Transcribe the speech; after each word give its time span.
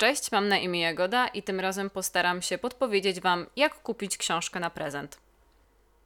Cześć, 0.00 0.32
mam 0.32 0.48
na 0.48 0.58
imię 0.58 0.80
Jagoda 0.80 1.26
i 1.26 1.42
tym 1.42 1.60
razem 1.60 1.90
postaram 1.90 2.42
się 2.42 2.58
podpowiedzieć 2.58 3.20
Wam, 3.20 3.46
jak 3.56 3.74
kupić 3.74 4.16
książkę 4.16 4.60
na 4.60 4.70
prezent. 4.70 5.18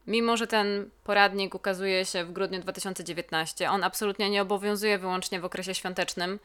Mimo, 0.07 0.37
że 0.37 0.47
ten 0.47 0.91
poradnik 1.05 1.55
ukazuje 1.55 2.05
się 2.05 2.25
w 2.25 2.33
grudniu 2.33 2.61
2019, 2.61 3.71
on 3.71 3.85
absolutnie 3.85 4.31
nie 4.31 4.43
obowiązuje 4.43 4.99
wyłącznie 4.99 5.41
w 5.41 5.45
okresie 5.45 5.75
świątecznym. 5.75 6.41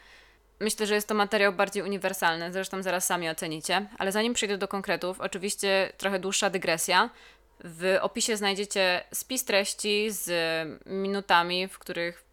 Myślę, 0.60 0.88
że 0.88 0.96
jest 0.96 1.08
to 1.08 1.16
materiał 1.16 1.54
bardziej 1.54 1.84
uniwersalny, 1.84 2.54
zresztą 2.54 2.84
zaraz 2.84 3.06
sami 3.06 3.30
ocenicie. 3.30 3.88
Ale 3.98 4.12
zanim 4.12 4.34
przejdę 4.34 4.58
do 4.58 4.68
konkretów, 4.68 5.22
oczywiście 5.22 5.94
trochę 5.98 6.20
dłuższa 6.20 6.50
dygresja. 6.50 7.10
W 7.64 7.98
opisie 8.02 8.38
znajdziecie 8.38 9.04
spis 9.14 9.46
treści 9.46 10.08
z 10.12 10.32
minutami, 10.86 11.68
w 11.68 11.80
których 11.80 12.29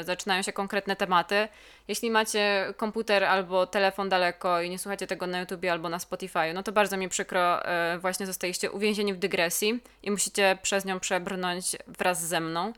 zaczynają 0.00 0.42
się 0.42 0.52
konkretne 0.52 0.96
tematy. 0.96 1.48
Jeśli 1.88 2.10
macie 2.10 2.74
komputer 2.76 3.24
albo 3.24 3.66
telefon 3.66 4.08
daleko 4.08 4.62
i 4.62 4.70
nie 4.70 4.78
słuchacie 4.78 5.06
tego 5.06 5.26
na 5.26 5.40
YouTubie 5.40 5.72
albo 5.72 5.88
na 5.88 5.98
Spotify, 5.98 6.52
no 6.54 6.62
to 6.62 6.72
bardzo 6.72 6.96
mi 6.96 7.08
przykro, 7.08 7.64
e, 7.64 7.98
właśnie 7.98 8.26
zostaliście 8.26 8.70
uwięzieni 8.70 9.14
w 9.14 9.18
dygresji 9.18 9.80
i 10.02 10.10
musicie 10.10 10.58
przez 10.62 10.84
nią 10.84 11.00
przebrnąć 11.00 11.76
wraz 11.86 12.26
ze 12.26 12.40
mną. 12.40 12.72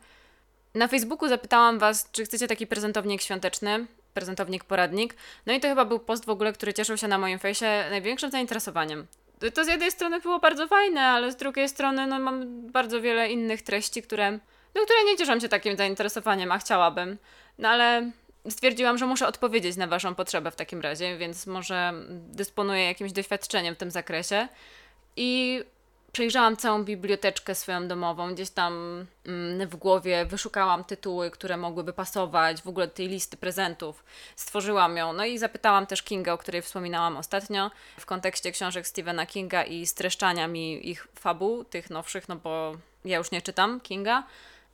Na 0.74 0.88
Facebooku 0.88 1.28
zapytałam 1.28 1.78
Was, 1.78 2.08
czy 2.12 2.24
chcecie 2.24 2.48
taki 2.48 2.66
prezentownik 2.66 3.22
świąteczny, 3.22 3.86
prezentownik 4.14 4.64
poradnik. 4.64 5.14
No 5.46 5.52
i 5.52 5.60
to 5.60 5.68
chyba 5.68 5.84
był 5.84 5.98
post 5.98 6.24
w 6.24 6.30
ogóle, 6.30 6.52
który 6.52 6.74
cieszył 6.74 6.96
się 6.96 7.08
na 7.08 7.18
moim 7.18 7.38
fejsie 7.38 7.84
największym 7.90 8.30
zainteresowaniem. 8.30 9.06
To 9.54 9.64
z 9.64 9.68
jednej 9.68 9.90
strony 9.90 10.20
było 10.20 10.38
bardzo 10.38 10.66
fajne, 10.66 11.00
ale 11.00 11.32
z 11.32 11.36
drugiej 11.36 11.68
strony 11.68 12.06
no, 12.06 12.18
mam 12.18 12.66
bardzo 12.70 13.00
wiele 13.00 13.28
innych 13.28 13.62
treści, 13.62 14.02
które, 14.02 14.38
no, 14.74 14.82
które 14.84 15.04
nie 15.04 15.16
cieszą 15.16 15.40
się 15.40 15.48
takim 15.48 15.76
zainteresowaniem, 15.76 16.52
a 16.52 16.58
chciałabym. 16.58 17.18
No 17.58 17.68
ale 17.68 18.10
stwierdziłam, 18.50 18.98
że 18.98 19.06
muszę 19.06 19.26
odpowiedzieć 19.26 19.76
na 19.76 19.86
Waszą 19.86 20.14
potrzebę 20.14 20.50
w 20.50 20.56
takim 20.56 20.80
razie, 20.80 21.18
więc 21.18 21.46
może 21.46 21.92
dysponuję 22.10 22.84
jakimś 22.84 23.12
doświadczeniem 23.12 23.74
w 23.74 23.78
tym 23.78 23.90
zakresie. 23.90 24.48
I 25.16 25.60
przejrzałam 26.12 26.56
całą 26.56 26.84
biblioteczkę 26.84 27.54
swoją 27.54 27.88
domową, 27.88 28.34
gdzieś 28.34 28.50
tam 28.50 29.06
mm, 29.26 29.68
w 29.68 29.76
głowie 29.76 30.26
wyszukałam 30.26 30.84
tytuły, 30.84 31.30
które 31.30 31.56
mogłyby 31.56 31.92
pasować 31.92 32.62
w 32.62 32.68
ogóle 32.68 32.86
do 32.86 32.94
tej 32.94 33.08
listy 33.08 33.36
prezentów. 33.36 34.04
Stworzyłam 34.36 34.96
ją, 34.96 35.12
no 35.12 35.24
i 35.24 35.38
zapytałam 35.38 35.86
też 35.86 36.02
Kinga, 36.02 36.32
o 36.32 36.38
której 36.38 36.62
wspominałam 36.62 37.16
ostatnio, 37.16 37.70
w 38.00 38.06
kontekście 38.06 38.52
książek 38.52 38.86
Stephena 38.86 39.26
Kinga 39.26 39.64
i 39.64 39.86
streszczania 39.86 40.48
mi 40.48 40.88
ich 40.88 41.08
fabuł, 41.14 41.64
tych 41.64 41.90
nowszych, 41.90 42.28
no 42.28 42.36
bo 42.36 42.76
ja 43.04 43.18
już 43.18 43.30
nie 43.30 43.42
czytam 43.42 43.80
Kinga. 43.80 44.22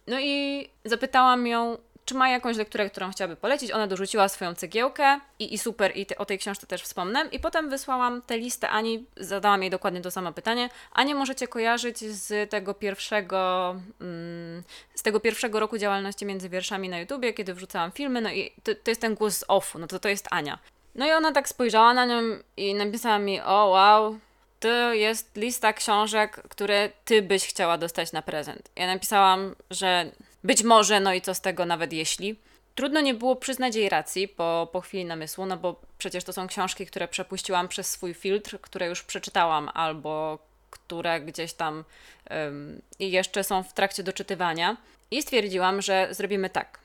No 0.08 0.20
i 0.20 0.68
zapytałam 0.84 1.46
ją, 1.46 1.76
czy 2.04 2.14
ma 2.14 2.28
jakąś 2.28 2.56
lekturę, 2.56 2.90
którą 2.90 3.10
chciałaby 3.10 3.36
polecić. 3.36 3.72
Ona 3.72 3.86
dorzuciła 3.86 4.28
swoją 4.28 4.54
cegiełkę 4.54 5.20
i, 5.38 5.54
i 5.54 5.58
super, 5.58 5.92
i 5.96 6.06
te, 6.06 6.18
o 6.18 6.24
tej 6.24 6.38
książce 6.38 6.66
też 6.66 6.82
wspomnę. 6.82 7.28
I 7.32 7.40
potem 7.40 7.70
wysłałam 7.70 8.22
tę 8.22 8.38
listę 8.38 8.68
Ani, 8.70 9.04
zadałam 9.16 9.62
jej 9.62 9.70
dokładnie 9.70 10.00
to 10.00 10.10
samo 10.10 10.32
pytanie. 10.32 10.70
Anię 10.92 11.14
możecie 11.14 11.48
kojarzyć 11.48 11.98
z 11.98 12.50
tego 12.50 12.74
pierwszego, 12.74 13.70
mm, 14.00 14.62
z 14.94 15.02
tego 15.02 15.20
pierwszego 15.20 15.60
roku 15.60 15.78
działalności 15.78 16.26
między 16.26 16.48
wierszami 16.48 16.88
na 16.88 16.98
YouTubie, 16.98 17.32
kiedy 17.32 17.54
wrzucałam 17.54 17.92
filmy, 17.92 18.20
no 18.20 18.30
i 18.30 18.52
to, 18.62 18.74
to 18.74 18.90
jest 18.90 19.00
ten 19.00 19.14
głos 19.14 19.38
z 19.38 19.44
offu, 19.48 19.78
no 19.78 19.86
to 19.86 19.98
to 19.98 20.08
jest 20.08 20.28
Ania. 20.30 20.58
No 20.94 21.06
i 21.06 21.10
ona 21.10 21.32
tak 21.32 21.48
spojrzała 21.48 21.94
na 21.94 22.06
nią 22.06 22.22
i 22.56 22.74
napisała 22.74 23.18
mi, 23.18 23.40
o 23.40 23.66
wow, 23.66 24.18
to 24.60 24.92
jest 24.92 25.36
lista 25.36 25.72
książek, 25.72 26.42
które 26.48 26.90
ty 27.04 27.22
byś 27.22 27.46
chciała 27.46 27.78
dostać 27.78 28.12
na 28.12 28.22
prezent. 28.22 28.70
Ja 28.76 28.86
napisałam, 28.86 29.54
że 29.70 30.10
być 30.44 30.62
może, 30.62 31.00
no 31.00 31.14
i 31.14 31.20
co 31.20 31.34
z 31.34 31.40
tego, 31.40 31.66
nawet 31.66 31.92
jeśli. 31.92 32.38
Trudno 32.74 33.00
nie 33.00 33.14
było 33.14 33.36
przyznać 33.36 33.76
jej 33.76 33.88
racji 33.88 34.28
po, 34.28 34.68
po 34.72 34.80
chwili 34.80 35.04
namysłu, 35.04 35.46
no 35.46 35.56
bo 35.56 35.80
przecież 35.98 36.24
to 36.24 36.32
są 36.32 36.46
książki, 36.46 36.86
które 36.86 37.08
przepuściłam 37.08 37.68
przez 37.68 37.90
swój 37.90 38.14
filtr, 38.14 38.60
które 38.60 38.86
już 38.86 39.02
przeczytałam 39.02 39.70
albo 39.74 40.38
które 40.70 41.20
gdzieś 41.20 41.52
tam 41.52 41.84
um, 42.30 42.82
jeszcze 42.98 43.44
są 43.44 43.62
w 43.62 43.72
trakcie 43.72 44.02
doczytywania. 44.02 44.76
I 45.10 45.22
stwierdziłam, 45.22 45.82
że 45.82 46.08
zrobimy 46.10 46.50
tak, 46.50 46.78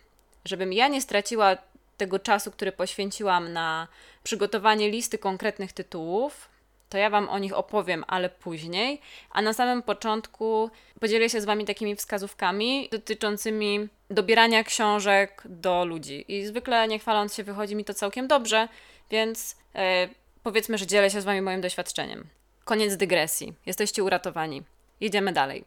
żebym 0.45 0.73
ja 0.73 0.88
nie 0.88 1.01
straciła 1.01 1.57
tego 1.97 2.19
czasu, 2.19 2.51
który 2.51 2.72
poświęciłam 2.72 3.53
na 3.53 3.88
przygotowanie 4.23 4.90
listy 4.90 5.17
konkretnych 5.17 5.73
tytułów, 5.73 6.50
to 6.93 6.97
ja 6.97 7.09
Wam 7.09 7.29
o 7.29 7.39
nich 7.39 7.53
opowiem, 7.53 8.03
ale 8.07 8.29
później. 8.29 9.01
A 9.31 9.41
na 9.41 9.53
samym 9.53 9.83
początku 9.83 10.69
podzielę 10.99 11.29
się 11.29 11.41
z 11.41 11.45
Wami 11.45 11.65
takimi 11.65 11.95
wskazówkami 11.95 12.89
dotyczącymi 12.91 13.87
dobierania 14.09 14.63
książek 14.63 15.41
do 15.45 15.85
ludzi. 15.85 16.25
I 16.27 16.45
zwykle, 16.45 16.87
nie 16.87 16.99
chwaląc 16.99 17.35
się, 17.35 17.43
wychodzi 17.43 17.75
mi 17.75 17.85
to 17.85 17.93
całkiem 17.93 18.27
dobrze, 18.27 18.67
więc 19.11 19.55
e, 19.75 20.09
powiedzmy, 20.43 20.77
że 20.77 20.87
dzielę 20.87 21.09
się 21.09 21.21
z 21.21 21.25
Wami 21.25 21.41
moim 21.41 21.61
doświadczeniem. 21.61 22.27
Koniec 22.65 22.97
dygresji. 22.97 23.53
Jesteście 23.65 24.03
uratowani. 24.03 24.63
Jedziemy 25.01 25.33
dalej. 25.33 25.63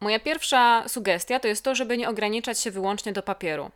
Moja 0.00 0.20
pierwsza 0.20 0.88
sugestia 0.88 1.40
to 1.40 1.48
jest 1.48 1.64
to, 1.64 1.74
żeby 1.74 1.96
nie 1.96 2.08
ograniczać 2.08 2.60
się 2.60 2.70
wyłącznie 2.70 3.12
do 3.12 3.22
papieru. 3.22 3.70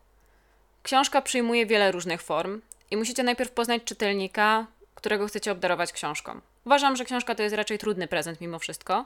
Książka 0.82 1.22
przyjmuje 1.22 1.66
wiele 1.66 1.92
różnych 1.92 2.22
form 2.22 2.60
i 2.90 2.96
musicie 2.96 3.22
najpierw 3.22 3.50
poznać 3.50 3.84
czytelnika, 3.84 4.66
którego 4.96 5.26
chcecie 5.26 5.52
obdarować 5.52 5.92
książką. 5.92 6.40
Uważam, 6.64 6.96
że 6.96 7.04
książka 7.04 7.34
to 7.34 7.42
jest 7.42 7.54
raczej 7.54 7.78
trudny 7.78 8.08
prezent 8.08 8.40
mimo 8.40 8.58
wszystko. 8.58 9.04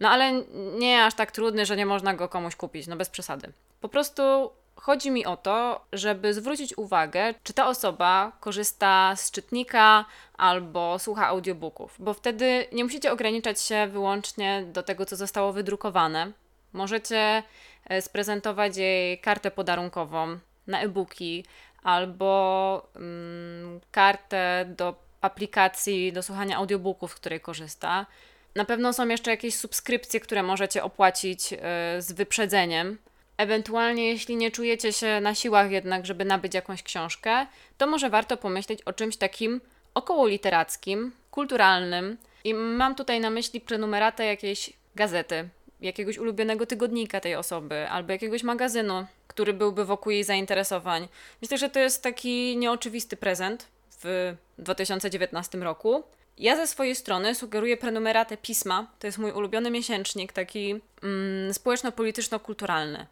No 0.00 0.10
ale 0.10 0.32
nie 0.78 1.04
aż 1.04 1.14
tak 1.14 1.32
trudny, 1.32 1.66
że 1.66 1.76
nie 1.76 1.86
można 1.86 2.14
go 2.14 2.28
komuś 2.28 2.56
kupić, 2.56 2.86
no 2.86 2.96
bez 2.96 3.10
przesady. 3.10 3.52
Po 3.80 3.88
prostu 3.88 4.50
chodzi 4.76 5.10
mi 5.10 5.26
o 5.26 5.36
to, 5.36 5.84
żeby 5.92 6.34
zwrócić 6.34 6.78
uwagę, 6.78 7.34
czy 7.42 7.52
ta 7.52 7.66
osoba 7.66 8.32
korzysta 8.40 9.16
z 9.16 9.30
czytnika 9.30 10.04
albo 10.36 10.98
słucha 10.98 11.26
audiobooków, 11.26 11.96
bo 11.98 12.14
wtedy 12.14 12.66
nie 12.72 12.84
musicie 12.84 13.12
ograniczać 13.12 13.60
się 13.60 13.86
wyłącznie 13.86 14.64
do 14.72 14.82
tego, 14.82 15.06
co 15.06 15.16
zostało 15.16 15.52
wydrukowane. 15.52 16.32
Możecie 16.72 17.42
e, 17.84 18.02
sprezentować 18.02 18.76
jej 18.76 19.18
kartę 19.18 19.50
podarunkową 19.50 20.38
na 20.66 20.80
e-booki 20.80 21.44
albo 21.82 22.88
mm, 22.96 23.80
kartę 23.90 24.64
do 24.76 25.03
aplikacji 25.24 26.12
do 26.12 26.22
słuchania 26.22 26.56
audiobooków, 26.56 27.12
z 27.12 27.14
której 27.14 27.40
korzysta. 27.40 28.06
Na 28.54 28.64
pewno 28.64 28.92
są 28.92 29.08
jeszcze 29.08 29.30
jakieś 29.30 29.54
subskrypcje, 29.54 30.20
które 30.20 30.42
możecie 30.42 30.84
opłacić 30.84 31.52
yy, 31.52 31.58
z 31.98 32.12
wyprzedzeniem. 32.12 32.98
Ewentualnie, 33.36 34.08
jeśli 34.08 34.36
nie 34.36 34.50
czujecie 34.50 34.92
się 34.92 35.20
na 35.20 35.34
siłach 35.34 35.70
jednak, 35.70 36.06
żeby 36.06 36.24
nabyć 36.24 36.54
jakąś 36.54 36.82
książkę, 36.82 37.46
to 37.78 37.86
może 37.86 38.10
warto 38.10 38.36
pomyśleć 38.36 38.82
o 38.82 38.92
czymś 38.92 39.16
takim 39.16 39.60
około 39.94 40.26
literackim, 40.26 41.12
kulturalnym. 41.30 42.16
I 42.44 42.54
mam 42.54 42.94
tutaj 42.94 43.20
na 43.20 43.30
myśli 43.30 43.60
prenumeratę 43.60 44.24
jakiejś 44.24 44.72
gazety, 44.94 45.48
jakiegoś 45.80 46.18
ulubionego 46.18 46.66
tygodnika 46.66 47.20
tej 47.20 47.34
osoby, 47.34 47.88
albo 47.88 48.12
jakiegoś 48.12 48.42
magazynu, 48.42 49.06
który 49.26 49.52
byłby 49.52 49.84
wokół 49.84 50.12
jej 50.12 50.24
zainteresowań. 50.24 51.08
Myślę, 51.42 51.58
że 51.58 51.70
to 51.70 51.80
jest 51.80 52.02
taki 52.02 52.56
nieoczywisty 52.56 53.16
prezent, 53.16 53.66
w 54.04 54.36
2019 54.58 55.58
roku. 55.58 56.02
Ja 56.38 56.56
ze 56.56 56.66
swojej 56.66 56.94
strony 56.96 57.34
sugeruję 57.34 57.76
prenumeratę 57.76 58.36
Pisma. 58.36 58.86
To 58.98 59.06
jest 59.06 59.18
mój 59.18 59.32
ulubiony 59.32 59.70
miesięcznik, 59.70 60.32
taki 60.32 60.80
mm, 61.02 61.54
społeczno-polityczno-kulturalny. 61.54 63.06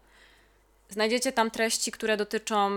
Znajdziecie 0.89 1.31
tam 1.31 1.51
treści, 1.51 1.91
które 1.91 2.17
dotyczą 2.17 2.69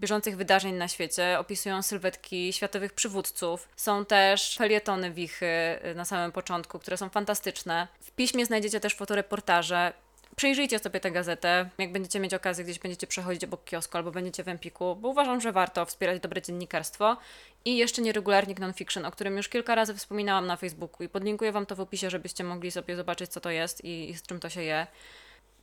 bieżących 0.00 0.36
wydarzeń 0.36 0.74
na 0.74 0.88
świecie, 0.88 1.38
opisują 1.38 1.82
sylwetki 1.82 2.52
światowych 2.52 2.92
przywódców. 2.92 3.68
Są 3.76 4.04
też 4.04 4.56
felietony 4.56 5.10
wichy 5.10 5.46
y, 5.46 5.94
na 5.94 6.04
samym 6.04 6.32
początku, 6.32 6.78
które 6.78 6.96
są 6.96 7.08
fantastyczne. 7.08 7.88
W 8.00 8.10
piśmie 8.10 8.46
znajdziecie 8.46 8.80
też 8.80 8.94
fotoreportaże. 8.94 9.92
Przejrzyjcie 10.36 10.78
sobie 10.78 11.00
tę 11.00 11.10
gazetę, 11.10 11.68
jak 11.78 11.92
będziecie 11.92 12.20
mieć 12.20 12.34
okazję, 12.34 12.64
gdzieś 12.64 12.78
będziecie 12.78 13.06
przechodzić 13.06 13.44
obok 13.44 13.64
kiosku 13.64 13.96
albo 13.96 14.10
będziecie 14.10 14.44
w 14.44 14.48
Empiku, 14.48 14.96
bo 14.96 15.08
uważam, 15.08 15.40
że 15.40 15.52
warto 15.52 15.86
wspierać 15.86 16.20
dobre 16.20 16.42
dziennikarstwo. 16.42 17.16
I 17.64 17.76
jeszcze 17.76 18.02
nieregularnik 18.02 18.60
nonfiction, 18.60 19.04
o 19.04 19.10
którym 19.10 19.36
już 19.36 19.48
kilka 19.48 19.74
razy 19.74 19.94
wspominałam 19.94 20.46
na 20.46 20.56
Facebooku 20.56 21.04
i 21.06 21.08
podlinkuję 21.08 21.52
Wam 21.52 21.66
to 21.66 21.76
w 21.76 21.80
opisie, 21.80 22.10
żebyście 22.10 22.44
mogli 22.44 22.70
sobie 22.70 22.96
zobaczyć, 22.96 23.30
co 23.30 23.40
to 23.40 23.50
jest 23.50 23.84
i, 23.84 24.10
i 24.10 24.14
z 24.14 24.22
czym 24.22 24.40
to 24.40 24.48
się 24.48 24.62
je. 24.62 24.86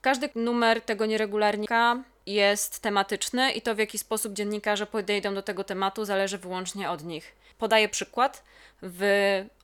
Każdy 0.01 0.29
numer 0.35 0.81
tego 0.81 1.05
nieregularnika 1.05 2.03
jest 2.25 2.79
tematyczny 2.79 3.51
i 3.51 3.61
to 3.61 3.75
w 3.75 3.77
jaki 3.77 3.97
sposób 3.97 4.33
dziennikarze 4.33 4.85
podejdą 4.85 5.33
do 5.33 5.41
tego 5.41 5.63
tematu 5.63 6.05
zależy 6.05 6.37
wyłącznie 6.37 6.89
od 6.89 7.03
nich. 7.03 7.35
Podaję 7.57 7.89
przykład. 7.89 8.43
W 8.83 9.03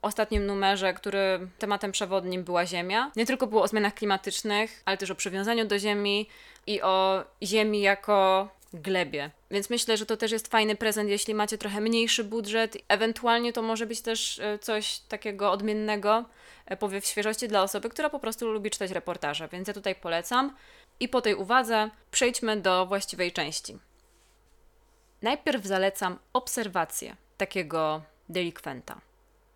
ostatnim 0.01 0.45
numerze, 0.45 0.93
który 0.93 1.47
tematem 1.59 1.91
przewodnim 1.91 2.43
była 2.43 2.65
Ziemia, 2.65 3.11
nie 3.15 3.25
tylko 3.25 3.47
było 3.47 3.61
o 3.61 3.67
zmianach 3.67 3.93
klimatycznych, 3.93 4.81
ale 4.85 4.97
też 4.97 5.11
o 5.11 5.15
przywiązaniu 5.15 5.65
do 5.65 5.79
Ziemi 5.79 6.27
i 6.67 6.81
o 6.81 7.23
Ziemi 7.43 7.81
jako 7.81 8.47
glebie. 8.73 9.31
Więc 9.51 9.69
myślę, 9.69 9.97
że 9.97 10.05
to 10.05 10.17
też 10.17 10.31
jest 10.31 10.47
fajny 10.47 10.75
prezent, 10.75 11.09
jeśli 11.09 11.33
macie 11.33 11.57
trochę 11.57 11.81
mniejszy 11.81 12.23
budżet. 12.23 12.77
Ewentualnie 12.87 13.53
to 13.53 13.61
może 13.61 13.85
być 13.85 14.01
też 14.01 14.39
e, 14.39 14.59
coś 14.59 14.99
takiego 14.99 15.51
odmiennego, 15.51 16.25
powiew 16.79 17.05
świeżości 17.05 17.47
dla 17.47 17.63
osoby, 17.63 17.89
która 17.89 18.09
po 18.09 18.19
prostu 18.19 18.51
lubi 18.51 18.69
czytać 18.69 18.91
reportaże. 18.91 19.47
Więc 19.47 19.67
ja 19.67 19.73
tutaj 19.73 19.95
polecam. 19.95 20.55
I 20.99 21.09
po 21.09 21.21
tej 21.21 21.35
uwadze 21.35 21.89
przejdźmy 22.11 22.57
do 22.61 22.85
właściwej 22.85 23.31
części. 23.31 23.77
Najpierw 25.21 25.65
zalecam 25.65 26.19
obserwację 26.33 27.15
takiego 27.37 28.01
delikwenta. 28.29 29.01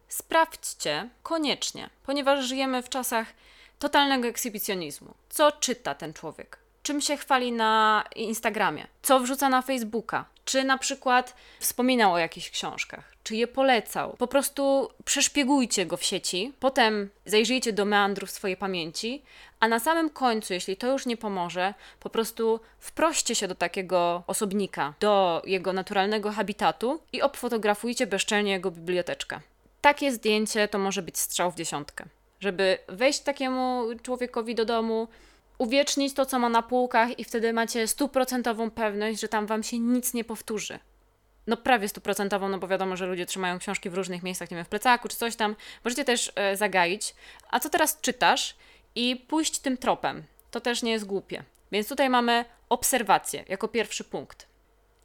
Sprawdźcie 0.07 1.09
koniecznie, 1.23 1.89
ponieważ 2.03 2.45
żyjemy 2.45 2.83
w 2.83 2.89
czasach 2.89 3.27
totalnego 3.79 4.27
ekshibicjonizmu. 4.27 5.13
Co 5.29 5.51
czyta 5.51 5.95
ten 5.95 6.13
człowiek? 6.13 6.60
Czym 6.83 7.01
się 7.01 7.17
chwali 7.17 7.51
na 7.51 8.03
Instagramie? 8.15 8.87
Co 9.01 9.19
wrzuca 9.19 9.49
na 9.49 9.61
Facebooka? 9.61 10.25
Czy 10.45 10.63
na 10.63 10.77
przykład 10.77 11.35
wspominał 11.59 12.13
o 12.13 12.17
jakichś 12.17 12.49
książkach? 12.49 13.13
Czy 13.23 13.35
je 13.35 13.47
polecał? 13.47 14.15
Po 14.17 14.27
prostu 14.27 14.89
przeszpiegujcie 15.05 15.85
go 15.85 15.97
w 15.97 16.03
sieci, 16.03 16.53
potem 16.59 17.09
zajrzyjcie 17.25 17.73
do 17.73 17.85
meandrów 17.85 18.31
swojej 18.31 18.57
pamięci, 18.57 19.21
a 19.59 19.67
na 19.67 19.79
samym 19.79 20.09
końcu, 20.09 20.53
jeśli 20.53 20.77
to 20.77 20.87
już 20.87 21.05
nie 21.05 21.17
pomoże, 21.17 21.73
po 21.99 22.09
prostu 22.09 22.59
wproście 22.79 23.35
się 23.35 23.47
do 23.47 23.55
takiego 23.55 24.23
osobnika, 24.27 24.93
do 24.99 25.41
jego 25.45 25.73
naturalnego 25.73 26.31
habitatu 26.31 27.01
i 27.13 27.21
obfotografujcie 27.21 28.07
bezczelnie 28.07 28.51
jego 28.51 28.71
biblioteczkę. 28.71 29.39
Takie 29.81 30.11
zdjęcie 30.11 30.67
to 30.67 30.79
może 30.79 31.01
być 31.01 31.17
strzał 31.17 31.51
w 31.51 31.55
dziesiątkę. 31.55 32.05
Żeby 32.39 32.77
wejść 32.87 33.19
takiemu 33.19 33.85
człowiekowi 34.03 34.55
do 34.55 34.65
domu, 34.65 35.07
uwiecznić 35.61 36.13
to, 36.13 36.25
co 36.25 36.39
ma 36.39 36.49
na 36.49 36.61
półkach, 36.61 37.19
i 37.19 37.23
wtedy 37.23 37.53
macie 37.53 37.87
stuprocentową 37.87 38.71
pewność, 38.71 39.19
że 39.21 39.27
tam 39.27 39.45
wam 39.45 39.63
się 39.63 39.79
nic 39.79 40.13
nie 40.13 40.23
powtórzy. 40.23 40.79
No 41.47 41.57
prawie 41.57 41.89
stuprocentową, 41.89 42.49
no 42.49 42.57
bo 42.57 42.67
wiadomo, 42.67 42.95
że 42.95 43.05
ludzie 43.05 43.25
trzymają 43.25 43.59
książki 43.59 43.89
w 43.89 43.93
różnych 43.93 44.23
miejscach, 44.23 44.51
nie 44.51 44.57
wiem, 44.57 44.65
w 44.65 44.69
plecaku 44.69 45.07
czy 45.07 45.17
coś 45.17 45.35
tam. 45.35 45.55
Możecie 45.83 46.05
też 46.05 46.31
e, 46.35 46.57
zagaić. 46.57 47.15
A 47.49 47.59
co 47.59 47.69
teraz 47.69 48.01
czytasz? 48.01 48.55
I 48.95 49.25
pójść 49.27 49.59
tym 49.59 49.77
tropem. 49.77 50.23
To 50.51 50.61
też 50.61 50.83
nie 50.83 50.91
jest 50.91 51.05
głupie. 51.05 51.43
Więc 51.71 51.87
tutaj 51.87 52.09
mamy 52.09 52.45
obserwację 52.69 53.43
jako 53.49 53.67
pierwszy 53.67 54.03
punkt. 54.03 54.47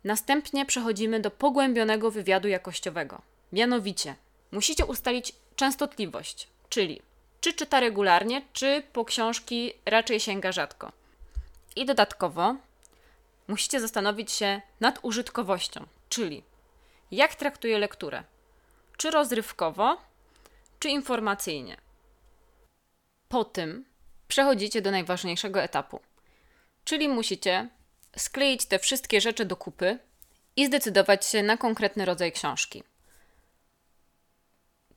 Następnie 0.05 0.67
przechodzimy 0.67 1.21
do 1.21 1.31
pogłębionego 1.31 2.11
wywiadu 2.11 2.49
jakościowego. 2.49 3.23
Mianowicie, 3.53 4.15
musicie 4.53 4.87
ustalić 4.87 5.33
częstotliwość, 5.57 6.49
czyli 6.69 7.03
czy 7.41 7.53
czyta 7.53 7.81
regularnie, 7.81 8.43
czy 8.53 8.83
po 8.93 9.05
książki 9.05 9.73
raczej 9.87 10.21
sięga 10.21 10.53
rzadko. 10.53 10.93
I 11.77 11.87
dodatkowo 11.87 12.57
musicie 13.49 13.81
zastanowić 13.81 14.33
się 14.33 14.61
nad 14.81 14.99
użytkowością, 15.03 15.87
czyli 16.09 16.43
jak 17.11 17.35
traktuje 17.35 17.79
lekturę. 17.79 18.25
Czy 18.97 19.11
rozrywkowo, 19.11 19.97
czy 20.79 20.89
informacyjnie. 20.89 21.77
Po 23.29 23.45
tym 23.45 23.85
przechodzicie 24.29 24.83
do 24.83 24.91
najważniejszego 24.91 25.63
etapu, 25.63 26.01
czyli 26.85 27.09
musicie 27.09 27.69
skleić 28.17 28.67
te 28.67 28.79
wszystkie 28.79 29.21
rzeczy 29.21 29.45
do 29.45 29.57
kupy 29.57 29.99
i 30.57 30.67
zdecydować 30.67 31.27
się 31.27 31.43
na 31.43 31.57
konkretny 31.57 32.05
rodzaj 32.05 32.33
książki 32.33 32.83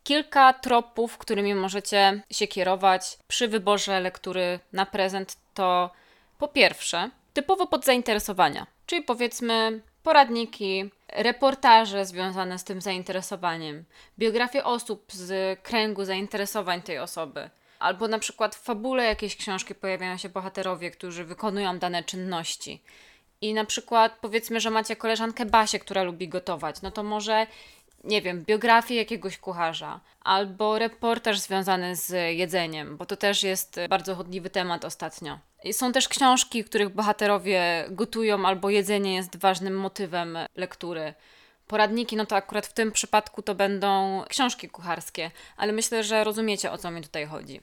kilka 0.09 0.53
tropów, 0.53 1.17
którymi 1.17 1.55
możecie 1.55 2.21
się 2.31 2.47
kierować 2.47 3.17
przy 3.27 3.47
wyborze 3.47 3.99
lektury 3.99 4.59
na 4.73 4.85
prezent 4.85 5.37
to 5.53 5.89
po 6.37 6.47
pierwsze 6.47 7.09
typowo 7.33 7.67
pod 7.67 7.85
zainteresowania, 7.85 8.67
czyli 8.85 9.03
powiedzmy 9.03 9.81
poradniki, 10.03 10.89
reportaże 11.07 12.05
związane 12.05 12.59
z 12.59 12.63
tym 12.63 12.81
zainteresowaniem, 12.81 13.85
biografie 14.19 14.63
osób 14.63 15.05
z 15.13 15.59
kręgu 15.61 16.05
zainteresowań 16.05 16.81
tej 16.81 16.99
osoby. 16.99 17.49
Albo 17.79 18.07
na 18.07 18.19
przykład 18.19 18.55
w 18.55 18.63
fabule 18.63 19.03
jakiejś 19.03 19.35
książki 19.35 19.75
pojawiają 19.75 20.17
się 20.17 20.29
bohaterowie, 20.29 20.91
którzy 20.91 21.25
wykonują 21.25 21.79
dane 21.79 22.03
czynności. 22.03 22.81
I 23.41 23.53
na 23.53 23.65
przykład 23.65 24.17
powiedzmy, 24.21 24.59
że 24.59 24.69
macie 24.69 24.95
koleżankę 24.95 25.45
Basię, 25.45 25.79
która 25.79 26.03
lubi 26.03 26.27
gotować, 26.27 26.81
no 26.81 26.91
to 26.91 27.03
może 27.03 27.47
nie 28.03 28.21
wiem, 28.21 28.43
biografię 28.45 28.95
jakiegoś 28.95 29.37
kucharza, 29.37 29.99
albo 30.21 30.79
reportaż 30.79 31.39
związany 31.39 31.95
z 31.95 32.37
jedzeniem, 32.37 32.97
bo 32.97 33.05
to 33.05 33.15
też 33.15 33.43
jest 33.43 33.79
bardzo 33.89 34.15
chodliwy 34.15 34.49
temat 34.49 34.85
ostatnio. 34.85 35.39
Są 35.71 35.91
też 35.91 36.07
książki, 36.07 36.63
których 36.63 36.89
bohaterowie 36.89 37.85
gotują, 37.89 38.45
albo 38.45 38.69
jedzenie 38.69 39.15
jest 39.15 39.37
ważnym 39.37 39.77
motywem 39.77 40.37
lektury. 40.55 41.13
Poradniki, 41.67 42.15
no 42.15 42.25
to 42.25 42.35
akurat 42.35 42.67
w 42.67 42.73
tym 42.73 42.91
przypadku 42.91 43.41
to 43.41 43.55
będą 43.55 44.23
książki 44.29 44.69
kucharskie, 44.69 45.31
ale 45.57 45.71
myślę, 45.71 46.03
że 46.03 46.23
rozumiecie 46.23 46.71
o 46.71 46.77
co 46.77 46.91
mi 46.91 47.01
tutaj 47.01 47.25
chodzi. 47.25 47.61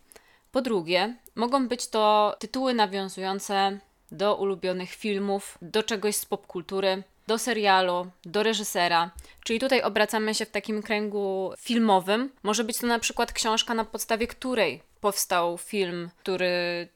Po 0.52 0.62
drugie, 0.62 1.16
mogą 1.34 1.68
być 1.68 1.88
to 1.88 2.36
tytuły 2.38 2.74
nawiązujące 2.74 3.78
do 4.12 4.36
ulubionych 4.36 4.90
filmów, 4.90 5.58
do 5.62 5.82
czegoś 5.82 6.16
z 6.16 6.24
popkultury, 6.24 7.02
do 7.26 7.38
serialu, 7.38 8.10
do 8.24 8.42
reżysera. 8.42 9.10
Czyli 9.44 9.60
tutaj 9.60 9.82
obracamy 9.82 10.34
się 10.34 10.46
w 10.46 10.50
takim 10.50 10.82
kręgu 10.82 11.52
filmowym. 11.58 12.32
Może 12.42 12.64
być 12.64 12.78
to 12.78 12.86
na 12.86 12.98
przykład 12.98 13.32
książka, 13.32 13.74
na 13.74 13.84
podstawie 13.84 14.26
której 14.26 14.82
powstał 15.00 15.58
film, 15.58 16.10
który 16.18 16.48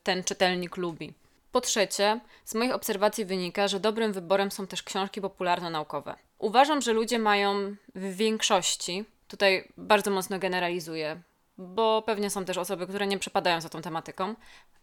ten 0.03 0.25
czytelnik 0.25 0.77
lubi. 0.77 1.13
Po 1.53 1.61
trzecie, 1.61 2.21
z 2.45 2.55
moich 2.55 2.75
obserwacji 2.75 3.25
wynika, 3.25 3.69
że 3.69 3.81
dobrym 3.81 4.13
wyborem 4.13 4.51
są 4.51 4.67
też 4.67 4.83
książki 4.83 5.21
popularno-naukowe. 5.21 6.15
Uważam, 6.39 6.81
że 6.83 6.93
ludzie 6.93 7.19
mają 7.19 7.77
w 7.95 8.17
większości, 8.17 9.05
tutaj 9.29 9.69
bardzo 9.77 10.11
mocno 10.11 10.39
generalizuję, 10.39 11.21
bo 11.59 12.03
pewnie 12.03 12.31
są 12.31 12.45
też 12.45 12.59
osoby, 12.59 12.87
które 12.87 13.07
nie 13.07 13.19
przepadają 13.19 13.61
za 13.61 13.69
tą 13.69 13.83
tematyką, 13.83 14.35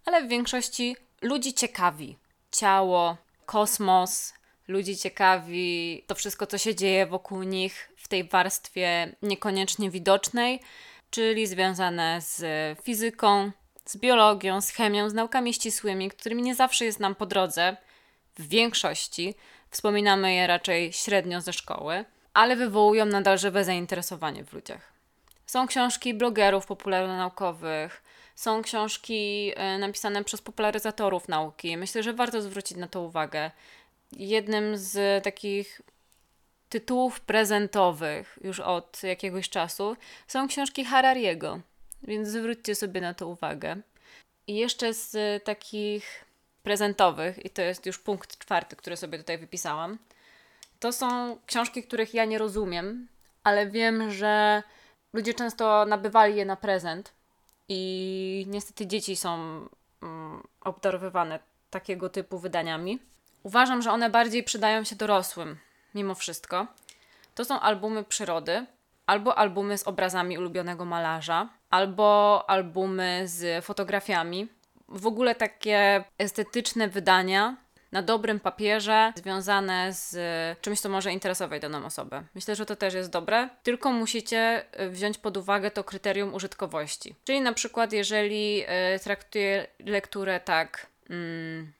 ale 0.05 0.23
w 0.23 0.27
większości 0.27 0.95
ludzi 1.21 1.53
ciekawi 1.53 2.17
ciało, 2.51 3.17
kosmos, 3.45 4.33
ludzi 4.67 4.97
ciekawi 4.97 6.03
to 6.07 6.15
wszystko, 6.15 6.47
co 6.47 6.57
się 6.57 6.75
dzieje 6.75 7.05
wokół 7.05 7.43
nich 7.43 7.89
w 7.97 8.07
tej 8.07 8.23
warstwie 8.23 9.15
niekoniecznie 9.21 9.89
widocznej, 9.89 10.59
czyli 11.09 11.47
związane 11.47 12.21
z 12.21 12.43
fizyką, 12.79 13.51
z 13.85 13.97
biologią, 13.97 14.61
z 14.61 14.69
chemią, 14.69 15.09
z 15.09 15.13
naukami 15.13 15.53
ścisłymi, 15.53 16.09
którymi 16.09 16.41
nie 16.41 16.55
zawsze 16.55 16.85
jest 16.85 16.99
nam 16.99 17.15
po 17.15 17.25
drodze, 17.25 17.77
w 18.37 18.47
większości. 18.47 19.35
Wspominamy 19.69 20.33
je 20.33 20.47
raczej 20.47 20.93
średnio 20.93 21.41
ze 21.41 21.53
szkoły, 21.53 22.05
ale 22.33 22.55
wywołują 22.55 23.05
nadal 23.05 23.37
żywe 23.37 23.63
zainteresowanie 23.63 24.43
w 24.43 24.53
ludziach. 24.53 24.93
Są 25.45 25.67
książki 25.67 26.13
blogerów 26.13 26.65
popularno-naukowych, 26.65 28.03
są 28.35 28.61
książki 28.61 29.51
e, 29.55 29.77
napisane 29.77 30.23
przez 30.23 30.41
popularyzatorów 30.41 31.27
nauki. 31.27 31.77
Myślę, 31.77 32.03
że 32.03 32.13
warto 32.13 32.41
zwrócić 32.41 32.77
na 32.77 32.87
to 32.87 33.01
uwagę 33.01 33.51
jednym 34.11 34.77
z 34.77 35.23
takich 35.23 35.81
tytułów 36.69 37.21
prezentowych 37.21 38.39
już 38.43 38.59
od 38.59 39.03
jakiegoś 39.03 39.49
czasu 39.49 39.95
są 40.27 40.47
książki 40.47 40.85
Harariego, 40.85 41.59
więc 42.03 42.27
zwróćcie 42.27 42.75
sobie 42.75 43.01
na 43.01 43.13
to 43.13 43.27
uwagę. 43.27 43.75
I 44.47 44.55
jeszcze 44.55 44.93
z 44.93 45.43
takich 45.43 46.25
prezentowych, 46.63 47.45
i 47.45 47.49
to 47.49 47.61
jest 47.61 47.85
już 47.85 47.99
punkt 47.99 48.37
czwarty, 48.39 48.75
który 48.75 48.97
sobie 48.97 49.17
tutaj 49.17 49.37
wypisałam, 49.37 49.97
to 50.79 50.91
są 50.91 51.37
książki, 51.45 51.83
których 51.83 52.13
ja 52.13 52.25
nie 52.25 52.37
rozumiem, 52.37 53.07
ale 53.43 53.67
wiem, 53.69 54.11
że 54.11 54.63
ludzie 55.13 55.33
często 55.33 55.85
nabywali 55.85 56.35
je 56.35 56.45
na 56.45 56.55
prezent 56.55 57.13
i 57.69 58.45
niestety 58.49 58.87
dzieci 58.87 59.15
są 59.15 59.35
mm, 60.01 60.47
obdarowywane 60.61 61.39
takiego 61.69 62.09
typu 62.09 62.39
wydaniami. 62.39 62.99
Uważam, 63.43 63.81
że 63.81 63.91
one 63.91 64.09
bardziej 64.09 64.43
przydają 64.43 64.83
się 64.83 64.95
dorosłym, 64.95 65.57
mimo 65.95 66.15
wszystko. 66.15 66.67
To 67.35 67.45
są 67.45 67.59
albumy 67.59 68.03
przyrody, 68.03 68.65
albo 69.05 69.37
albumy 69.37 69.77
z 69.77 69.87
obrazami 69.87 70.37
ulubionego 70.37 70.85
malarza, 70.85 71.49
albo 71.69 72.43
albumy 72.47 73.21
z 73.25 73.65
fotografiami. 73.65 74.47
W 74.89 75.07
ogóle 75.07 75.35
takie 75.35 76.03
estetyczne 76.17 76.87
wydania 76.87 77.57
na 77.91 78.01
dobrym 78.01 78.39
papierze, 78.39 79.13
związane 79.15 79.93
z 79.93 80.17
czymś, 80.61 80.79
co 80.79 80.89
może 80.89 81.11
interesować 81.11 81.61
daną 81.61 81.85
osobę. 81.85 82.23
Myślę, 82.35 82.55
że 82.55 82.65
to 82.65 82.75
też 82.75 82.93
jest 82.93 83.09
dobre, 83.09 83.49
tylko 83.63 83.91
musicie 83.91 84.65
wziąć 84.89 85.17
pod 85.17 85.37
uwagę 85.37 85.71
to 85.71 85.83
kryterium 85.83 86.33
użytkowości. 86.33 87.15
Czyli 87.23 87.41
na 87.41 87.53
przykład, 87.53 87.93
jeżeli 87.93 88.63
y, 88.95 88.99
traktuję 88.99 89.67
lekturę 89.79 90.39
tak. 90.39 90.87
Mm, 91.09 91.73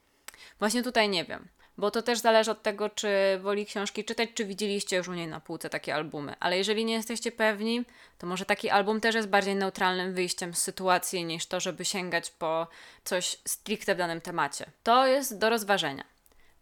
właśnie 0.59 0.83
tutaj 0.83 1.09
nie 1.09 1.25
wiem 1.25 1.47
bo 1.77 1.91
to 1.91 2.01
też 2.01 2.19
zależy 2.19 2.51
od 2.51 2.63
tego, 2.63 2.89
czy 2.89 3.09
woli 3.41 3.65
książki 3.65 4.05
czytać, 4.05 4.29
czy 4.33 4.45
widzieliście 4.45 4.97
już 4.97 5.07
u 5.07 5.13
niej 5.13 5.27
na 5.27 5.39
półce 5.39 5.69
takie 5.69 5.95
albumy. 5.95 6.35
Ale 6.39 6.57
jeżeli 6.57 6.85
nie 6.85 6.93
jesteście 6.93 7.31
pewni, 7.31 7.83
to 8.17 8.27
może 8.27 8.45
taki 8.45 8.69
album 8.69 9.01
też 9.01 9.15
jest 9.15 9.27
bardziej 9.27 9.55
neutralnym 9.55 10.13
wyjściem 10.13 10.53
z 10.53 10.61
sytuacji 10.61 11.25
niż 11.25 11.45
to, 11.45 11.59
żeby 11.59 11.85
sięgać 11.85 12.29
po 12.31 12.67
coś 13.03 13.37
stricte 13.45 13.95
w 13.95 13.97
danym 13.97 14.21
temacie. 14.21 14.65
To 14.83 15.07
jest 15.07 15.37
do 15.37 15.49
rozważenia. 15.49 16.03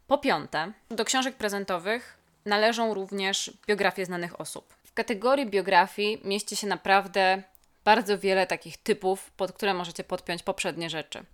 Po 0.08 0.18
piąte, 0.18 0.72
do 0.90 1.06
książek 1.06 1.36
prezentowych 1.36 2.18
należą 2.46 2.94
również 2.94 3.52
biografie 3.68 4.06
znanych 4.06 4.42
osób. 4.42 4.74
W 4.84 4.94
kategorii 4.94 5.46
biografii 5.46 6.22
mieści 6.24 6.56
się 6.56 6.68
naprawdę 6.68 7.44
bardzo 7.86 8.20
wiele 8.20 8.48
takich 8.48 8.78
typów, 8.78 9.32
pod 9.32 9.52
które 9.52 9.74
możecie 9.74 10.04
podpiąć 10.04 10.44
poprzednie 10.44 10.90
rzeczy. 10.90 11.26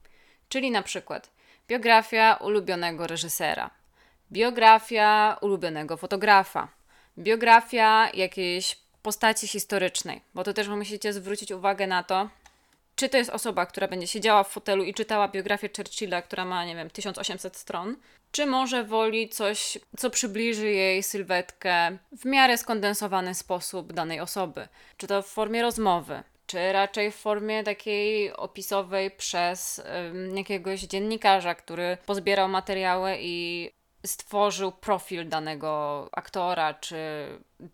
Czyli 0.50 0.71
na 0.71 0.81
przykład 0.81 1.29
biografia 1.72 2.38
ulubionego 2.42 3.08
reżysera, 3.08 3.70
biografia 4.32 5.38
ulubionego 5.42 5.98
fotografa, 5.98 6.68
biografia 7.18 8.10
jakiejś 8.13 8.78
postaci 9.01 9.48
historycznej, 9.48 10.22
bo 10.34 10.44
to 10.44 10.54
też 10.54 10.68
musicie 10.68 11.13
zwrócić 11.13 11.51
uwagę 11.51 11.88
na 11.88 12.04
to, 12.04 12.30
czy 12.96 13.10
to 13.10 13.18
jest 13.18 13.30
osoba, 13.30 13.66
która 13.66 13.88
będzie 13.88 14.08
siedziała 14.08 14.44
w 14.44 14.50
fotelu 14.50 14.84
i 14.84 14.94
czytała 14.94 15.28
biografię 15.28 15.70
Churchilla, 15.78 16.22
która 16.22 16.46
ma, 16.46 16.66
nie 16.66 16.75
wiem, 16.75 16.90
1800 16.90 17.58
stron, 17.58 17.96
czy 18.32 18.46
może 18.46 18.84
woli 18.84 19.30
coś, 19.30 19.78
co 19.98 20.10
przybliży 20.10 20.70
jej 20.70 21.04
sylwetkę 21.04 21.98
w 22.12 22.25
miarę 22.25 22.58
skondensowany 22.58 23.36
sposób 23.36 23.94
danej 23.94 24.20
osoby. 24.20 24.68
Czy 24.98 25.08
to 25.08 25.22
w 25.22 25.28
formie 25.28 25.62
rozmowy, 25.62 26.24
czy 26.51 26.72
raczej 26.72 27.12
w 27.12 27.15
formie 27.15 27.63
takiej 27.63 28.34
opisowej 28.34 29.12
przez 29.12 29.81
jakiegoś 30.36 30.81
dziennikarza, 30.81 31.55
który 31.55 31.98
pozbierał 32.05 32.50
materiały 32.50 33.17
i 33.20 33.70
stworzył 34.05 34.72
profil 34.72 35.29
danego 35.29 36.10
aktora 36.12 36.74
czy, 36.74 36.98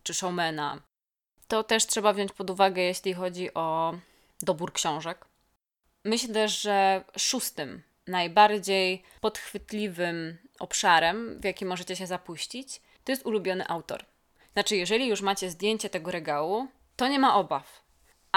czy 0.03 0.13
showmana. 0.13 0.81
To 1.47 1.63
też 1.63 1.85
trzeba 1.85 2.13
wziąć 2.13 2.31
pod 2.31 2.49
uwagę, 2.49 2.81
jeśli 2.81 3.13
chodzi 3.13 3.53
o 3.53 3.93
dobór 4.41 4.73
książek. 4.73 5.25
Myślę, 6.05 6.49
że 6.49 7.03
szóstym, 7.17 7.83
najbardziej 8.07 9.03
podchwytliwym 9.21 10.37
obszarem, 10.59 11.39
w 11.39 11.43
jaki 11.43 11.65
możecie 11.65 11.95
się 11.95 12.07
zapuścić, 12.07 12.81
to 13.03 13.11
jest 13.11 13.25
ulubiony 13.25 13.67
autor. 13.67 14.05
Znaczy, 14.53 14.75
jeżeli 14.75 15.07
już 15.07 15.21
macie 15.21 15.49
zdjęcie 15.49 15.89
tego 15.89 16.11
regału, 16.11 16.67
to 16.95 17.07
nie 17.07 17.19
ma 17.19 17.35
obaw, 17.35 17.86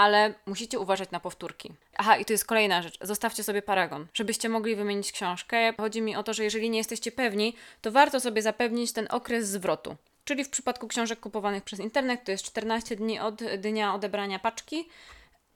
ale 0.00 0.35
musicie 0.47 0.78
uważać 0.78 1.11
na 1.11 1.21
powtórki. 1.21 1.73
Aha, 1.97 2.16
i 2.16 2.25
to 2.25 2.33
jest 2.33 2.45
kolejna 2.45 2.83
rzecz. 2.83 2.99
Zostawcie 3.02 3.42
sobie 3.42 3.62
paragon, 3.62 4.07
żebyście 4.14 4.49
mogli 4.49 4.76
wymienić 4.76 5.12
książkę. 5.12 5.73
Chodzi 5.76 6.02
mi 6.02 6.16
o 6.16 6.23
to, 6.23 6.35
że 6.35 6.45
jeżeli 6.45 6.71
nie 6.71 6.78
jesteście 6.78 7.12
pewni, 7.12 7.57
to 7.80 7.92
warto 7.92 8.21
sobie 8.21 8.42
zapewnić 8.42 8.92
ten 8.92 9.07
okres 9.11 9.49
zwrotu. 9.49 9.97
Czyli 10.25 10.45
w 10.45 10.50
przypadku 10.50 10.88
książek 10.88 11.21
kupowanych 11.21 11.64
przez 11.64 11.80
internet 11.80 12.25
to 12.25 12.30
jest 12.30 12.45
14 12.45 12.97
dni 12.97 13.19
od 13.19 13.35
dnia 13.45 13.95
odebrania 13.95 14.38
paczki, 14.38 14.88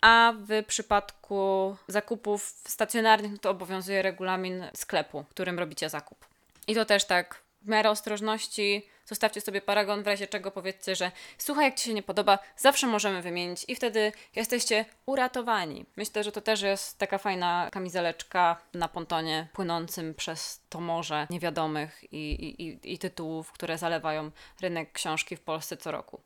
a 0.00 0.32
w 0.36 0.64
przypadku 0.66 1.76
zakupów 1.88 2.42
stacjonarnych 2.68 3.40
to 3.40 3.50
obowiązuje 3.50 4.02
regulamin 4.02 4.64
sklepu, 4.74 5.24
którym 5.30 5.58
robicie 5.58 5.88
zakup. 5.88 6.26
I 6.66 6.74
to 6.74 6.84
też 6.84 7.04
tak 7.04 7.43
w 7.64 7.68
miarę 7.68 7.90
ostrożności 7.90 8.88
zostawcie 9.06 9.40
sobie 9.40 9.60
paragon, 9.60 10.02
w 10.02 10.06
razie 10.06 10.26
czego 10.26 10.50
powiedzcie, 10.50 10.96
że 10.96 11.12
słuchaj, 11.38 11.64
jak 11.64 11.74
Ci 11.74 11.84
się 11.84 11.94
nie 11.94 12.02
podoba, 12.02 12.38
zawsze 12.56 12.86
możemy 12.86 13.22
wymienić 13.22 13.64
i 13.68 13.74
wtedy 13.74 14.12
jesteście 14.36 14.84
uratowani. 15.06 15.86
Myślę, 15.96 16.24
że 16.24 16.32
to 16.32 16.40
też 16.40 16.62
jest 16.62 16.98
taka 16.98 17.18
fajna 17.18 17.68
kamizeleczka 17.72 18.56
na 18.74 18.88
pontonie 18.88 19.48
płynącym 19.52 20.14
przez 20.14 20.60
to 20.68 20.80
morze 20.80 21.26
niewiadomych 21.30 22.12
i, 22.12 22.32
i, 22.62 22.92
i 22.92 22.98
tytułów, 22.98 23.52
które 23.52 23.78
zalewają 23.78 24.30
rynek 24.60 24.92
książki 24.92 25.36
w 25.36 25.40
Polsce 25.40 25.76
co 25.76 25.90
roku. 25.90 26.20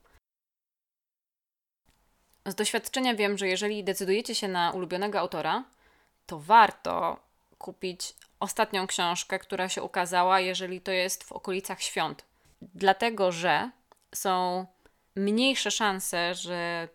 Z 2.46 2.54
doświadczenia 2.54 3.14
wiem, 3.14 3.38
że 3.38 3.48
jeżeli 3.48 3.84
decydujecie 3.84 4.34
się 4.34 4.48
na 4.48 4.70
ulubionego 4.70 5.18
autora, 5.18 5.64
to 6.26 6.38
warto 6.38 7.27
kupić 7.58 8.14
ostatnią 8.40 8.86
książkę, 8.86 9.38
która 9.38 9.68
się 9.68 9.82
ukazała, 9.82 10.40
jeżeli 10.40 10.80
to 10.80 10.92
jest 10.92 11.24
w 11.24 11.32
okolicach 11.32 11.82
świąt. 11.82 12.24
Dlatego, 12.62 13.32
że 13.32 13.70
są 14.14 14.66
mniejsze 15.16 15.70
szanse, 15.70 16.34
że 16.34 16.88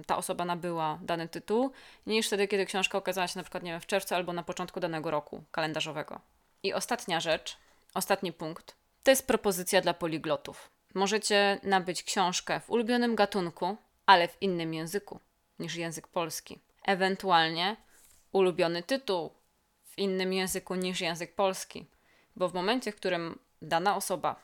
y, 0.00 0.04
ta 0.04 0.16
osoba 0.16 0.44
nabyła 0.44 0.98
dany 1.02 1.28
tytuł, 1.28 1.72
niż 2.06 2.26
wtedy, 2.26 2.48
kiedy 2.48 2.66
książka 2.66 2.98
okazała 2.98 3.28
się 3.28 3.38
na 3.38 3.42
przykład 3.42 3.62
nie 3.62 3.70
wiem, 3.70 3.80
w 3.80 3.86
czerwcu 3.86 4.14
albo 4.14 4.32
na 4.32 4.42
początku 4.42 4.80
danego 4.80 5.10
roku 5.10 5.44
kalendarzowego. 5.50 6.20
I 6.62 6.72
ostatnia 6.72 7.20
rzecz, 7.20 7.56
ostatni 7.94 8.32
punkt, 8.32 8.76
to 9.02 9.10
jest 9.10 9.26
propozycja 9.26 9.80
dla 9.80 9.94
poliglotów. 9.94 10.70
Możecie 10.94 11.60
nabyć 11.62 12.02
książkę 12.02 12.60
w 12.60 12.70
ulubionym 12.70 13.14
gatunku, 13.14 13.76
ale 14.06 14.28
w 14.28 14.42
innym 14.42 14.74
języku 14.74 15.20
niż 15.58 15.76
język 15.76 16.08
polski. 16.08 16.58
Ewentualnie 16.82 17.76
ulubiony 18.32 18.82
tytuł 18.82 19.30
w 19.96 20.00
innym 20.00 20.32
języku 20.32 20.74
niż 20.74 21.00
język 21.00 21.34
polski, 21.34 21.86
bo 22.36 22.48
w 22.48 22.54
momencie, 22.54 22.92
w 22.92 22.96
którym 22.96 23.38
dana 23.62 23.96
osoba 23.96 24.36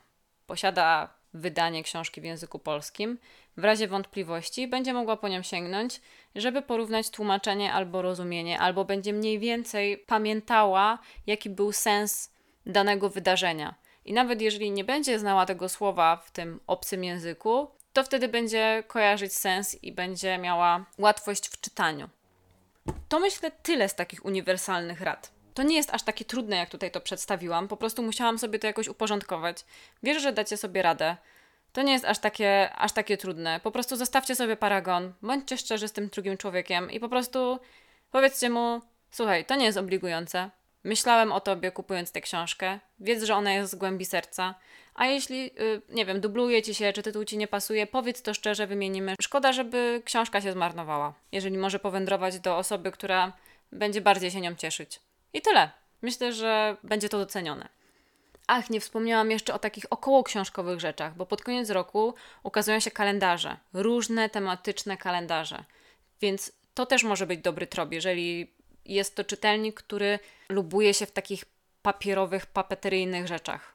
posiada 0.47 1.09
wydanie 1.35 1.82
książki 1.82 2.21
w 2.21 2.25
języku 2.25 2.59
polskim, 2.59 3.18
w 3.56 3.64
razie 3.64 3.88
wątpliwości 3.88 4.68
będzie 4.68 4.92
mogła 4.92 5.16
po 5.16 5.28
nią 5.28 5.42
sięgnąć, 5.42 6.00
żeby 6.35 6.62
porównać 6.62 7.11
tłumaczenie 7.11 7.73
albo 7.73 8.02
rozumienie, 8.02 8.59
albo 8.59 8.85
będzie 8.85 9.12
mniej 9.12 9.38
więcej 9.38 9.99
pamiętała, 9.99 10.99
jaki 11.26 11.50
był 11.50 11.73
sens 11.73 12.30
danego 12.66 13.11
wydarzenia. 13.11 13.75
I 14.04 14.12
nawet 14.12 14.40
jeżeli 14.40 14.71
nie 14.71 14.85
będzie 14.85 15.18
znała 15.18 15.47
tego 15.47 15.68
słowa 15.68 16.16
w 16.16 16.30
tym 16.30 16.61
obcym 16.66 17.04
języku, 17.04 17.71
to 17.92 18.04
wtedy 18.04 18.28
będzie 18.28 18.85
kojarzyć 18.87 19.32
sens 19.32 19.82
i 19.82 19.92
będzie 19.92 20.38
miała 20.38 20.85
łatwość 20.99 21.49
w 21.49 21.61
czytaniu. 21.61 22.09
To 23.09 23.21
myślę 23.21 23.50
tyle 23.50 23.88
z 23.88 23.94
takich 23.94 24.25
uniwersalnych 24.25 25.00
rad. 25.00 25.32
To 25.54 25.62
nie 25.62 25.76
jest 25.76 25.94
aż 25.94 26.02
takie 26.02 26.25
trudne, 26.25 26.56
jak 26.56 26.71
tutaj 26.71 26.90
to 26.90 27.00
przedstawiłam, 27.00 27.68
po 27.68 27.76
prostu 27.76 28.02
musiałam 28.02 28.38
sobie 28.38 28.59
to 28.59 28.66
jakoś 28.66 28.88
uporządkować. 28.88 29.64
Wierzę, 30.02 30.21
że 30.21 30.32
dacie 30.32 30.56
sobie 30.56 30.82
radę. 30.82 31.16
To 31.73 31.82
nie 31.82 31.92
jest 31.92 32.04
aż 32.04 32.18
takie, 32.18 32.73
aż 32.73 32.92
takie 32.92 33.16
trudne. 33.16 33.61
Po 33.62 33.71
prostu 33.71 33.97
zostawcie 33.97 34.35
sobie 34.35 34.56
paragon, 34.56 35.12
bądźcie 35.23 35.59
szczerzy 35.59 35.88
z 35.88 35.92
tym 35.92 36.09
drugim 36.09 36.37
człowiekiem 36.37 36.90
i 36.90 37.00
po 37.00 37.09
prostu 37.09 37.59
powiedzcie 38.11 38.50
mu: 38.50 38.80
Słuchaj, 39.11 39.44
to 39.44 39.56
nie 39.56 39.64
jest 39.64 39.78
obligujące. 39.78 40.50
Myślałem 40.85 41.32
o 41.32 41.40
tobie 41.40 41.71
kupując 41.71 42.12
tę 42.12 42.21
książkę. 42.21 42.80
Wiedz, 43.00 43.23
że 43.23 43.35
ona 43.35 43.52
jest 43.52 43.73
z 43.73 43.75
głębi 43.75 44.04
serca. 44.04 44.54
A 44.94 45.06
jeśli, 45.06 45.42
yy, 45.42 45.82
nie 45.88 46.06
wiem, 46.06 46.21
dubluje 46.21 46.62
ci 46.62 46.75
się, 46.75 46.92
czy 46.92 47.02
tytuł 47.02 47.25
ci 47.25 47.37
nie 47.38 47.49
pasuje, 47.49 47.87
powiedz 47.87 48.23
to 48.23 48.35
szczerze, 48.35 48.66
wymienimy. 48.66 49.14
Szkoda, 49.23 49.52
żeby 49.52 50.02
książka 50.04 50.40
się 50.40 50.52
zmarnowała, 50.52 51.14
jeżeli 51.32 51.59
może 51.59 51.78
powędrować 51.78 52.40
do 52.40 52.56
osoby, 52.56 52.92
która 52.92 53.32
będzie 53.73 54.00
bardziej 54.00 54.30
się 54.30 54.40
nią 54.40 54.54
cieszyć. 54.54 55.00
I 55.33 55.43
tyle. 55.43 55.71
Myślę, 56.03 56.33
że 56.33 56.77
będzie 56.83 57.09
to 57.09 57.19
docenione. 57.19 57.69
Ach, 58.47 58.71
nie 58.71 58.81
wspomniałam 58.81 59.31
jeszcze 59.31 59.55
o 59.55 59.59
takich 59.59 59.85
około 59.91 60.25
książkowych 60.25 60.81
rzeczach, 60.81 61.17
bo 61.17 61.27
pod 61.27 61.43
koniec 61.43 61.71
roku 61.71 62.15
ukazują 62.43 62.81
się 62.81 62.91
kalendarze, 62.91 63.57
różne 63.73 64.29
tematyczne 64.29 64.97
kalendarze. 64.97 65.65
Więc 66.21 66.53
to 66.75 66.87
też 66.87 67.05
może 67.05 67.27
być 67.27 67.41
dobry 67.41 67.67
trop, 67.67 67.93
jeżeli 67.93 68.53
jest 68.85 69.17
to 69.17 69.25
czytelnik, 69.25 69.75
który 69.75 70.19
lubuje 70.49 70.95
się 70.95 71.07
w 71.07 71.12
takich 71.12 71.45
papierowych, 71.83 72.47
papeteryjnych 72.47 73.29
rzeczach. 73.29 73.75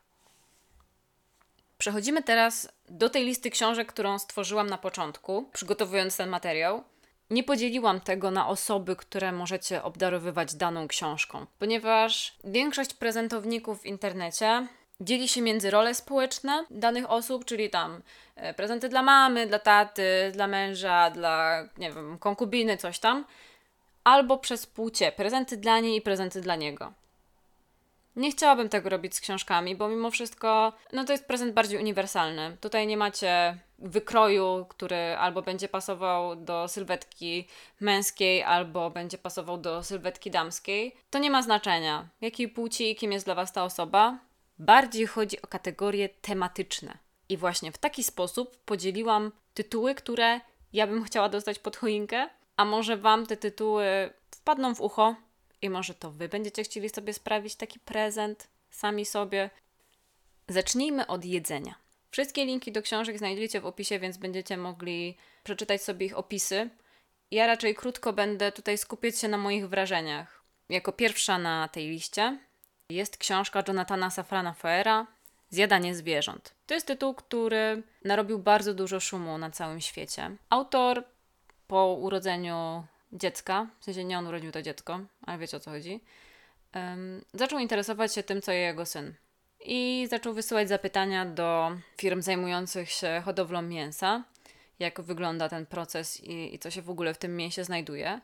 Przechodzimy 1.78 2.24
teraz 2.24 2.70
do 2.90 3.10
tej 3.10 3.26
listy 3.26 3.50
książek, 3.50 3.88
którą 3.88 4.20
stworzyłam 4.20 4.70
na 4.70 4.78
początku, 4.78 5.50
przygotowując 5.54 6.18
ten 6.18 6.30
materiał. 6.30 6.84
Nie 7.30 7.44
podzieliłam 7.44 8.02
tego 8.02 8.32
na 8.32 8.48
osoby, 8.48 8.96
które 8.96 9.32
możecie 9.32 9.84
obdarowywać 9.84 10.56
daną 10.56 10.88
książką, 10.88 11.46
ponieważ 11.60 12.36
większość 12.44 12.94
prezentowników 12.94 13.82
w 13.82 13.86
internecie 13.86 14.68
dzieli 15.02 15.28
się 15.28 15.42
między 15.42 15.72
role 15.72 15.96
społeczne 15.96 16.66
danych 16.70 17.12
osób, 17.12 17.46
czyli 17.46 17.70
tam 17.70 18.02
e, 18.36 18.54
prezenty 18.54 18.90
dla 18.90 19.04
mamy, 19.04 19.48
dla 19.48 19.60
taty, 19.60 20.32
dla 20.34 20.48
męża, 20.48 21.10
dla, 21.10 21.64
nie 21.78 21.92
wiem, 21.92 22.18
konkubiny, 22.20 22.78
coś 22.78 23.00
tam, 23.00 23.26
albo 24.04 24.38
przez 24.38 24.66
płcie, 24.66 25.12
prezenty 25.12 25.58
dla 25.58 25.80
niej 25.80 25.98
i 25.98 26.02
prezenty 26.02 26.42
dla 26.42 26.56
niego. 26.56 26.94
Nie 28.18 28.32
chciałabym 28.32 28.70
tego 28.70 28.90
robić 28.90 29.16
z 29.16 29.22
książkami, 29.22 29.76
bo 29.76 29.88
mimo 29.88 30.12
wszystko, 30.12 30.74
no 30.94 31.06
to 31.06 31.12
jest 31.12 31.26
prezent 31.26 31.54
bardziej 31.54 31.80
uniwersalny. 31.80 32.58
Tutaj 32.62 32.88
nie 32.88 32.98
macie 32.98 33.58
wykroju, 33.80 34.66
który 34.70 35.16
albo 35.18 35.42
będzie 35.42 35.68
pasował 35.68 36.36
do 36.36 36.68
sylwetki 36.68 37.48
męskiej, 37.80 38.44
albo 38.44 38.90
będzie 38.90 39.18
pasował 39.18 39.58
do 39.58 39.84
sylwetki 39.84 40.32
damskiej. 40.32 40.96
To 41.10 41.20
nie 41.20 41.32
ma 41.32 41.42
znaczenia, 41.42 42.10
jakiej 42.22 42.50
płci 42.50 42.92
i 42.92 42.96
kim 42.96 43.12
jest 43.12 43.26
dla 43.26 43.36
Was 43.36 43.54
ta 43.54 43.64
osoba. 43.64 44.20
Bardziej 44.60 45.08
chodzi 45.08 45.42
o 45.42 45.48
kategorie 45.48 46.10
tematyczne. 46.10 46.98
I 47.30 47.38
właśnie 47.38 47.72
w 47.72 47.78
taki 47.78 48.04
sposób 48.04 48.58
podzieliłam 48.66 49.32
tytuły, 49.54 49.96
które 49.96 50.42
ja 50.74 50.88
bym 50.88 51.04
chciała 51.04 51.30
dostać 51.30 51.60
pod 51.60 51.78
choinkę, 51.78 52.30
a 52.56 52.66
może 52.66 52.98
Wam 52.98 53.26
te 53.26 53.38
tytuły 53.38 54.14
wpadną 54.32 54.76
w 54.76 54.82
ucho 54.82 55.16
i 55.62 55.70
może 55.70 55.94
to 55.94 56.12
Wy 56.12 56.30
będziecie 56.30 56.64
chcieli 56.64 56.90
sobie 56.90 57.14
sprawić 57.14 57.56
taki 57.56 57.80
prezent 57.80 58.48
sami 58.70 59.06
sobie. 59.06 59.50
Zacznijmy 60.48 61.08
od 61.08 61.26
jedzenia. 61.26 61.76
Wszystkie 62.12 62.46
linki 62.46 62.72
do 62.72 62.82
książek 62.82 63.18
znajdziecie 63.18 63.62
w 63.62 63.66
opisie, 63.66 64.00
więc 64.00 64.18
będziecie 64.18 64.58
mogli 64.58 65.18
przeczytać 65.44 65.84
sobie 65.84 66.06
ich 66.06 66.18
opisy. 66.18 66.70
Ja 67.32 67.48
raczej 67.48 67.76
krótko 67.76 68.14
będę 68.14 68.52
tutaj 68.52 68.78
skupiać 68.78 69.20
się 69.20 69.28
na 69.28 69.38
moich 69.38 69.70
wrażeniach. 69.70 70.44
Jako 70.70 70.92
pierwsza 70.92 71.38
na 71.38 71.68
tej 71.68 71.90
liście 71.90 72.40
jest 72.90 73.18
książka 73.18 73.64
Jonathana 73.68 74.10
Safrana 74.10 74.54
Foera 74.54 75.08
Zjadanie 75.50 75.96
zwierząt. 75.96 76.54
To 76.66 76.74
jest 76.74 76.88
tytuł, 76.88 77.14
który 77.14 77.84
narobił 78.06 78.40
bardzo 78.40 78.74
dużo 78.74 79.00
szumu 79.00 79.38
na 79.38 79.52
całym 79.52 79.82
świecie. 79.82 80.32
Autor 80.50 81.04
po 81.68 81.94
urodzeniu 81.94 82.84
dziecka, 83.12 83.68
w 83.80 83.86
sensie 83.86 84.04
nie 84.04 84.20
on 84.20 84.28
urodził 84.28 84.52
to 84.52 84.62
dziecko, 84.62 85.00
ale 85.22 85.38
wiecie 85.38 85.58
o 85.58 85.60
co 85.60 85.72
chodzi, 85.72 86.02
um, 86.76 87.26
zaczął 87.34 87.60
interesować 87.60 88.14
się 88.14 88.24
tym, 88.24 88.42
co 88.42 88.52
je 88.52 88.60
jego 88.60 88.86
syn. 88.86 89.14
I 89.60 90.08
zaczął 90.10 90.34
wysyłać 90.34 90.70
zapytania 90.70 91.26
do 91.26 91.72
firm 91.98 92.22
zajmujących 92.22 92.92
się 92.92 93.22
hodowlą 93.26 93.62
mięsa. 93.62 94.24
jak 94.80 95.02
wygląda 95.02 95.50
ten 95.50 95.66
proces 95.66 96.24
i, 96.24 96.56
i 96.56 96.60
co 96.60 96.72
się 96.72 96.82
w 96.82 96.90
ogóle 96.90 97.14
w 97.14 97.18
tym 97.18 97.36
mięsie 97.36 97.64
znajduje. 97.64 98.22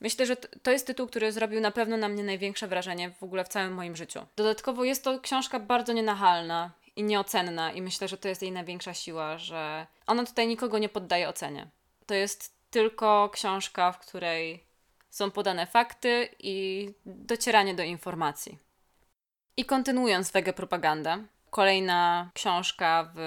Myślę, 0.00 0.26
że 0.26 0.36
to 0.36 0.70
jest 0.70 0.86
tytuł, 0.86 1.06
który 1.06 1.32
zrobił 1.32 1.60
na 1.60 1.70
pewno 1.70 1.96
na 1.96 2.08
mnie 2.08 2.22
największe 2.22 2.68
wrażenie 2.68 3.10
w 3.10 3.22
ogóle 3.22 3.44
w 3.44 3.48
całym 3.48 3.74
moim 3.74 3.96
życiu. 3.96 4.20
Dodatkowo 4.36 4.84
jest 4.84 5.04
to 5.04 5.20
książka 5.20 5.60
bardzo 5.60 5.92
nienachalna 5.92 6.72
i 6.96 7.02
nieocenna, 7.02 7.72
i 7.72 7.82
myślę, 7.82 8.08
że 8.08 8.18
to 8.18 8.28
jest 8.28 8.42
jej 8.42 8.52
największa 8.52 8.94
siła, 8.94 9.38
że 9.38 9.86
ona 10.06 10.24
tutaj 10.24 10.46
nikogo 10.46 10.78
nie 10.78 10.88
poddaje 10.88 11.28
ocenie. 11.28 11.68
To 12.06 12.14
jest 12.14 12.54
tylko 12.74 13.30
książka, 13.32 13.92
w 13.92 13.98
której 13.98 14.64
są 15.10 15.30
podane 15.30 15.66
fakty 15.66 16.28
i 16.38 16.88
docieranie 17.06 17.74
do 17.74 17.82
informacji. 17.82 18.58
I 19.56 19.64
kontynuując 19.64 20.30
wege 20.30 20.52
propagandę, 20.52 21.24
kolejna 21.50 22.30
książka 22.34 23.12
w 23.14 23.20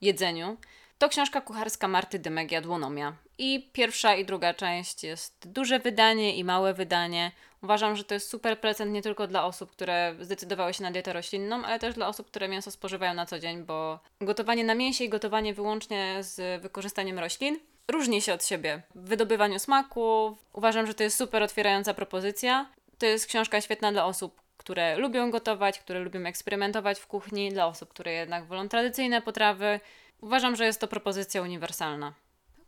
jedzeniu 0.00 0.56
to 0.98 1.08
książka 1.08 1.40
kucharska 1.40 1.88
Marty 1.88 2.18
Dymek 2.18 2.52
Jadłonomia. 2.52 3.16
I 3.38 3.70
pierwsza 3.72 4.14
i 4.14 4.24
druga 4.24 4.54
część 4.54 5.04
jest 5.04 5.48
duże 5.48 5.78
wydanie 5.78 6.36
i 6.36 6.44
małe 6.44 6.74
wydanie. 6.74 7.32
Uważam, 7.62 7.96
że 7.96 8.04
to 8.04 8.14
jest 8.14 8.28
super 8.28 8.60
prezent 8.60 8.92
nie 8.92 9.02
tylko 9.02 9.26
dla 9.26 9.44
osób, 9.44 9.70
które 9.70 10.16
zdecydowały 10.20 10.74
się 10.74 10.82
na 10.82 10.90
dietę 10.90 11.12
roślinną, 11.12 11.64
ale 11.64 11.78
też 11.78 11.94
dla 11.94 12.08
osób, 12.08 12.26
które 12.26 12.48
mięso 12.48 12.70
spożywają 12.70 13.14
na 13.14 13.26
co 13.26 13.38
dzień, 13.38 13.62
bo 13.62 14.00
gotowanie 14.20 14.64
na 14.64 14.74
mięsie 14.74 15.04
i 15.04 15.08
gotowanie 15.08 15.54
wyłącznie 15.54 16.16
z 16.20 16.62
wykorzystaniem 16.62 17.18
roślin 17.18 17.58
różni 17.88 18.22
się 18.22 18.34
od 18.34 18.44
siebie 18.44 18.82
w 18.94 19.08
wydobywaniu 19.08 19.58
smaku. 19.58 20.36
Uważam, 20.52 20.86
że 20.86 20.94
to 20.94 21.02
jest 21.02 21.16
super 21.16 21.42
otwierająca 21.42 21.94
propozycja. 21.94 22.66
To 22.98 23.06
jest 23.06 23.26
książka 23.26 23.60
świetna 23.60 23.92
dla 23.92 24.04
osób, 24.04 24.40
które 24.56 24.96
lubią 24.96 25.30
gotować, 25.30 25.78
które 25.78 26.00
lubią 26.00 26.20
eksperymentować 26.26 26.98
w 26.98 27.06
kuchni, 27.06 27.50
dla 27.50 27.66
osób, 27.66 27.90
które 27.90 28.12
jednak 28.12 28.44
wolą 28.46 28.68
tradycyjne 28.68 29.22
potrawy. 29.22 29.80
Uważam, 30.20 30.56
że 30.56 30.64
jest 30.64 30.80
to 30.80 30.88
propozycja 30.88 31.42
uniwersalna. 31.42 32.12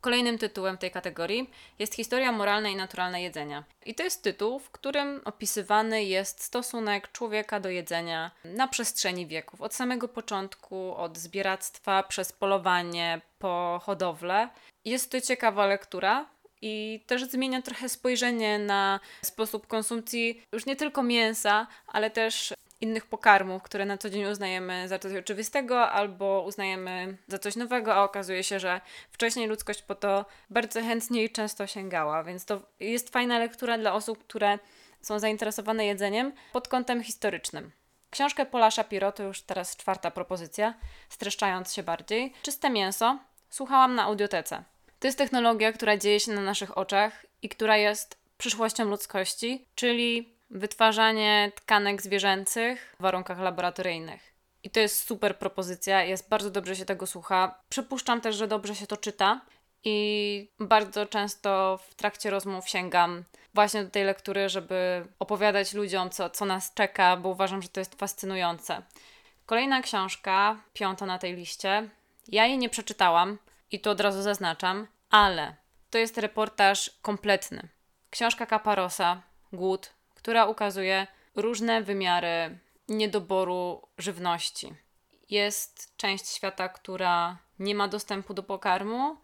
Kolejnym 0.06 0.38
tytułem 0.38 0.78
tej 0.78 0.90
kategorii 0.90 1.50
jest 1.78 1.94
Historia 1.94 2.32
moralna 2.32 2.68
i 2.68 2.76
naturalne 2.76 3.22
jedzenia. 3.22 3.64
I 3.86 3.94
to 3.94 4.02
jest 4.02 4.22
tytuł, 4.22 4.58
w 4.58 4.70
którym 4.70 5.20
opisywany 5.24 6.04
jest 6.04 6.42
stosunek 6.42 7.12
człowieka 7.12 7.60
do 7.60 7.68
jedzenia 7.68 8.30
na 8.44 8.68
przestrzeni 8.68 9.26
wieków. 9.26 9.60
Od 9.60 9.74
samego 9.74 10.08
początku, 10.08 10.94
od 10.96 11.18
zbieractwa 11.18 12.02
przez 12.02 12.32
polowanie 12.32 13.20
po 13.38 13.80
hodowlę. 13.84 14.48
Jest 14.84 15.10
to 15.10 15.20
ciekawa 15.20 15.66
lektura, 15.66 16.26
i 16.62 17.04
też 17.06 17.24
zmienia 17.24 17.62
trochę 17.62 17.88
spojrzenie 17.88 18.58
na 18.58 19.00
sposób 19.22 19.66
konsumpcji 19.66 20.42
już 20.52 20.66
nie 20.66 20.76
tylko 20.76 21.02
mięsa, 21.02 21.66
ale 21.86 22.10
też 22.10 22.54
innych 22.80 23.06
pokarmów, 23.06 23.62
które 23.62 23.86
na 23.86 23.98
co 23.98 24.10
dzień 24.10 24.24
uznajemy 24.24 24.88
za 24.88 24.98
coś 24.98 25.14
oczywistego 25.14 25.90
albo 25.90 26.44
uznajemy 26.46 27.16
za 27.28 27.38
coś 27.38 27.56
nowego, 27.56 27.94
a 27.94 28.04
okazuje 28.04 28.44
się, 28.44 28.60
że 28.60 28.80
wcześniej 29.10 29.46
ludzkość 29.46 29.82
po 29.82 29.94
to 29.94 30.26
bardzo 30.50 30.80
chętnie 30.80 31.24
i 31.24 31.30
często 31.30 31.66
sięgała. 31.66 32.24
Więc 32.24 32.44
to 32.44 32.62
jest 32.80 33.10
fajna 33.10 33.38
lektura 33.38 33.78
dla 33.78 33.94
osób, 33.94 34.24
które 34.24 34.58
są 35.02 35.18
zainteresowane 35.18 35.86
jedzeniem 35.86 36.32
pod 36.52 36.68
kątem 36.68 37.02
historycznym. 37.02 37.70
Książkę 38.10 38.46
Pola 38.46 38.70
Shapiro 38.70 39.12
to 39.12 39.22
już 39.22 39.42
teraz 39.42 39.76
czwarta 39.76 40.10
propozycja, 40.10 40.74
streszczając 41.08 41.74
się 41.74 41.82
bardziej. 41.82 42.32
Czyste 42.42 42.70
mięso 42.70 43.18
słuchałam 43.50 43.94
na 43.94 44.02
audiotece. 44.02 44.64
To 45.00 45.08
jest 45.08 45.18
technologia, 45.18 45.72
która 45.72 45.96
dzieje 45.96 46.20
się 46.20 46.32
na 46.32 46.40
naszych 46.40 46.78
oczach 46.78 47.26
i 47.42 47.48
która 47.48 47.76
jest 47.76 48.18
przyszłością 48.38 48.84
ludzkości, 48.84 49.66
czyli 49.74 50.35
wytwarzanie 50.50 51.52
tkanek 51.54 52.02
zwierzęcych 52.02 52.94
w 52.98 53.02
warunkach 53.02 53.38
laboratoryjnych. 53.38 54.32
I 54.62 54.70
to 54.70 54.80
jest 54.80 55.06
super 55.06 55.38
propozycja, 55.38 56.04
jest 56.04 56.28
bardzo 56.28 56.50
dobrze 56.50 56.76
się 56.76 56.84
tego 56.84 57.06
słucha. 57.06 57.60
Przypuszczam 57.68 58.20
też, 58.20 58.36
że 58.36 58.48
dobrze 58.48 58.74
się 58.74 58.86
to 58.86 58.96
czyta 58.96 59.40
i 59.84 60.48
bardzo 60.60 61.06
często 61.06 61.78
w 61.88 61.94
trakcie 61.94 62.30
rozmów 62.30 62.68
sięgam 62.68 63.24
właśnie 63.54 63.84
do 63.84 63.90
tej 63.90 64.04
lektury, 64.04 64.48
żeby 64.48 65.06
opowiadać 65.18 65.74
ludziom, 65.74 66.10
co, 66.10 66.30
co 66.30 66.44
nas 66.44 66.74
czeka, 66.74 67.16
bo 67.16 67.28
uważam, 67.28 67.62
że 67.62 67.68
to 67.68 67.80
jest 67.80 67.94
fascynujące. 67.94 68.82
Kolejna 69.46 69.82
książka, 69.82 70.56
piąta 70.72 71.06
na 71.06 71.18
tej 71.18 71.36
liście. 71.36 71.88
Ja 72.28 72.46
jej 72.46 72.58
nie 72.58 72.68
przeczytałam 72.68 73.38
i 73.70 73.80
to 73.80 73.90
od 73.90 74.00
razu 74.00 74.22
zaznaczam, 74.22 74.86
ale 75.10 75.56
to 75.90 75.98
jest 75.98 76.18
reportaż 76.18 76.90
kompletny. 77.02 77.68
Książka 78.10 78.46
Kaparosa, 78.46 79.22
Głód, 79.52 79.90
która 80.16 80.46
ukazuje 80.46 81.06
różne 81.36 81.82
wymiary 81.82 82.58
niedoboru 82.88 83.82
żywności. 83.98 84.74
Jest 85.30 85.96
część 85.96 86.28
świata, 86.28 86.68
która 86.68 87.38
nie 87.58 87.74
ma 87.74 87.88
dostępu 87.88 88.34
do 88.34 88.42
pokarmu, 88.42 89.16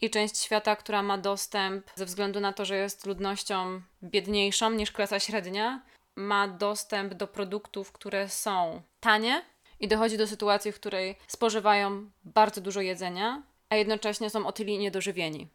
i 0.00 0.10
część 0.10 0.38
świata, 0.38 0.76
która 0.76 1.02
ma 1.02 1.18
dostęp 1.18 1.90
ze 1.94 2.06
względu 2.06 2.40
na 2.40 2.52
to, 2.52 2.64
że 2.64 2.76
jest 2.76 3.06
ludnością 3.06 3.82
biedniejszą 4.02 4.70
niż 4.70 4.92
klasa 4.92 5.20
średnia, 5.20 5.82
ma 6.16 6.48
dostęp 6.48 7.14
do 7.14 7.26
produktów, 7.26 7.92
które 7.92 8.28
są 8.28 8.82
tanie 9.00 9.42
i 9.80 9.88
dochodzi 9.88 10.18
do 10.18 10.26
sytuacji, 10.26 10.72
w 10.72 10.80
której 10.80 11.16
spożywają 11.26 12.10
bardzo 12.24 12.60
dużo 12.60 12.80
jedzenia, 12.80 13.42
a 13.68 13.76
jednocześnie 13.76 14.30
są 14.30 14.46
otyli 14.46 14.78
niedożywieni 14.78 15.48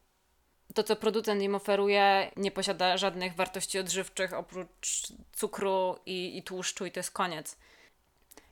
to, 0.76 0.84
co 0.84 0.96
producent 0.96 1.42
im 1.42 1.56
oferuje, 1.56 2.32
nie 2.38 2.52
posiada 2.52 2.98
żadnych 2.98 3.36
wartości 3.36 3.80
odżywczych 3.80 4.34
oprócz 4.34 5.08
cukru 5.34 6.00
i, 6.06 6.38
i 6.38 6.44
tłuszczu, 6.44 6.86
i 6.86 6.92
to 6.92 7.00
jest 7.00 7.12
koniec. 7.12 7.58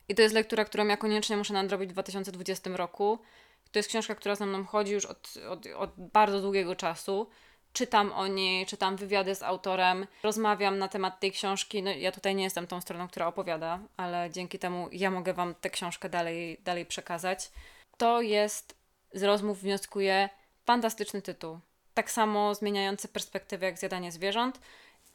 I 0.10 0.16
to 0.16 0.22
jest 0.22 0.36
lektura, 0.36 0.66
którą 0.66 0.88
ja 0.88 0.98
koniecznie 0.98 1.38
muszę 1.38 1.54
nadrobić 1.54 1.90
w 1.90 1.94
2020 1.94 2.70
roku. 2.70 3.20
To 3.72 3.80
jest 3.80 3.90
książka, 3.90 4.16
która 4.16 4.36
za 4.36 4.46
mną 4.46 4.66
chodzi 4.66 4.94
już 4.94 5.06
od, 5.06 5.34
od, 5.50 5.66
od 5.66 5.92
bardzo 5.98 6.42
długiego 6.42 6.76
czasu. 6.76 7.30
Czytam 7.74 8.12
o 8.12 8.28
niej, 8.28 8.66
czytam 8.66 8.98
wywiady 8.98 9.36
z 9.36 9.44
autorem, 9.44 10.08
rozmawiam 10.24 10.78
na 10.78 10.88
temat 10.88 11.20
tej 11.20 11.32
książki. 11.32 11.84
No, 11.84 11.92
ja 11.92 12.12
tutaj 12.12 12.36
nie 12.36 12.44
jestem 12.44 12.68
tą 12.68 12.82
stroną, 12.82 13.08
która 13.08 13.28
opowiada, 13.28 13.80
ale 13.98 14.30
dzięki 14.32 14.60
temu 14.60 14.90
ja 14.92 15.12
mogę 15.12 15.34
Wam 15.34 15.56
tę 15.56 15.70
książkę 15.70 16.10
dalej, 16.10 16.58
dalej 16.64 16.86
przekazać. 16.86 17.52
To 17.98 18.22
jest, 18.22 18.76
z 19.14 19.24
rozmów 19.24 19.62
wnioskuję, 19.62 20.30
fantastyczny 20.66 21.22
tytuł 21.22 21.60
tak 21.94 22.12
samo 22.12 22.56
zmieniający 22.56 23.08
perspektywę 23.08 23.66
jak 23.66 23.78
zjadanie 23.78 24.12
zwierząt 24.12 24.60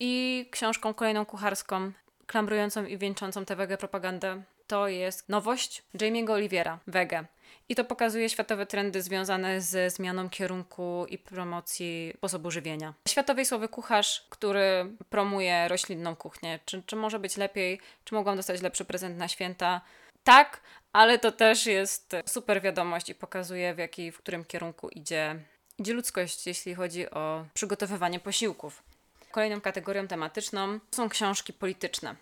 i 0.01 0.47
książką 0.51 0.95
kolejną 0.95 1.27
kucharską, 1.27 1.93
klamrującą 2.27 2.85
i 2.85 2.99
wieńczącą 2.99 3.45
tę 3.45 3.57
wege 3.57 3.79
propagandę. 3.79 4.43
To 4.67 4.89
jest 4.89 5.29
nowość 5.29 5.83
Jamie'ego 5.95 6.31
Oliviera, 6.31 6.79
wege. 6.87 7.25
I 7.69 7.75
to 7.75 7.85
pokazuje 7.85 8.29
światowe 8.29 8.67
trendy 8.67 9.03
związane 9.03 9.61
ze 9.61 9.91
zmianą 9.91 10.31
kierunku 10.31 11.07
i 11.09 11.19
promocji 11.19 12.13
sposobu 12.17 12.51
żywienia. 12.51 12.95
Światowej 13.09 13.47
słowy 13.47 13.69
kucharz, 13.69 14.27
który 14.31 14.97
promuje 15.11 15.69
roślinną 15.69 16.17
kuchnię. 16.17 16.59
Czy, 16.65 16.83
czy 16.87 16.97
może 16.97 17.19
być 17.19 17.37
lepiej? 17.37 17.81
Czy 18.05 18.15
mogłam 18.15 18.37
dostać 18.37 18.63
lepszy 18.63 18.85
prezent 18.85 19.19
na 19.19 19.29
święta? 19.29 19.81
Tak, 20.25 20.61
ale 20.93 21.19
to 21.19 21.33
też 21.33 21.67
jest 21.67 22.17
super 22.27 22.63
wiadomość 22.63 23.09
i 23.09 23.15
pokazuje 23.15 23.75
w, 23.75 23.79
jaki, 23.79 24.13
w 24.13 24.19
którym 24.19 24.45
kierunku 24.45 24.89
idzie 24.89 25.37
idzie 25.79 25.93
ludzkość, 25.93 26.47
jeśli 26.47 26.75
chodzi 26.75 27.11
o 27.11 27.45
przygotowywanie 27.55 28.21
posiłków. 28.21 28.83
Kolejną 29.31 29.61
kategorią 29.61 30.09
tematyczną 30.09 30.79
są 30.91 31.09
książki 31.09 31.53
polityczne. 31.53 32.17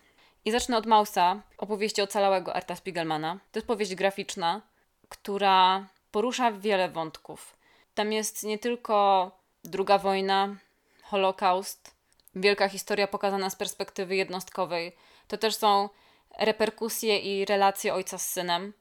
I 0.45 0.51
zacznę 0.51 0.77
od 0.77 0.85
Mausa, 0.85 1.41
opowieści 1.57 2.01
ocalałego 2.01 2.55
Arta 2.55 2.75
Spiegelmana. 2.75 3.39
To 3.51 3.59
jest 3.59 3.67
powieść 3.67 3.95
graficzna, 3.95 4.61
która 5.09 5.87
porusza 6.11 6.51
wiele 6.51 6.89
wątków. 6.89 7.57
Tam 7.95 8.13
jest 8.13 8.43
nie 8.43 8.59
tylko 8.59 9.31
druga 9.63 9.97
wojna, 9.97 10.55
Holokaust, 11.03 11.91
wielka 12.35 12.69
historia 12.69 13.07
pokazana 13.07 13.49
z 13.49 13.55
perspektywy 13.55 14.15
jednostkowej. 14.15 14.95
To 15.27 15.37
też 15.37 15.55
są 15.55 15.89
reperkusje 16.39 17.19
i 17.19 17.45
relacje 17.45 17.93
ojca 17.93 18.17
z 18.17 18.29
synem. 18.29 18.73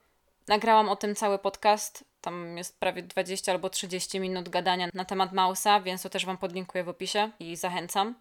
Nagrałam 0.49 0.89
o 0.89 0.97
tym 0.97 1.15
cały 1.15 1.39
podcast. 1.39 2.05
Tam 2.27 2.57
jest 2.57 2.81
prawie 2.81 3.03
20 3.03 3.53
albo 3.53 3.71
30 3.71 4.21
minut 4.21 4.49
gadania 4.49 4.89
na 4.95 5.05
temat 5.05 5.33
Mausa, 5.33 5.81
więc 5.81 6.03
to 6.03 6.11
też 6.11 6.27
Wam 6.27 6.39
podlinkuję 6.39 6.85
w 6.85 6.89
opisie 6.89 7.31
i 7.41 7.57
zachęcam. 7.57 8.15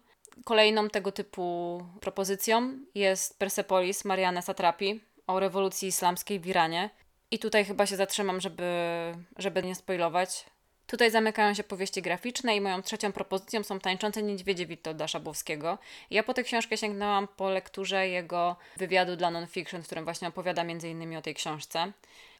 Kolejną 0.44 0.88
tego 0.88 1.12
typu 1.12 1.82
propozycją 2.00 2.78
jest 2.94 3.38
Persepolis 3.38 4.04
Marianne 4.04 4.42
Satrapi 4.42 5.00
o 5.26 5.40
rewolucji 5.40 5.88
islamskiej 5.88 6.40
w 6.40 6.46
Iranie. 6.46 6.90
I 7.30 7.38
tutaj 7.38 7.64
chyba 7.64 7.86
się 7.86 7.96
zatrzymam, 7.96 8.40
żeby, 8.40 8.64
żeby 9.38 9.62
nie 9.62 9.74
spoilować. 9.74 10.44
Tutaj 10.86 11.10
zamykają 11.10 11.54
się 11.54 11.64
powieści 11.64 12.02
graficzne 12.02 12.56
i 12.56 12.60
moją 12.60 12.82
trzecią 12.82 13.12
propozycją 13.12 13.62
są 13.62 13.80
Tańczące 13.80 14.22
Niedźwiedzie 14.22 14.66
Witolda 14.66 15.08
Szabowskiego. 15.08 15.78
Ja 16.10 16.22
po 16.22 16.34
tę 16.34 16.42
książkę 16.42 16.76
sięgnęłam 16.76 17.28
po 17.28 17.50
lekturze 17.50 18.08
jego 18.08 18.56
wywiadu 18.76 19.16
dla 19.16 19.30
Nonfiction, 19.30 19.82
w 19.82 19.86
którym 19.86 20.04
właśnie 20.04 20.28
opowiada 20.28 20.62
m.in. 20.62 21.16
o 21.16 21.22
tej 21.22 21.34
książce. 21.34 21.92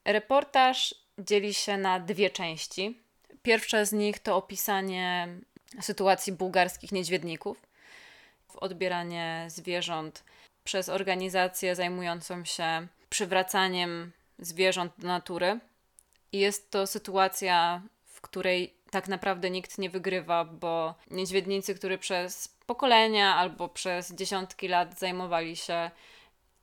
Reportaż 0.04 1.05
dzieli 1.18 1.54
się 1.54 1.76
na 1.76 2.00
dwie 2.00 2.30
części. 2.30 3.00
Pierwsza 3.42 3.84
z 3.84 3.92
nich 3.92 4.18
to 4.18 4.36
opisanie 4.36 5.28
sytuacji 5.80 6.32
bułgarskich 6.32 6.92
niedźwiedników, 6.92 7.62
odbieranie 8.56 9.46
zwierząt 9.48 10.24
przez 10.64 10.88
organizację 10.88 11.74
zajmującą 11.74 12.44
się 12.44 12.86
przywracaniem 13.08 14.12
zwierząt 14.38 14.92
do 14.98 15.06
natury. 15.08 15.60
I 16.32 16.38
jest 16.38 16.70
to 16.70 16.86
sytuacja 16.86 17.82
w 18.04 18.20
której 18.20 18.74
tak 18.90 19.08
naprawdę 19.08 19.50
nikt 19.50 19.78
nie 19.78 19.90
wygrywa, 19.90 20.44
bo 20.44 20.94
niedźwiednicy, 21.10 21.74
którzy 21.74 21.98
przez 21.98 22.48
pokolenia 22.66 23.34
albo 23.34 23.68
przez 23.68 24.12
dziesiątki 24.14 24.68
lat 24.68 24.98
zajmowali 24.98 25.56
się 25.56 25.90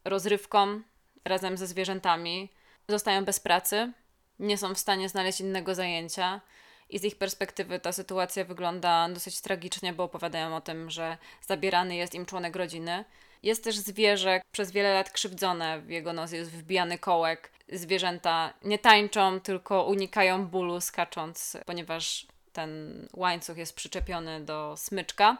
rozrywką 0.06 0.82
razem 1.26 1.58
ze 1.58 1.68
zwierzętami, 1.68 2.50
zostają 2.90 3.26
bez 3.26 3.40
pracy, 3.40 3.94
nie 4.40 4.58
są 4.58 4.76
w 4.76 4.80
stanie 4.80 5.10
znaleźć 5.10 5.42
innego 5.42 5.76
zajęcia. 5.76 6.42
I 6.90 7.00
z 7.00 7.04
ich 7.04 7.18
perspektywy 7.18 7.80
ta 7.80 7.92
sytuacja 7.92 8.46
wygląda 8.46 9.10
dosyć 9.10 9.42
tragicznie, 9.42 9.94
bo 9.94 10.04
opowiadają 10.04 10.56
o 10.56 10.62
tym, 10.62 10.90
że 10.90 11.18
zabierany 11.42 11.96
jest 11.96 12.16
im 12.16 12.26
członek 12.26 12.56
rodziny. 12.56 13.06
Jest 13.44 13.64
też 13.64 13.78
zwierzę 13.78 14.42
przez 14.52 14.72
wiele 14.72 14.94
lat 14.94 15.12
krzywdzone, 15.12 15.82
w 15.82 15.90
jego 15.90 16.14
nos 16.14 16.32
jest 16.32 16.52
wbijany 16.52 16.98
kołek. 16.98 17.52
Zwierzęta 17.72 18.54
nie 18.64 18.80
tańczą, 18.80 19.40
tylko 19.40 19.84
unikają 19.84 20.48
bólu 20.48 20.82
skacząc, 20.82 21.58
ponieważ 21.66 22.28
ten 22.54 22.70
łańcuch 23.14 23.58
jest 23.58 23.76
przyczepiony 23.76 24.42
do 24.42 24.78
smyczka. 24.78 25.38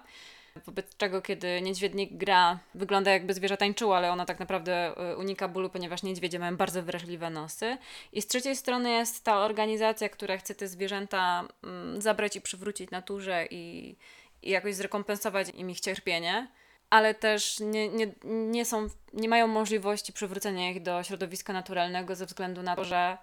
Wobec 0.66 0.98
czego, 0.98 1.22
kiedy 1.22 1.62
niedźwiednik 1.62 2.18
gra, 2.18 2.60
wygląda 2.76 3.12
jakby 3.12 3.34
zwierzę 3.34 3.58
tańczyło, 3.58 3.98
ale 3.98 4.12
ona 4.12 4.26
tak 4.26 4.40
naprawdę 4.40 4.94
y, 5.12 5.18
unika 5.18 5.48
bólu, 5.48 5.70
ponieważ 5.70 6.04
niedźwiedzie 6.04 6.40
mają 6.40 6.58
bardzo 6.58 6.84
wrażliwe 6.84 7.30
nosy. 7.30 7.78
I 8.12 8.22
z 8.22 8.28
trzeciej 8.28 8.56
strony 8.56 8.90
jest 8.92 9.24
ta 9.24 9.38
organizacja, 9.38 10.10
która 10.10 10.38
chce 10.38 10.56
te 10.56 10.68
zwierzęta 10.68 11.48
mm, 11.64 12.02
zabrać 12.02 12.36
i 12.36 12.42
przywrócić 12.42 12.92
naturze 12.92 13.46
i, 13.52 13.96
i 14.42 14.50
jakoś 14.50 14.76
zrekompensować 14.76 15.50
im 15.50 15.70
ich 15.70 15.80
cierpienie 15.80 16.48
ale 16.94 17.14
też 17.14 17.60
nie, 17.60 17.90
nie, 17.90 18.08
nie, 18.24 18.66
są, 18.66 18.88
nie 19.14 19.30
mają 19.30 19.48
możliwości 19.48 20.14
przywrócenia 20.14 20.72
ich 20.72 20.82
do 20.82 21.04
środowiska 21.04 21.54
naturalnego 21.54 22.16
ze 22.16 22.26
względu 22.26 22.64
na 22.64 22.76
to, 22.76 22.84
że 22.84 23.18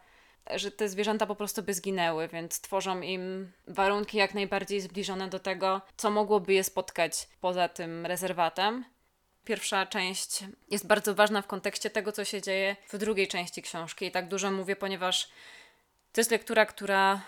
że 0.54 0.70
te 0.70 0.88
zwierzęta 0.88 1.26
po 1.26 1.34
prostu 1.34 1.62
by 1.62 1.74
zginęły, 1.74 2.28
więc 2.28 2.60
tworzą 2.60 3.00
im 3.00 3.52
warunki 3.66 4.18
jak 4.18 4.34
najbardziej 4.34 4.80
zbliżone 4.80 5.28
do 5.28 5.38
tego, 5.38 5.80
co 5.96 6.10
mogłoby 6.10 6.52
je 6.52 6.64
spotkać 6.64 7.28
poza 7.40 7.68
tym 7.68 8.06
rezerwatem. 8.06 8.84
Pierwsza 9.44 9.86
część 9.86 10.44
jest 10.70 10.86
bardzo 10.86 11.14
ważna 11.14 11.42
w 11.42 11.46
kontekście 11.46 11.90
tego, 11.90 12.12
co 12.12 12.24
się 12.24 12.42
dzieje 12.42 12.76
w 12.88 12.98
drugiej 12.98 13.28
części 13.28 13.62
książki. 13.62 14.06
I 14.06 14.10
tak 14.10 14.28
dużo 14.28 14.50
mówię, 14.50 14.76
ponieważ 14.76 15.28
to 16.12 16.20
jest 16.20 16.30
lektura, 16.30 16.66
która 16.66 17.20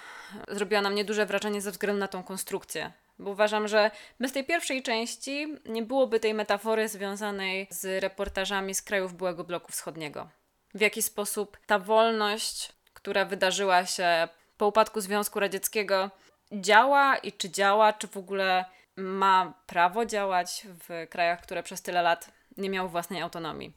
zrobiła 0.48 0.80
na 0.80 0.90
mnie 0.90 1.04
duże 1.04 1.26
wrażenie 1.26 1.60
ze 1.60 1.70
względu 1.70 2.00
na 2.00 2.08
tą 2.08 2.22
konstrukcję. 2.22 2.92
Bo 3.18 3.30
uważam, 3.30 3.68
że 3.68 3.90
bez 4.20 4.32
tej 4.32 4.44
pierwszej 4.44 4.82
części 4.82 5.56
nie 5.66 5.82
byłoby 5.82 6.20
tej 6.20 6.34
metafory 6.34 6.88
związanej 6.88 7.66
z 7.70 8.02
reportażami 8.02 8.74
z 8.74 8.82
krajów 8.82 9.14
byłego 9.14 9.44
bloku 9.44 9.72
wschodniego. 9.72 10.28
W 10.74 10.80
jaki 10.80 11.02
sposób 11.02 11.58
ta 11.66 11.78
wolność 11.78 12.72
która 13.02 13.24
wydarzyła 13.24 13.86
się 13.86 14.28
po 14.58 14.66
upadku 14.66 15.00
Związku 15.00 15.40
Radzieckiego, 15.40 16.10
działa 16.52 17.16
i 17.16 17.32
czy 17.32 17.50
działa, 17.50 17.92
czy 17.92 18.08
w 18.08 18.16
ogóle 18.16 18.64
ma 18.96 19.52
prawo 19.66 20.06
działać 20.06 20.66
w 20.88 21.08
krajach, 21.10 21.40
które 21.40 21.62
przez 21.62 21.82
tyle 21.82 22.02
lat 22.02 22.30
nie 22.56 22.70
miały 22.70 22.88
własnej 22.88 23.22
autonomii. 23.22 23.72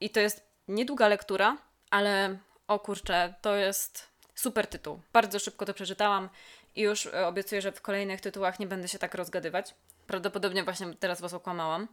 I 0.00 0.10
to 0.10 0.20
jest 0.20 0.46
niedługa 0.68 1.08
lektura, 1.08 1.56
ale 1.90 2.38
o 2.68 2.78
kurczę, 2.78 3.34
to 3.42 3.54
jest 3.54 4.08
super 4.34 4.66
tytuł. 4.66 5.00
Bardzo 5.12 5.38
szybko 5.38 5.66
to 5.66 5.74
przeczytałam 5.74 6.28
i 6.76 6.82
już 6.82 7.06
obiecuję, 7.06 7.62
że 7.62 7.72
w 7.72 7.80
kolejnych 7.80 8.20
tytułach 8.20 8.60
nie 8.60 8.66
będę 8.66 8.88
się 8.88 8.98
tak 8.98 9.14
rozgadywać. 9.14 9.74
Prawdopodobnie 10.06 10.64
właśnie 10.64 10.94
teraz 10.94 11.20
Was 11.20 11.32
okłamałam. 11.32 11.88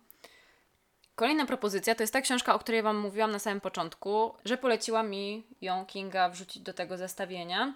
Kolejna 1.16 1.46
propozycja 1.46 1.96
to 1.96 2.04
jest 2.04 2.14
ta 2.14 2.22
książka, 2.22 2.56
o 2.56 2.60
której 2.60 2.82
Wam 2.82 2.98
mówiłam 2.98 3.32
na 3.32 3.40
samym 3.40 3.62
początku, 3.62 4.36
że 4.46 4.58
poleciła 4.58 5.04
mi 5.04 5.44
ją 5.62 5.86
Kinga 5.86 6.30
wrzucić 6.30 6.64
do 6.64 6.74
tego 6.74 6.98
zestawienia. 6.98 7.74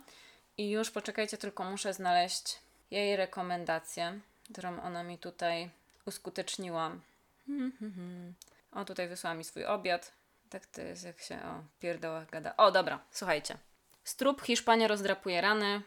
I 0.57 0.69
już 0.69 0.91
poczekajcie, 0.91 1.37
tylko 1.37 1.63
muszę 1.63 1.93
znaleźć 1.93 2.59
jej 2.91 3.15
rekomendację, 3.15 4.19
którą 4.51 4.81
ona 4.81 5.03
mi 5.03 5.17
tutaj 5.17 5.69
uskuteczniła. 6.05 6.91
O, 8.71 8.85
tutaj 8.85 9.07
wysłała 9.07 9.35
mi 9.35 9.43
swój 9.43 9.65
obiad. 9.65 10.11
Tak 10.49 10.65
to 10.65 10.81
jest, 10.81 11.03
jak 11.03 11.21
się 11.21 11.35
o 11.35 11.63
pierdołach 11.79 12.29
gada. 12.29 12.57
O, 12.57 12.71
dobra, 12.71 12.99
słuchajcie. 13.11 13.57
Strup 14.03 14.41
Hiszpania 14.41 14.87
rozdrapuje 14.87 15.41
rany 15.41 15.81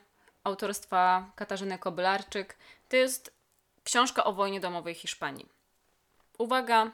autorstwa 0.44 1.30
Katarzyny 1.36 1.78
Kobylarczyk. 1.78 2.56
To 2.88 2.96
jest 2.96 3.32
książka 3.84 4.24
o 4.24 4.32
wojnie 4.32 4.60
domowej 4.60 4.94
Hiszpanii. 4.94 5.48
Uwaga, 6.38 6.90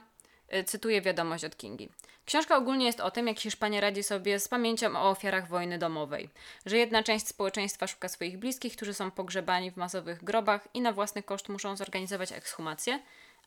cytuję 0.65 1.01
wiadomość 1.01 1.43
od 1.43 1.57
Kingi. 1.57 1.89
Książka 2.25 2.57
ogólnie 2.57 2.85
jest 2.85 2.99
o 2.99 3.11
tym, 3.11 3.27
jak 3.27 3.39
Hiszpania 3.39 3.81
radzi 3.81 4.03
sobie 4.03 4.39
z 4.39 4.47
pamięcią 4.47 4.95
o 4.95 5.09
ofiarach 5.09 5.47
wojny 5.47 5.77
domowej. 5.77 6.29
Że 6.65 6.77
jedna 6.77 7.03
część 7.03 7.27
społeczeństwa 7.27 7.87
szuka 7.87 8.07
swoich 8.07 8.37
bliskich, 8.37 8.75
którzy 8.75 8.93
są 8.93 9.11
pogrzebani 9.11 9.71
w 9.71 9.77
masowych 9.77 10.23
grobach 10.23 10.67
i 10.73 10.81
na 10.81 10.93
własny 10.93 11.23
koszt 11.23 11.49
muszą 11.49 11.75
zorganizować 11.75 12.31
ekshumację, 12.31 12.99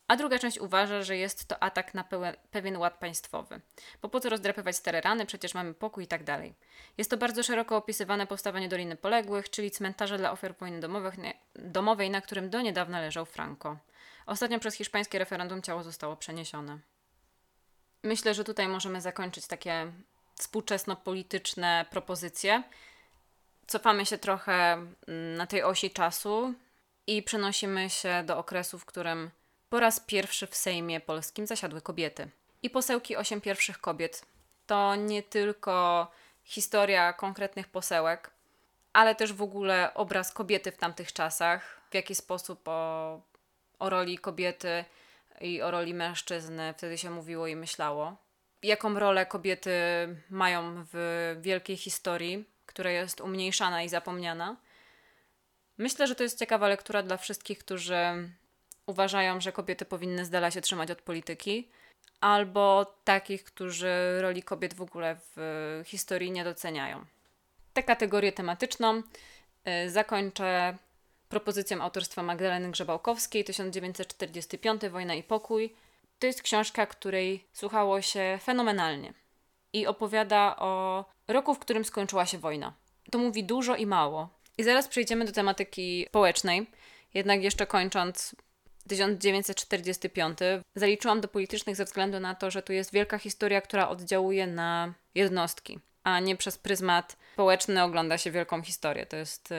a 0.07 0.15
druga 0.15 0.39
część 0.39 0.59
uważa, 0.59 1.03
że 1.03 1.17
jest 1.17 1.47
to 1.47 1.63
atak 1.63 1.93
na 1.93 2.05
pewien 2.51 2.77
ład 2.77 2.97
państwowy. 2.97 3.61
Bo 4.01 4.09
po 4.09 4.19
co 4.19 4.29
rozdrapywać 4.29 4.75
stare 4.75 5.01
rany, 5.01 5.25
przecież 5.25 5.53
mamy 5.53 5.73
pokój 5.73 6.03
i 6.03 6.07
tak 6.07 6.23
dalej. 6.23 6.53
Jest 6.97 7.09
to 7.09 7.17
bardzo 7.17 7.43
szeroko 7.43 7.77
opisywane 7.77 8.27
powstawanie 8.27 8.69
Doliny 8.69 8.95
Poległych, 8.95 9.49
czyli 9.49 9.71
cmentarza 9.71 10.17
dla 10.17 10.31
ofiar 10.31 10.55
wojny 10.55 10.79
domowych, 10.79 11.15
domowej, 11.55 12.09
na 12.09 12.21
którym 12.21 12.49
do 12.49 12.61
niedawna 12.61 13.01
leżał 13.01 13.25
Franco. 13.25 13.77
Ostatnio 14.25 14.59
przez 14.59 14.75
hiszpańskie 14.75 15.19
referendum 15.19 15.61
ciało 15.61 15.83
zostało 15.83 16.15
przeniesione. 16.15 16.79
Myślę, 18.03 18.33
że 18.33 18.43
tutaj 18.43 18.67
możemy 18.67 19.01
zakończyć 19.01 19.47
takie 19.47 19.91
współczesno-polityczne 20.35 21.85
propozycje. 21.89 22.63
Cofamy 23.67 24.05
się 24.05 24.17
trochę 24.17 24.73
mm, 24.73 25.35
na 25.35 25.47
tej 25.47 25.63
osi 25.63 25.91
czasu 25.91 26.53
i 27.07 27.23
przenosimy 27.23 27.89
się 27.89 28.23
do 28.25 28.37
okresu, 28.37 28.79
w 28.79 28.85
którym 28.85 29.31
po 29.69 29.79
raz 29.79 29.99
pierwszy 29.99 30.47
w 30.47 30.55
Sejmie 30.55 30.99
Polskim 30.99 31.47
zasiadły 31.47 31.81
kobiety. 31.81 32.29
I 32.63 32.69
posełki 32.69 33.15
osiem 33.15 33.41
pierwszych 33.41 33.81
kobiet 33.81 34.25
to 34.67 34.95
nie 34.95 35.23
tylko 35.23 36.07
historia 36.43 37.13
konkretnych 37.13 37.67
posełek, 37.67 38.31
ale 38.93 39.15
też 39.15 39.33
w 39.33 39.41
ogóle 39.41 39.93
obraz 39.93 40.31
kobiety 40.31 40.71
w 40.71 40.77
tamtych 40.77 41.13
czasach, 41.13 41.81
w 41.91 41.95
jaki 41.95 42.15
sposób 42.15 42.67
o, 42.67 43.21
o 43.79 43.89
roli 43.89 44.17
kobiety 44.17 44.85
i 45.41 45.61
o 45.61 45.71
roli 45.71 45.93
mężczyzny 45.93 46.73
wtedy 46.77 46.97
się 46.97 47.09
mówiło 47.09 47.47
i 47.47 47.55
myślało. 47.55 48.17
Jaką 48.63 48.99
rolę 48.99 49.25
kobiety 49.25 49.71
mają 50.29 50.85
w 50.93 51.35
wielkiej 51.41 51.77
historii, 51.77 52.45
która 52.65 52.91
jest 52.91 53.21
umniejszana 53.21 53.83
i 53.83 53.89
zapomniana. 53.89 54.57
Myślę, 55.77 56.07
że 56.07 56.15
to 56.15 56.23
jest 56.23 56.39
ciekawa 56.39 56.67
lektura 56.67 57.03
dla 57.03 57.17
wszystkich, 57.17 57.59
którzy 57.59 58.29
uważają, 58.85 59.41
że 59.41 59.51
kobiety 59.51 59.85
powinny 59.85 60.25
z 60.25 60.29
dala 60.29 60.51
się 60.51 60.61
trzymać 60.61 60.91
od 60.91 61.01
polityki, 61.01 61.69
albo 62.21 62.95
takich, 63.03 63.43
którzy 63.43 64.21
roli 64.21 64.43
kobiet 64.43 64.73
w 64.73 64.81
ogóle 64.81 65.17
w 65.35 65.81
historii 65.85 66.31
nie 66.31 66.43
doceniają. 66.43 67.05
Tę 67.73 67.83
kategorię 67.83 68.31
tematyczną 68.31 69.03
y, 69.85 69.89
zakończę 69.89 70.77
propozycją 71.33 71.81
autorstwa 71.81 72.23
Magdaleny 72.23 72.71
Grzebałkowskiej 72.71 73.43
1945 73.43 74.81
Wojna 74.91 75.13
i 75.13 75.23
pokój. 75.23 75.73
To 76.19 76.27
jest 76.27 76.41
książka, 76.41 76.85
której 76.85 77.47
słuchało 77.53 78.01
się 78.01 78.39
fenomenalnie 78.43 79.13
i 79.73 79.87
opowiada 79.87 80.55
o 80.59 81.05
roku, 81.27 81.53
w 81.55 81.59
którym 81.59 81.85
skończyła 81.85 82.25
się 82.25 82.37
wojna. 82.37 82.73
To 83.11 83.17
mówi 83.17 83.43
dużo 83.43 83.75
i 83.75 83.85
mało. 83.85 84.29
I 84.57 84.63
zaraz 84.63 84.87
przejdziemy 84.87 85.25
do 85.25 85.31
tematyki 85.31 86.05
społecznej, 86.09 86.67
jednak 87.13 87.43
jeszcze 87.43 87.67
kończąc 87.67 88.35
1945 88.87 90.39
zaliczyłam 90.75 91.21
do 91.21 91.27
politycznych 91.27 91.75
ze 91.75 91.85
względu 91.85 92.19
na 92.19 92.35
to, 92.35 92.51
że 92.51 92.61
tu 92.61 92.73
jest 92.73 92.93
wielka 92.93 93.17
historia, 93.17 93.61
która 93.61 93.89
oddziałuje 93.89 94.47
na 94.47 94.93
jednostki 95.15 95.79
a 96.03 96.19
nie 96.19 96.35
przez 96.35 96.57
pryzmat 96.57 97.17
społeczny 97.33 97.83
ogląda 97.83 98.17
się 98.17 98.31
wielką 98.31 98.61
historię. 98.61 99.05
To 99.05 99.17
jest 99.17 99.51
y, 99.51 99.55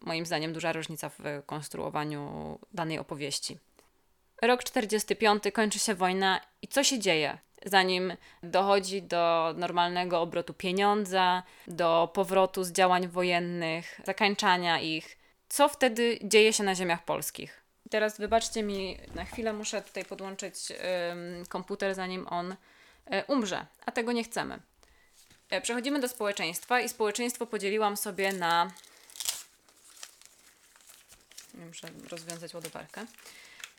moim 0.00 0.26
zdaniem 0.26 0.52
duża 0.52 0.72
różnica 0.72 1.08
w 1.08 1.22
konstruowaniu 1.46 2.58
danej 2.74 2.98
opowieści. 2.98 3.58
Rok 4.42 4.64
45 4.64 5.42
kończy 5.52 5.78
się 5.78 5.94
wojna 5.94 6.40
i 6.62 6.68
co 6.68 6.84
się 6.84 6.98
dzieje? 6.98 7.38
Zanim 7.66 8.12
dochodzi 8.42 9.02
do 9.02 9.54
normalnego 9.56 10.20
obrotu 10.20 10.54
pieniądza, 10.54 11.42
do 11.66 12.10
powrotu 12.14 12.64
z 12.64 12.72
działań 12.72 13.08
wojennych, 13.08 14.00
zakańczania 14.04 14.80
ich, 14.80 15.18
co 15.48 15.68
wtedy 15.68 16.18
dzieje 16.22 16.52
się 16.52 16.64
na 16.64 16.74
ziemiach 16.74 17.04
polskich? 17.04 17.62
Teraz 17.90 18.18
wybaczcie 18.18 18.62
mi, 18.62 18.98
na 19.14 19.24
chwilę 19.24 19.52
muszę 19.52 19.82
tutaj 19.82 20.04
podłączyć 20.04 20.72
komputer, 21.48 21.94
zanim 21.94 22.26
on 22.28 22.52
y, 22.52 22.56
umrze, 23.28 23.66
a 23.86 23.92
tego 23.92 24.12
nie 24.12 24.24
chcemy. 24.24 24.58
E, 25.50 25.60
przechodzimy 25.60 26.00
do 26.00 26.08
społeczeństwa 26.08 26.80
i 26.80 26.88
społeczeństwo 26.88 27.46
podzieliłam 27.46 27.96
sobie 27.96 28.32
na. 28.32 28.70
Muszę 31.54 31.88
rozwiązać 32.10 32.54
ładowarkę. 32.54 33.06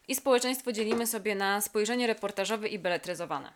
I 0.08 0.15
społeczeństwo 0.15 0.71
dzielimy 0.71 1.08
sobie 1.08 1.36
na 1.36 1.62
spojrzenie 1.62 2.08
reportażowe 2.08 2.67
i 2.67 2.80
beletryzowane. 2.80 3.53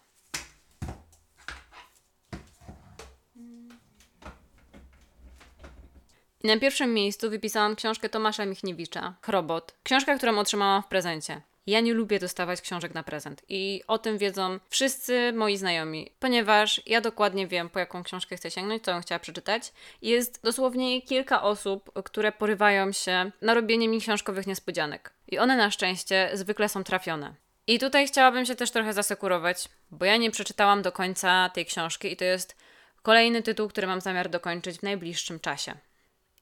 Na 6.44 6.60
pierwszym 6.60 6.94
miejscu 6.94 7.30
wypisałam 7.30 7.76
książkę 7.76 8.10
Tomasza 8.10 8.46
Michniewicza, 8.46 9.14
Chrobot. 9.22 9.76
Książka, 9.84 10.18
którą 10.18 10.40
otrzymałam 10.40 10.84
w 10.84 10.88
prezencie. 10.88 11.42
Ja 11.68 11.80
nie 11.80 11.94
lubię 11.94 12.20
dostawać 12.20 12.62
książek 12.62 12.94
na 12.94 13.04
prezent 13.04 13.42
i 13.50 13.82
o 13.88 13.98
tym 13.98 14.18
wiedzą 14.18 14.60
wszyscy 14.70 15.34
moi 15.34 15.58
znajomi, 15.58 16.12
ponieważ 16.20 16.82
ja 16.86 17.02
dokładnie 17.02 17.48
wiem, 17.48 17.70
po 17.70 17.80
jaką 17.80 18.04
książkę 18.04 18.38
chcę 18.38 18.52
sięgnąć, 18.52 18.84
co 18.84 18.94
bym 18.94 19.02
chciała 19.02 19.20
przeczytać. 19.20 19.74
Jest 20.02 20.44
dosłownie 20.44 21.02
kilka 21.02 21.44
osób, 21.44 21.92
które 22.04 22.32
porywają 22.32 22.92
się 22.92 23.32
na 23.42 23.54
robienie 23.54 23.88
mi 23.88 24.02
książkowych 24.02 24.48
niespodzianek. 24.48 25.14
I 25.28 25.40
one 25.40 25.58
na 25.58 25.72
szczęście 25.72 26.30
zwykle 26.34 26.70
są 26.70 26.84
trafione. 26.84 27.36
I 27.68 27.80
tutaj 27.80 28.08
chciałabym 28.08 28.46
się 28.46 28.56
też 28.56 28.72
trochę 28.72 28.94
zasekurować, 28.94 29.70
bo 29.92 30.06
ja 30.06 30.18
nie 30.18 30.32
przeczytałam 30.32 30.82
do 30.82 30.92
końca 30.92 31.50
tej 31.50 31.66
książki 31.66 32.12
i 32.12 32.18
to 32.18 32.26
jest 32.26 32.56
kolejny 33.02 33.44
tytuł, 33.44 33.68
który 33.68 33.88
mam 33.88 34.02
zamiar 34.02 34.30
dokończyć 34.30 34.78
w 34.78 34.84
najbliższym 34.84 35.40
czasie. 35.40 35.74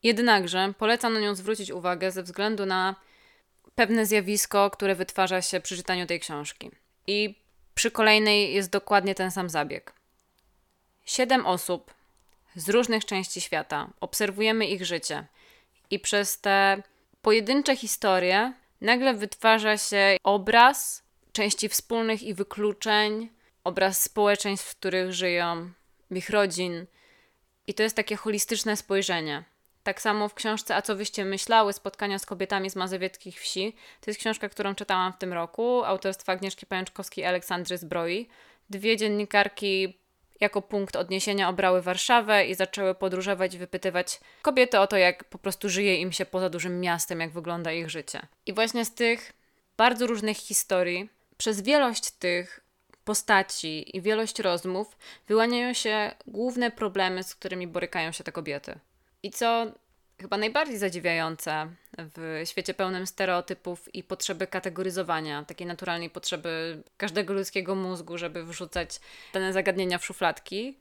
Jednakże 0.04 0.74
polecam 0.78 1.14
na 1.14 1.20
nią 1.20 1.36
zwrócić 1.36 1.72
uwagę 1.72 2.12
ze 2.12 2.24
względu 2.24 2.66
na 2.66 2.96
pewne 3.80 4.06
zjawisko, 4.06 4.70
które 4.70 4.96
wytwarza 4.96 5.42
się 5.42 5.60
przy 5.60 5.78
czytaniu 5.78 6.06
tej 6.06 6.20
książki. 6.20 6.72
I 7.08 7.36
przy 7.76 7.92
kolejnej 7.92 8.54
jest 8.54 8.70
dokładnie 8.70 9.16
ten 9.16 9.32
sam 9.32 9.50
zabieg. 9.50 9.94
Siedem 11.06 11.46
osób 11.46 11.94
z 12.56 12.70
różnych 12.70 13.06
części 13.06 13.42
świata, 13.42 13.90
obserwujemy 14.02 14.66
ich 14.66 14.86
życie 14.86 15.26
i 15.90 16.00
przez 16.00 16.42
te 16.42 16.84
pojedyncze 17.22 17.76
historie 17.76 18.54
nagle 18.82 19.14
wytwarza 19.14 19.78
się 19.78 20.18
obraz 20.24 21.04
części 21.32 21.70
wspólnych 21.70 22.24
i 22.24 22.34
wykluczeń, 22.34 23.30
obraz 23.64 24.02
społeczeństw, 24.02 24.68
w 24.68 24.76
których 24.76 25.14
żyją, 25.14 25.72
ich 26.12 26.30
rodzin. 26.30 26.86
I 27.68 27.74
to 27.74 27.84
jest 27.84 27.96
takie 27.96 28.16
holistyczne 28.16 28.78
spojrzenie. 28.78 29.44
Tak 29.84 30.02
samo 30.02 30.30
w 30.30 30.34
książce 30.34 30.76
A 30.76 30.82
co 30.82 30.96
wyście 30.96 31.26
myślały? 31.26 31.74
Spotkania 31.74 32.20
z 32.20 32.26
kobietami 32.26 32.70
z 32.70 32.76
mazowieckich 32.76 33.42
wsi. 33.42 33.76
To 34.02 34.12
jest 34.12 34.20
książka, 34.20 34.50
którą 34.50 34.76
czytałam 34.76 35.14
w 35.14 35.18
tym 35.18 35.34
roku, 35.34 35.84
autorstwa 35.84 36.34
Agnieszki 36.34 36.66
Pajączkowskiej 36.66 37.24
i 37.24 37.28
Aleksandry 37.28 37.78
Zbroi. 37.78 38.28
Dwie 38.70 38.98
dziennikarki 38.98 40.00
jako 40.40 40.62
punkt 40.62 40.96
odniesienia 40.96 41.50
obrały 41.50 41.82
Warszawę 41.82 42.46
i 42.46 42.56
zaczęły 42.56 42.96
podróżować 42.96 43.54
i 43.54 43.58
wypytywać 43.58 44.20
kobiety 44.42 44.80
o 44.80 44.88
to, 44.88 44.98
jak 44.98 45.24
po 45.24 45.38
prostu 45.38 45.70
żyje 45.70 45.98
im 45.98 46.12
się 46.12 46.26
poza 46.26 46.50
dużym 46.50 46.80
miastem, 46.80 47.20
jak 47.20 47.32
wygląda 47.32 47.72
ich 47.72 47.90
życie. 47.90 48.22
I 48.46 48.54
właśnie 48.54 48.86
z 48.86 48.94
tych 48.94 49.34
bardzo 49.78 50.08
różnych 50.08 50.38
historii, 50.38 51.10
przez 51.38 51.62
wielość 51.62 52.12
tych 52.12 52.60
postaci 53.04 53.98
i 53.98 54.02
wielość 54.02 54.40
rozmów 54.40 54.98
wyłaniają 55.28 55.74
się 55.74 56.12
główne 56.28 56.72
problemy, 56.72 57.24
z 57.24 57.36
którymi 57.36 57.68
borykają 57.68 58.12
się 58.12 58.24
te 58.24 58.32
kobiety. 58.32 58.80
I 59.24 59.32
co 59.32 59.66
chyba 60.22 60.38
najbardziej 60.38 60.78
zadziwiające 60.78 61.68
w 61.98 62.42
świecie 62.46 62.74
pełnym 62.74 63.08
stereotypów 63.08 63.96
i 63.96 64.04
potrzeby 64.04 64.48
kategoryzowania, 64.48 65.46
takiej 65.46 65.68
naturalnej 65.68 66.10
potrzeby 66.10 66.84
każdego 66.98 67.34
ludzkiego 67.34 67.76
mózgu, 67.76 68.18
żeby 68.18 68.44
wrzucać 68.44 69.00
dane 69.34 69.54
zagadnienia 69.54 69.98
w 69.98 70.06
szufladki, 70.06 70.78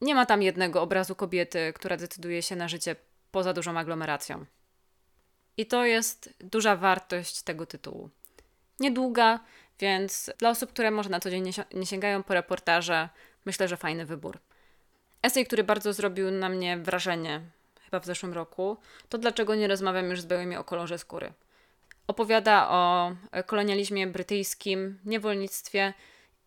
nie 0.00 0.14
ma 0.14 0.26
tam 0.26 0.42
jednego 0.42 0.82
obrazu 0.82 1.14
kobiety, 1.14 1.72
która 1.74 1.96
decyduje 1.96 2.42
się 2.42 2.56
na 2.56 2.68
życie 2.68 2.96
poza 3.30 3.52
dużą 3.52 3.78
aglomeracją. 3.78 4.44
I 5.56 5.66
to 5.66 5.84
jest 5.84 6.34
duża 6.40 6.76
wartość 6.76 7.42
tego 7.42 7.66
tytułu. 7.66 8.10
Niedługa, 8.80 9.40
więc 9.80 10.30
dla 10.38 10.50
osób, 10.50 10.70
które 10.70 10.90
może 10.90 11.10
na 11.10 11.20
co 11.20 11.30
dzień 11.30 11.52
nie 11.74 11.86
sięgają 11.86 12.22
po 12.22 12.34
reportaże, 12.34 13.08
myślę, 13.44 13.68
że 13.68 13.76
fajny 13.76 14.06
wybór. 14.06 14.38
Esej, 15.22 15.46
który 15.46 15.64
bardzo 15.64 15.92
zrobił 15.92 16.30
na 16.30 16.48
mnie 16.48 16.76
wrażenie 16.78 17.40
chyba 17.92 18.00
w 18.00 18.06
zeszłym 18.06 18.32
roku, 18.32 18.76
to 19.08 19.18
dlaczego 19.18 19.54
nie 19.54 19.68
rozmawiam 19.68 20.10
już 20.10 20.20
z 20.20 20.26
białymi 20.26 20.56
o 20.56 20.64
kolorze 20.64 20.98
skóry. 20.98 21.32
Opowiada 22.06 22.68
o 22.70 23.12
kolonializmie 23.46 24.06
brytyjskim, 24.06 24.98
niewolnictwie, 25.04 25.94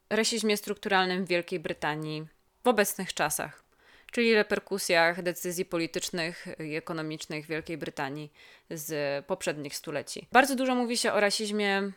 rasizmie 0.10 0.58
strukturalnym 0.58 1.26
w 1.26 1.28
Wielkiej 1.28 1.60
Brytanii 1.60 2.28
w 2.64 2.68
obecnych 2.68 3.14
czasach, 3.14 3.64
czyli 4.12 4.36
reperkusjach 4.36 5.22
decyzji 5.22 5.66
politycznych 5.66 6.48
i 6.60 6.76
ekonomicznych 6.76 7.46
Wielkiej 7.46 7.78
Brytanii 7.78 8.32
z 8.70 9.26
poprzednich 9.26 9.76
stuleci. 9.76 10.28
Bardzo 10.32 10.56
dużo 10.56 10.76
mówi 10.76 10.98
się 10.98 11.14
o 11.14 11.20
rasizmie 11.20 11.92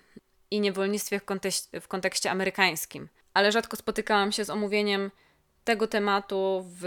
i 0.51 0.61
niewolnictwie 0.61 1.21
w, 1.21 1.25
w 1.81 1.89
kontekście 1.89 2.31
amerykańskim, 2.31 3.09
ale 3.35 3.53
rzadko 3.53 3.77
spotykałam 3.77 4.33
się 4.33 4.45
z 4.45 4.51
omówieniem 4.51 5.11
tego 5.65 5.87
tematu 5.87 6.65
w 6.81 6.85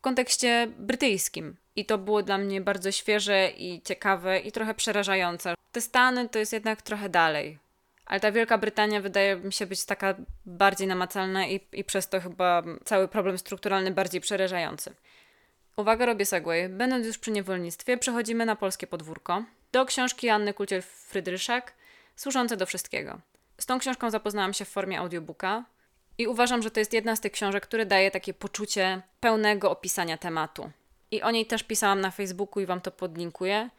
kontekście 0.00 0.68
brytyjskim. 0.78 1.63
I 1.76 1.84
to 1.86 1.98
było 1.98 2.22
dla 2.22 2.38
mnie 2.38 2.60
bardzo 2.60 2.92
świeże 2.92 3.50
i 3.56 3.82
ciekawe 3.82 4.38
i 4.38 4.52
trochę 4.52 4.74
przerażające. 4.74 5.54
Te 5.72 5.80
Stany 5.80 6.28
to 6.28 6.38
jest 6.38 6.52
jednak 6.52 6.82
trochę 6.82 7.08
dalej. 7.08 7.58
Ale 8.06 8.20
ta 8.20 8.32
Wielka 8.32 8.58
Brytania 8.58 9.00
wydaje 9.00 9.36
mi 9.36 9.52
się 9.52 9.66
być 9.66 9.84
taka 9.84 10.14
bardziej 10.46 10.86
namacalna 10.86 11.46
i, 11.46 11.60
i 11.72 11.84
przez 11.84 12.08
to 12.08 12.20
chyba 12.20 12.62
cały 12.84 13.08
problem 13.08 13.38
strukturalny 13.38 13.90
bardziej 13.90 14.20
przerażający. 14.20 14.94
Uwaga, 15.76 16.06
robię 16.06 16.26
segway. 16.26 16.68
Będąc 16.68 17.06
już 17.06 17.18
przy 17.18 17.30
niewolnictwie, 17.30 17.96
przechodzimy 17.96 18.46
na 18.46 18.56
polskie 18.56 18.86
podwórko. 18.86 19.44
Do 19.72 19.84
książki 19.84 20.28
Anny 20.28 20.52
Kulciel-Frydryszak, 20.52 21.62
służące 22.16 22.56
do 22.56 22.66
wszystkiego. 22.66 23.20
Z 23.58 23.66
tą 23.66 23.78
książką 23.78 24.10
zapoznałam 24.10 24.54
się 24.54 24.64
w 24.64 24.68
formie 24.68 24.98
audiobooka. 24.98 25.64
I 26.18 26.26
uważam, 26.26 26.62
że 26.62 26.70
to 26.70 26.80
jest 26.80 26.92
jedna 26.92 27.16
z 27.16 27.20
tych 27.20 27.32
książek, 27.32 27.62
które 27.62 27.86
daje 27.86 28.10
takie 28.10 28.34
poczucie 28.34 29.02
pełnego 29.20 29.70
opisania 29.70 30.18
tematu. 30.18 30.70
I 31.14 31.22
o 31.22 31.30
niej 31.30 31.46
też 31.46 31.62
pisałam 31.62 32.00
na 32.00 32.10
Facebooku 32.10 32.62
i 32.62 32.66
Wam 32.66 32.80
to 32.80 32.90
podlinkuję. 32.90 33.70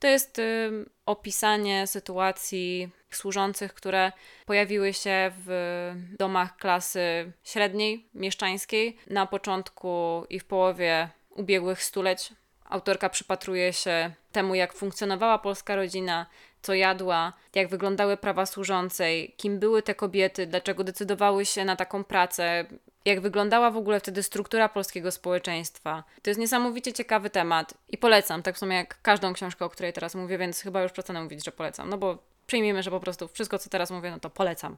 To 0.00 0.06
jest 0.06 0.38
y, 0.38 0.70
opisanie 1.06 1.86
sytuacji 1.86 2.88
służących, 3.10 3.74
które 3.74 4.12
pojawiły 4.46 4.92
się 4.92 5.30
w 5.46 5.92
domach 6.18 6.56
klasy 6.56 7.32
średniej, 7.44 8.08
mieszczańskiej 8.14 8.96
na 9.10 9.26
początku 9.26 10.24
i 10.30 10.40
w 10.40 10.44
połowie 10.44 11.08
ubiegłych 11.30 11.82
stuleć. 11.82 12.32
Autorka 12.64 13.08
przypatruje 13.08 13.72
się 13.72 14.10
temu, 14.32 14.54
jak 14.54 14.72
funkcjonowała 14.72 15.38
polska 15.38 15.76
rodzina, 15.76 16.26
co 16.62 16.74
jadła, 16.74 17.32
jak 17.54 17.68
wyglądały 17.68 18.16
prawa 18.16 18.46
służącej, 18.46 19.34
kim 19.36 19.58
były 19.58 19.82
te 19.82 19.94
kobiety, 19.94 20.46
dlaczego 20.46 20.84
decydowały 20.84 21.46
się 21.46 21.64
na 21.64 21.76
taką 21.76 22.04
pracę, 22.04 22.64
jak 23.04 23.20
wyglądała 23.20 23.70
w 23.70 23.76
ogóle 23.76 24.00
wtedy 24.00 24.22
struktura 24.22 24.68
polskiego 24.68 25.10
społeczeństwa. 25.10 26.04
To 26.22 26.30
jest 26.30 26.40
niesamowicie 26.40 26.92
ciekawy 26.92 27.30
temat 27.30 27.74
i 27.88 27.98
polecam, 27.98 28.42
tak 28.42 28.56
w 28.56 28.58
sumie 28.58 28.76
jak 28.76 29.02
każdą 29.02 29.32
książkę, 29.32 29.64
o 29.64 29.70
której 29.70 29.92
teraz 29.92 30.14
mówię, 30.14 30.38
więc 30.38 30.60
chyba 30.60 30.82
już 30.82 30.92
przestanę 30.92 31.22
mówić, 31.22 31.44
że 31.44 31.52
polecam, 31.52 31.90
no 31.90 31.98
bo 31.98 32.18
przyjmijmy, 32.46 32.82
że 32.82 32.90
po 32.90 33.00
prostu 33.00 33.28
wszystko, 33.28 33.58
co 33.58 33.70
teraz 33.70 33.90
mówię, 33.90 34.10
no 34.10 34.20
to 34.20 34.30
polecam. 34.30 34.76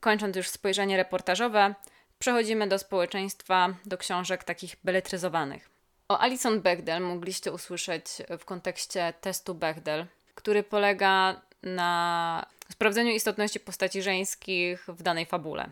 Kończąc 0.00 0.36
już 0.36 0.48
spojrzenie 0.48 0.96
reportażowe, 0.96 1.74
przechodzimy 2.18 2.68
do 2.68 2.78
społeczeństwa, 2.78 3.74
do 3.86 3.98
książek 3.98 4.44
takich 4.44 4.76
beletryzowanych. 4.84 5.70
O 6.08 6.18
Alison 6.18 6.60
Bechdel 6.60 7.02
mogliście 7.02 7.52
usłyszeć 7.52 8.04
w 8.38 8.44
kontekście 8.44 9.12
testu 9.20 9.54
Bechdel, 9.54 10.06
który 10.34 10.62
polega 10.62 11.40
na 11.62 12.46
sprawdzeniu 12.68 13.10
istotności 13.10 13.60
postaci 13.60 14.02
żeńskich 14.02 14.84
w 14.88 15.02
danej 15.02 15.26
fabule. 15.26 15.70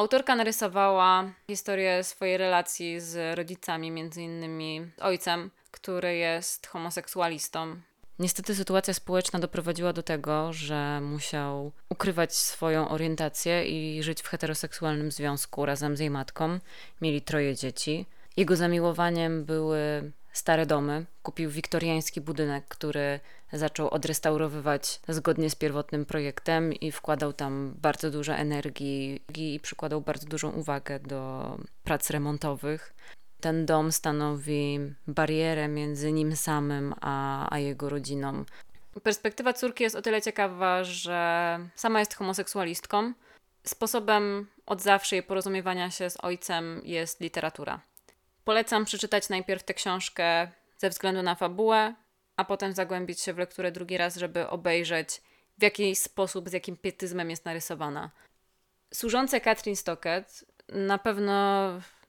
Autorka 0.00 0.36
narysowała 0.36 1.32
historię 1.50 2.04
swojej 2.04 2.36
relacji 2.36 3.00
z 3.00 3.36
rodzicami, 3.38 3.90
między 3.90 4.22
innymi 4.22 4.90
ojcem, 5.00 5.50
który 5.70 6.16
jest 6.16 6.66
homoseksualistą. 6.66 7.76
Niestety 8.18 8.54
sytuacja 8.54 8.94
społeczna 8.94 9.38
doprowadziła 9.38 9.92
do 9.92 10.02
tego, 10.02 10.52
że 10.52 11.00
musiał 11.00 11.72
ukrywać 11.88 12.34
swoją 12.34 12.88
orientację 12.88 13.64
i 13.64 14.02
żyć 14.02 14.22
w 14.22 14.28
heteroseksualnym 14.28 15.10
związku 15.10 15.66
razem 15.66 15.96
z 15.96 16.00
jej 16.00 16.10
matką. 16.10 16.58
Mieli 17.00 17.22
troje 17.22 17.54
dzieci. 17.54 18.06
Jego 18.36 18.56
zamiłowaniem 18.56 19.44
były 19.44 20.12
stare 20.32 20.66
domy. 20.66 21.06
Kupił 21.22 21.50
wiktoriański 21.50 22.20
budynek, 22.20 22.64
który 22.68 23.20
zaczął 23.52 23.90
odrestaurowywać 23.90 25.00
zgodnie 25.08 25.50
z 25.50 25.54
pierwotnym 25.54 26.06
projektem 26.06 26.72
i 26.72 26.92
wkładał 26.92 27.32
tam 27.32 27.74
bardzo 27.82 28.10
dużo 28.10 28.32
energii 28.32 29.22
i 29.36 29.60
przykładał 29.60 30.00
bardzo 30.00 30.26
dużą 30.26 30.50
uwagę 30.50 31.00
do 31.00 31.58
prac 31.84 32.10
remontowych. 32.10 32.94
Ten 33.40 33.66
dom 33.66 33.92
stanowi 33.92 34.78
barierę 35.06 35.68
między 35.68 36.12
nim 36.12 36.36
samym 36.36 36.94
a, 37.00 37.46
a 37.54 37.58
jego 37.58 37.88
rodziną. 37.88 38.44
Perspektywa 39.02 39.52
córki 39.52 39.84
jest 39.84 39.96
o 39.96 40.02
tyle 40.02 40.22
ciekawa, 40.22 40.84
że 40.84 41.58
sama 41.74 42.00
jest 42.00 42.14
homoseksualistką. 42.14 43.12
Sposobem 43.64 44.46
od 44.66 44.82
zawsze 44.82 45.16
jej 45.16 45.22
porozumiewania 45.22 45.90
się 45.90 46.10
z 46.10 46.24
ojcem 46.24 46.80
jest 46.84 47.20
literatura. 47.20 47.80
Polecam 48.44 48.84
przeczytać 48.84 49.28
najpierw 49.28 49.62
tę 49.62 49.74
książkę 49.74 50.50
ze 50.78 50.90
względu 50.90 51.22
na 51.22 51.34
fabułę, 51.34 51.94
a 52.40 52.44
potem 52.44 52.72
zagłębić 52.72 53.20
się 53.20 53.32
w 53.32 53.38
lekturę 53.38 53.72
drugi 53.72 53.96
raz, 53.96 54.16
żeby 54.16 54.48
obejrzeć 54.48 55.22
w 55.58 55.62
jaki 55.62 55.96
sposób, 55.96 56.48
z 56.48 56.52
jakim 56.52 56.76
pietyzmem 56.76 57.30
jest 57.30 57.44
narysowana. 57.44 58.10
Służące 58.94 59.40
Katrin 59.40 59.76
Stockett 59.76 60.44
na 60.68 60.98
pewno, 60.98 61.32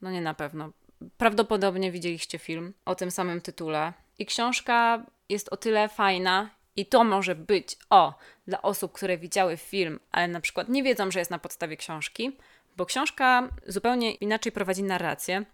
no 0.02 0.12
nie 0.12 0.22
na 0.22 0.34
pewno, 0.34 0.72
prawdopodobnie 1.18 1.92
widzieliście 1.92 2.38
film 2.38 2.74
o 2.86 2.96
tym 2.96 3.12
samym 3.12 3.42
tytule. 3.42 3.94
I 4.20 4.26
książka 4.26 5.06
jest 5.30 5.50
o 5.50 5.58
tyle 5.58 5.90
fajna, 5.90 6.50
i 6.76 6.86
to 6.86 7.04
może 7.04 7.36
być 7.36 7.78
o 7.90 8.14
dla 8.48 8.62
osób, 8.62 8.92
które 8.92 9.18
widziały 9.18 9.58
film, 9.58 10.00
ale 10.12 10.28
na 10.28 10.42
przykład 10.42 10.70
nie 10.70 10.84
wiedzą, 10.84 11.12
że 11.12 11.20
jest 11.20 11.32
na 11.32 11.40
podstawie 11.40 11.78
książki, 11.78 12.38
bo 12.78 12.86
książka 12.86 13.50
zupełnie 13.68 14.14
inaczej 14.14 14.52
prowadzi 14.52 14.84
narrację. 14.84 15.46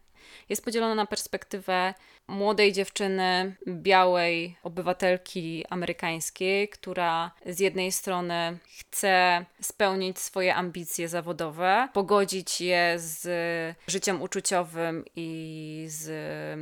Jest 0.49 0.65
podzielona 0.65 0.95
na 0.95 1.05
perspektywę 1.05 1.93
młodej 2.27 2.73
dziewczyny, 2.73 3.55
białej 3.67 4.55
obywatelki 4.63 5.65
amerykańskiej, 5.69 6.69
która 6.69 7.31
z 7.45 7.59
jednej 7.59 7.91
strony 7.91 8.57
chce 8.79 9.45
spełnić 9.61 10.19
swoje 10.19 10.55
ambicje 10.55 11.07
zawodowe, 11.09 11.87
pogodzić 11.93 12.61
je 12.61 12.95
z 12.97 13.27
życiem 13.87 14.21
uczuciowym 14.21 15.05
i 15.15 15.85
z 15.89 16.09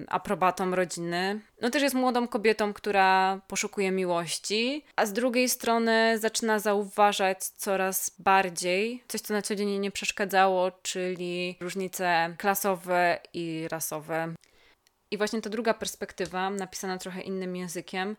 aprobatą 0.10 0.76
rodziny. 0.76 1.42
No 1.62 1.70
też 1.70 1.84
jest 1.84 1.96
młodą 1.96 2.28
kobietą, 2.28 2.74
która 2.74 3.40
poszukuje 3.48 3.92
miłości, 3.92 4.86
a 4.96 5.06
z 5.06 5.14
drugiej 5.14 5.50
strony 5.50 6.20
zaczyna 6.20 6.60
zauważać 6.60 7.44
coraz 7.46 8.16
bardziej 8.20 9.04
coś, 9.08 9.22
co 9.22 9.34
na 9.34 9.42
co 9.42 9.56
dzień 9.56 9.80
nie 9.80 9.92
przeszkadzało, 9.92 10.72
czyli 10.72 11.58
różnice 11.60 12.36
klasowe 12.38 13.20
i 13.34 13.68
rasowe. 13.72 14.34
I 15.16 15.18
właśnie 15.18 15.42
ta 15.42 15.50
druga 15.50 15.74
perspektywa, 15.74 16.50
napisana 16.50 16.98
trochę 16.98 17.22
innym 17.22 17.56
językiem, 17.56 18.16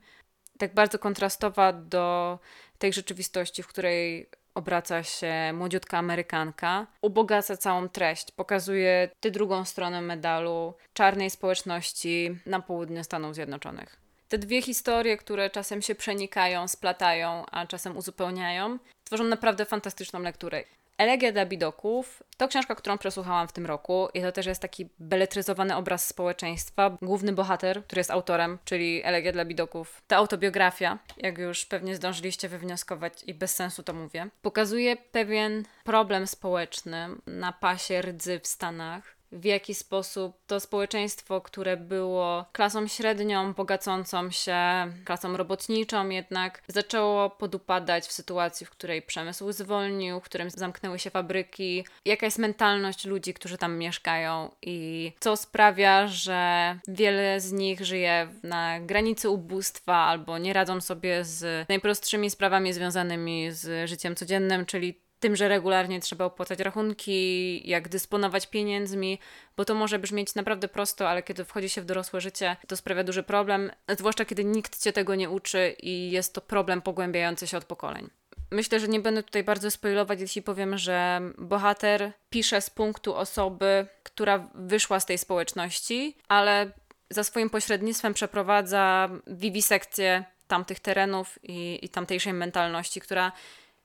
tak 0.59 0.75
bardzo 0.75 0.99
kontrastowa 0.99 1.73
do 1.73 2.39
tej 2.79 2.93
rzeczywistości, 2.93 3.63
w 3.63 3.67
której 3.67 4.31
obraca 4.55 5.03
się 5.03 5.33
młodziutka 5.55 5.99
Amerykanka, 5.99 6.87
ubogaca 7.03 7.57
całą 7.57 7.89
treść, 7.89 8.31
pokazuje 8.31 9.11
tę 9.21 9.31
drugą 9.31 9.65
stronę 9.65 10.03
medalu 10.03 10.75
czarnej 10.93 11.31
społeczności 11.31 12.39
na 12.47 12.61
południu 12.61 13.05
Stanów 13.05 13.35
Zjednoczonych. 13.35 14.01
Te 14.29 14.39
dwie 14.39 14.63
historie, 14.63 15.17
które 15.17 15.51
czasem 15.51 15.83
się 15.83 15.95
przenikają, 15.95 16.69
splatają, 16.69 17.47
a 17.47 17.67
czasem 17.67 17.97
uzupełniają, 17.97 18.79
tworzą 19.05 19.25
naprawdę 19.25 19.65
fantastyczną 19.65 20.21
lekturę. 20.21 20.65
Elegia 20.99 21.33
dla 21.33 21.47
bidoków 21.47 22.23
to 22.37 22.49
książka, 22.49 22.75
którą 22.75 22.99
przesłuchałam 22.99 23.49
w 23.49 23.53
tym 23.53 23.67
roku 23.67 24.09
i 24.15 24.23
to 24.23 24.33
też 24.33 24.47
jest 24.47 24.63
taki 24.63 24.89
beletryzowany 24.99 25.77
obraz 25.77 26.07
społeczeństwa. 26.07 26.97
Główny 27.03 27.33
bohater, 27.33 27.85
który 27.85 28.01
jest 28.01 28.11
autorem, 28.11 28.59
czyli 28.65 29.03
Elegia 29.05 29.33
dla 29.33 29.45
bidoków, 29.45 30.03
ta 30.07 30.17
autobiografia, 30.17 30.99
jak 31.17 31.39
już 31.39 31.67
pewnie 31.67 31.97
zdążyliście 31.97 32.49
wywnioskować 32.49 33.13
i 33.27 33.35
bez 33.35 33.55
sensu 33.57 33.83
to 33.83 33.93
mówię, 33.93 34.29
pokazuje 34.43 34.97
pewien 34.97 35.65
problem 35.85 36.27
społeczny 36.27 37.09
na 37.27 37.53
pasie 37.53 38.03
rdzy 38.03 38.41
w 38.41 38.47
Stanach, 38.47 39.16
w 39.37 39.45
jaki 39.45 39.75
sposób 39.75 40.37
to 40.47 40.61
społeczeństwo, 40.61 41.41
które 41.41 41.77
było 41.77 42.45
klasą 42.53 42.89
średnią, 42.89 43.53
bogacącą 43.53 44.31
się, 44.31 44.57
klasą 45.05 45.37
robotniczą, 45.37 46.09
jednak 46.09 46.63
zaczęło 46.69 47.31
podupadać 47.31 48.05
w 48.07 48.13
sytuacji, 48.13 48.67
w 48.67 48.71
której 48.71 49.03
przemysł 49.03 49.53
zwolnił, 49.53 50.21
w 50.21 50.25
którym 50.25 50.51
zamknęły 50.51 50.99
się 50.99 51.11
fabryki, 51.11 51.85
jaka 52.05 52.27
jest 52.27 52.39
mentalność 52.39 53.05
ludzi, 53.05 53.35
którzy 53.35 53.59
tam 53.59 53.79
mieszkają 53.79 54.51
i 54.63 55.13
co 55.21 55.37
sprawia, 55.37 56.07
że 56.07 56.79
wiele 56.89 57.41
z 57.41 57.53
nich 57.53 57.85
żyje 57.85 58.29
na 58.43 58.81
granicy 58.81 59.31
ubóstwa 59.31 59.97
albo 59.97 60.39
nie 60.39 60.53
radzą 60.53 60.81
sobie 60.81 61.25
z 61.25 61.69
najprostszymi 61.69 62.31
sprawami 62.31 62.73
związanymi 62.73 63.53
z 63.53 63.91
życiem 63.91 64.15
codziennym, 64.15 64.67
czyli 64.67 65.06
tym, 65.21 65.37
że 65.37 65.49
regularnie 65.49 66.01
trzeba 66.01 66.25
opłacać 66.25 66.59
rachunki, 66.59 67.69
jak 67.69 67.89
dysponować 67.89 68.47
pieniędzmi, 68.47 69.19
bo 69.57 69.65
to 69.65 69.75
może 69.75 69.99
brzmieć 69.99 70.35
naprawdę 70.35 70.69
prosto, 70.69 71.09
ale 71.09 71.23
kiedy 71.23 71.45
wchodzi 71.45 71.69
się 71.69 71.83
w 71.83 71.85
dorosłe 71.85 72.21
życie, 72.21 72.57
to 72.69 72.77
sprawia 72.77 73.05
duży 73.05 73.23
problem, 73.23 73.71
zwłaszcza 73.99 74.25
kiedy 74.25 74.45
nikt 74.45 74.83
cię 74.83 74.93
tego 74.93 75.15
nie 75.15 75.31
uczy 75.31 75.77
i 75.83 76.11
jest 76.11 76.35
to 76.35 76.41
problem 76.41 76.83
pogłębiający 76.83 77.47
się 77.47 77.57
od 77.57 77.65
pokoleń. 77.65 78.11
Myślę, 78.51 78.81
że 78.81 78.89
nie 78.89 79.01
będę 79.01 79.23
tutaj 79.23 79.45
bardzo 79.45 79.71
spoilować, 79.71 80.21
jeśli 80.21 80.43
powiem, 80.43 80.79
że 80.79 81.21
bohater 81.39 82.13
pisze 82.31 82.61
z 82.61 82.71
punktu 82.71 83.15
osoby, 83.15 83.87
która 84.03 84.51
wyszła 84.55 85.01
z 85.01 85.07
tej 85.07 85.19
społeczności, 85.19 86.17
ale 86.29 86.71
za 87.11 87.25
swoim 87.25 87.51
pośrednictwem 87.51 88.15
przeprowadza 88.15 89.09
wiwisekcję 89.27 90.25
tamtych 90.47 90.81
terenów 90.81 91.39
i, 91.43 91.79
i 91.83 91.89
tamtejszej 91.89 92.33
mentalności, 92.33 93.01
która 93.01 93.33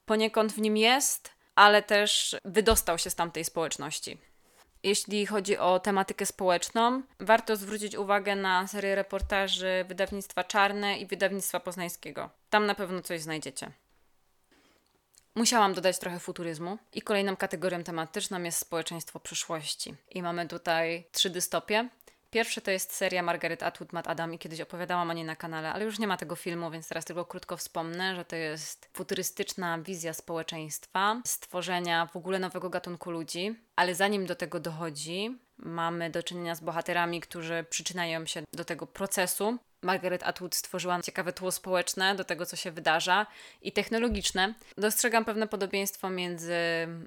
poniekąd 0.05 0.53
w 0.53 0.61
nim 0.61 0.77
jest, 0.77 1.31
ale 1.55 1.83
też 1.83 2.35
wydostał 2.45 2.97
się 2.97 3.09
z 3.09 3.15
tamtej 3.15 3.45
społeczności. 3.45 4.17
Jeśli 4.83 5.25
chodzi 5.25 5.57
o 5.57 5.79
tematykę 5.79 6.25
społeczną, 6.25 7.01
warto 7.19 7.55
zwrócić 7.55 7.95
uwagę 7.95 8.35
na 8.35 8.67
serię 8.67 8.95
reportaży 8.95 9.85
wydawnictwa 9.87 10.43
Czarne 10.43 10.97
i 10.97 11.05
wydawnictwa 11.05 11.59
Poznańskiego. 11.59 12.29
Tam 12.49 12.65
na 12.65 12.75
pewno 12.75 13.01
coś 13.01 13.21
znajdziecie. 13.21 13.71
Musiałam 15.35 15.73
dodać 15.73 15.99
trochę 15.99 16.19
futuryzmu 16.19 16.77
i 16.93 17.01
kolejną 17.01 17.35
kategorią 17.35 17.83
tematyczną 17.83 18.43
jest 18.43 18.57
społeczeństwo 18.57 19.19
przyszłości. 19.19 19.95
I 20.09 20.21
mamy 20.21 20.47
tutaj 20.47 21.07
trzy 21.11 21.29
dystopie, 21.29 21.89
Pierwszy 22.31 22.61
to 22.61 22.71
jest 22.71 22.93
seria 22.93 23.23
Margaret 23.23 23.63
Atwood, 23.63 23.93
Matt 23.93 24.07
Adam 24.07 24.33
i 24.33 24.39
kiedyś 24.39 24.61
opowiadałam 24.61 25.09
o 25.09 25.13
niej 25.13 25.25
na 25.25 25.35
kanale, 25.35 25.73
ale 25.73 25.85
już 25.85 25.99
nie 25.99 26.07
ma 26.07 26.17
tego 26.17 26.35
filmu, 26.35 26.71
więc 26.71 26.87
teraz 26.87 27.05
tylko 27.05 27.25
krótko 27.25 27.57
wspomnę, 27.57 28.15
że 28.15 28.25
to 28.25 28.35
jest 28.35 28.89
futurystyczna 28.93 29.79
wizja 29.79 30.13
społeczeństwa, 30.13 31.21
stworzenia 31.25 32.05
w 32.05 32.15
ogóle 32.15 32.39
nowego 32.39 32.69
gatunku 32.69 33.11
ludzi, 33.11 33.55
ale 33.75 33.95
zanim 33.95 34.25
do 34.25 34.35
tego 34.35 34.59
dochodzi, 34.59 35.37
mamy 35.57 36.09
do 36.09 36.23
czynienia 36.23 36.55
z 36.55 36.61
bohaterami, 36.61 37.21
którzy 37.21 37.65
przyczyniają 37.69 38.25
się 38.25 38.43
do 38.53 38.65
tego 38.65 38.87
procesu. 38.87 39.57
Margaret 39.81 40.23
Atwood 40.23 40.55
stworzyła 40.55 41.01
ciekawe 41.01 41.33
tło 41.33 41.51
społeczne 41.51 42.15
do 42.15 42.23
tego, 42.23 42.45
co 42.45 42.55
się 42.55 42.71
wydarza 42.71 43.27
i 43.61 43.71
technologiczne. 43.71 44.53
Dostrzegam 44.77 45.25
pewne 45.25 45.47
podobieństwo 45.47 46.09
między 46.09 46.55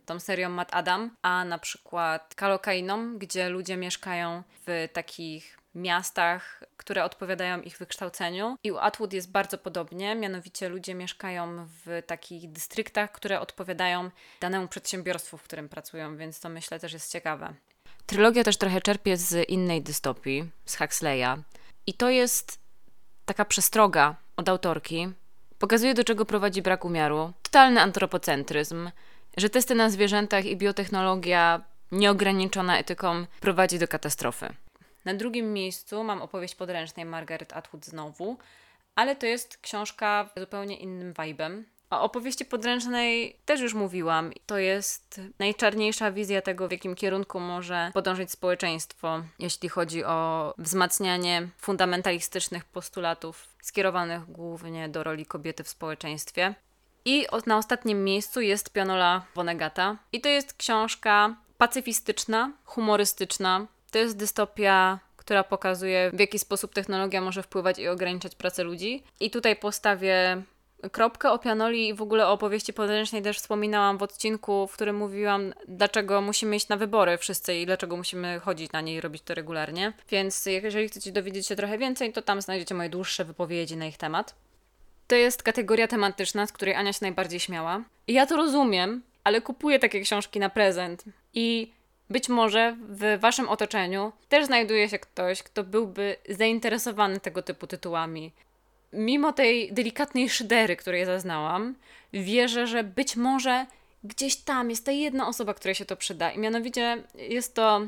tą 0.06 0.20
serią 0.20 0.48
Matt 0.48 0.74
Adam, 0.74 1.16
a 1.22 1.44
na 1.44 1.58
przykład 1.58 2.34
Kalokainą, 2.34 3.18
gdzie 3.18 3.48
ludzie 3.48 3.76
mieszkają 3.76 4.42
w 4.66 4.88
takich 4.92 5.58
miastach, 5.74 6.64
które 6.76 7.04
odpowiadają 7.04 7.60
ich 7.60 7.78
wykształceniu. 7.78 8.56
I 8.64 8.72
u 8.72 8.78
Atwood 8.78 9.12
jest 9.12 9.30
bardzo 9.30 9.58
podobnie, 9.58 10.14
mianowicie 10.14 10.68
ludzie 10.68 10.94
mieszkają 10.94 11.66
w 11.84 12.02
takich 12.06 12.52
dystryktach, 12.52 13.12
które 13.12 13.40
odpowiadają 13.40 14.10
danemu 14.40 14.68
przedsiębiorstwu, 14.68 15.38
w 15.38 15.42
którym 15.42 15.68
pracują, 15.68 16.16
więc 16.16 16.40
to 16.40 16.48
myślę 16.48 16.80
też 16.80 16.92
jest 16.92 17.12
ciekawe. 17.12 17.54
Trylogia 18.06 18.44
też 18.44 18.56
trochę 18.56 18.80
czerpie 18.80 19.16
z 19.16 19.48
innej 19.48 19.82
dystopii, 19.82 20.50
z 20.64 20.76
Huxleya. 20.76 21.42
I 21.86 21.94
to 21.94 22.10
jest 22.10 22.63
taka 23.26 23.44
przestroga 23.44 24.16
od 24.36 24.48
autorki. 24.48 25.08
Pokazuje, 25.58 25.94
do 25.94 26.04
czego 26.04 26.24
prowadzi 26.24 26.62
brak 26.62 26.84
umiaru, 26.84 27.32
totalny 27.42 27.80
antropocentryzm, 27.80 28.90
że 29.36 29.50
testy 29.50 29.74
na 29.74 29.90
zwierzętach 29.90 30.44
i 30.44 30.56
biotechnologia 30.56 31.62
nieograniczona 31.92 32.78
etyką 32.78 33.26
prowadzi 33.40 33.78
do 33.78 33.88
katastrofy. 33.88 34.48
Na 35.04 35.14
drugim 35.14 35.52
miejscu 35.52 36.04
mam 36.04 36.22
opowieść 36.22 36.54
podręcznej 36.54 37.06
Margaret 37.06 37.52
Atwood 37.52 37.86
znowu, 37.86 38.38
ale 38.94 39.16
to 39.16 39.26
jest 39.26 39.58
książka 39.58 40.28
zupełnie 40.36 40.76
innym 40.76 41.14
vibem. 41.22 41.64
O 41.90 42.02
opowieści 42.02 42.44
podręcznej 42.44 43.36
też 43.44 43.60
już 43.60 43.74
mówiłam. 43.74 44.32
To 44.46 44.58
jest 44.58 45.20
najczarniejsza 45.38 46.12
wizja 46.12 46.42
tego, 46.42 46.68
w 46.68 46.72
jakim 46.72 46.94
kierunku 46.94 47.40
może 47.40 47.90
podążyć 47.94 48.30
społeczeństwo, 48.30 49.22
jeśli 49.38 49.68
chodzi 49.68 50.04
o 50.04 50.54
wzmacnianie 50.58 51.48
fundamentalistycznych 51.58 52.64
postulatów 52.64 53.48
skierowanych 53.62 54.32
głównie 54.32 54.88
do 54.88 55.04
roli 55.04 55.26
kobiety 55.26 55.64
w 55.64 55.68
społeczeństwie. 55.68 56.54
I 57.04 57.26
na 57.46 57.58
ostatnim 57.58 58.04
miejscu 58.04 58.40
jest 58.40 58.70
Pianola 58.70 59.24
Vonegata. 59.34 59.96
I 60.12 60.20
to 60.20 60.28
jest 60.28 60.54
książka 60.54 61.36
pacyfistyczna, 61.58 62.52
humorystyczna. 62.64 63.66
To 63.90 63.98
jest 63.98 64.16
dystopia 64.16 64.98
która 65.16 65.44
pokazuje, 65.44 66.10
w 66.14 66.20
jaki 66.20 66.38
sposób 66.38 66.74
technologia 66.74 67.20
może 67.20 67.42
wpływać 67.42 67.78
i 67.78 67.88
ograniczać 67.88 68.34
pracę 68.34 68.64
ludzi. 68.64 69.02
I 69.20 69.30
tutaj 69.30 69.56
postawię 69.56 70.42
kropkę 70.92 71.30
o 71.30 71.38
pianoli 71.38 71.88
i 71.88 71.94
w 71.94 72.02
ogóle 72.02 72.26
o 72.26 72.32
opowieści 72.32 72.72
podręcznej 72.72 73.22
też 73.22 73.38
wspominałam 73.38 73.98
w 73.98 74.02
odcinku, 74.02 74.66
w 74.66 74.72
którym 74.72 74.96
mówiłam, 74.96 75.54
dlaczego 75.68 76.20
musimy 76.20 76.56
iść 76.56 76.68
na 76.68 76.76
wybory 76.76 77.18
wszyscy 77.18 77.54
i 77.54 77.66
dlaczego 77.66 77.96
musimy 77.96 78.40
chodzić 78.40 78.72
na 78.72 78.80
nie 78.80 78.94
i 78.94 79.00
robić 79.00 79.22
to 79.22 79.34
regularnie. 79.34 79.92
Więc 80.10 80.46
jeżeli 80.46 80.88
chcecie 80.88 81.12
dowiedzieć 81.12 81.46
się 81.46 81.56
trochę 81.56 81.78
więcej, 81.78 82.12
to 82.12 82.22
tam 82.22 82.42
znajdziecie 82.42 82.74
moje 82.74 82.88
dłuższe 82.88 83.24
wypowiedzi 83.24 83.76
na 83.76 83.86
ich 83.86 83.96
temat. 83.96 84.34
To 85.06 85.14
jest 85.14 85.42
kategoria 85.42 85.88
tematyczna, 85.88 86.46
z 86.46 86.52
której 86.52 86.74
Ania 86.74 86.92
się 86.92 86.98
najbardziej 87.02 87.40
śmiała. 87.40 87.82
I 88.06 88.12
ja 88.12 88.26
to 88.26 88.36
rozumiem, 88.36 89.02
ale 89.24 89.40
kupuję 89.40 89.78
takie 89.78 90.00
książki 90.00 90.38
na 90.38 90.50
prezent. 90.50 91.04
I 91.34 91.72
być 92.10 92.28
może 92.28 92.76
w 92.88 93.18
waszym 93.20 93.48
otoczeniu 93.48 94.12
też 94.28 94.46
znajduje 94.46 94.88
się 94.88 94.98
ktoś, 94.98 95.42
kto 95.42 95.64
byłby 95.64 96.16
zainteresowany 96.28 97.20
tego 97.20 97.42
typu 97.42 97.66
tytułami 97.66 98.32
mimo 98.94 99.32
tej 99.32 99.72
delikatnej 99.72 100.30
szydery, 100.30 100.76
której 100.76 101.06
zaznałam, 101.06 101.74
wierzę, 102.12 102.66
że 102.66 102.84
być 102.84 103.16
może 103.16 103.66
gdzieś 104.04 104.36
tam 104.36 104.70
jest 104.70 104.84
ta 104.84 104.92
jedna 104.92 105.28
osoba, 105.28 105.54
której 105.54 105.74
się 105.74 105.84
to 105.84 105.96
przyda. 105.96 106.30
I 106.30 106.38
mianowicie 106.38 107.02
jest 107.14 107.54
to 107.54 107.80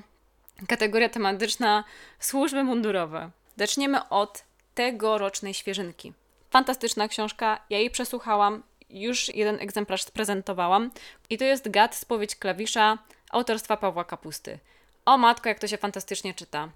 kategoria 0.69 1.09
tematyczna 1.09 1.85
służby 2.19 2.65
mundurowe. 2.65 3.31
Zaczniemy 3.57 4.09
od 4.09 4.45
tegorocznej 4.75 5.55
świeżynki. 5.55 6.13
Fantastyczna 6.51 7.09
książka, 7.09 7.61
ja 7.71 7.79
jej 7.79 7.91
przesłuchałam, 7.91 8.63
już 8.91 9.35
jeden 9.35 9.61
egzemplarz 9.61 10.03
sprezentowałam 10.03 10.91
i 11.31 11.39
to 11.39 11.45
jest 11.45 11.71
Gad, 11.71 11.95
spowiedź 11.95 12.37
klawisza 12.37 12.99
autorstwa 13.31 13.77
Pawła 13.77 14.05
Kapusty. 14.05 14.59
O 15.05 15.19
matko, 15.19 15.49
jak 15.49 15.59
to 15.59 15.69
się 15.69 15.77
fantastycznie 15.77 16.35
czyta. 16.35 16.69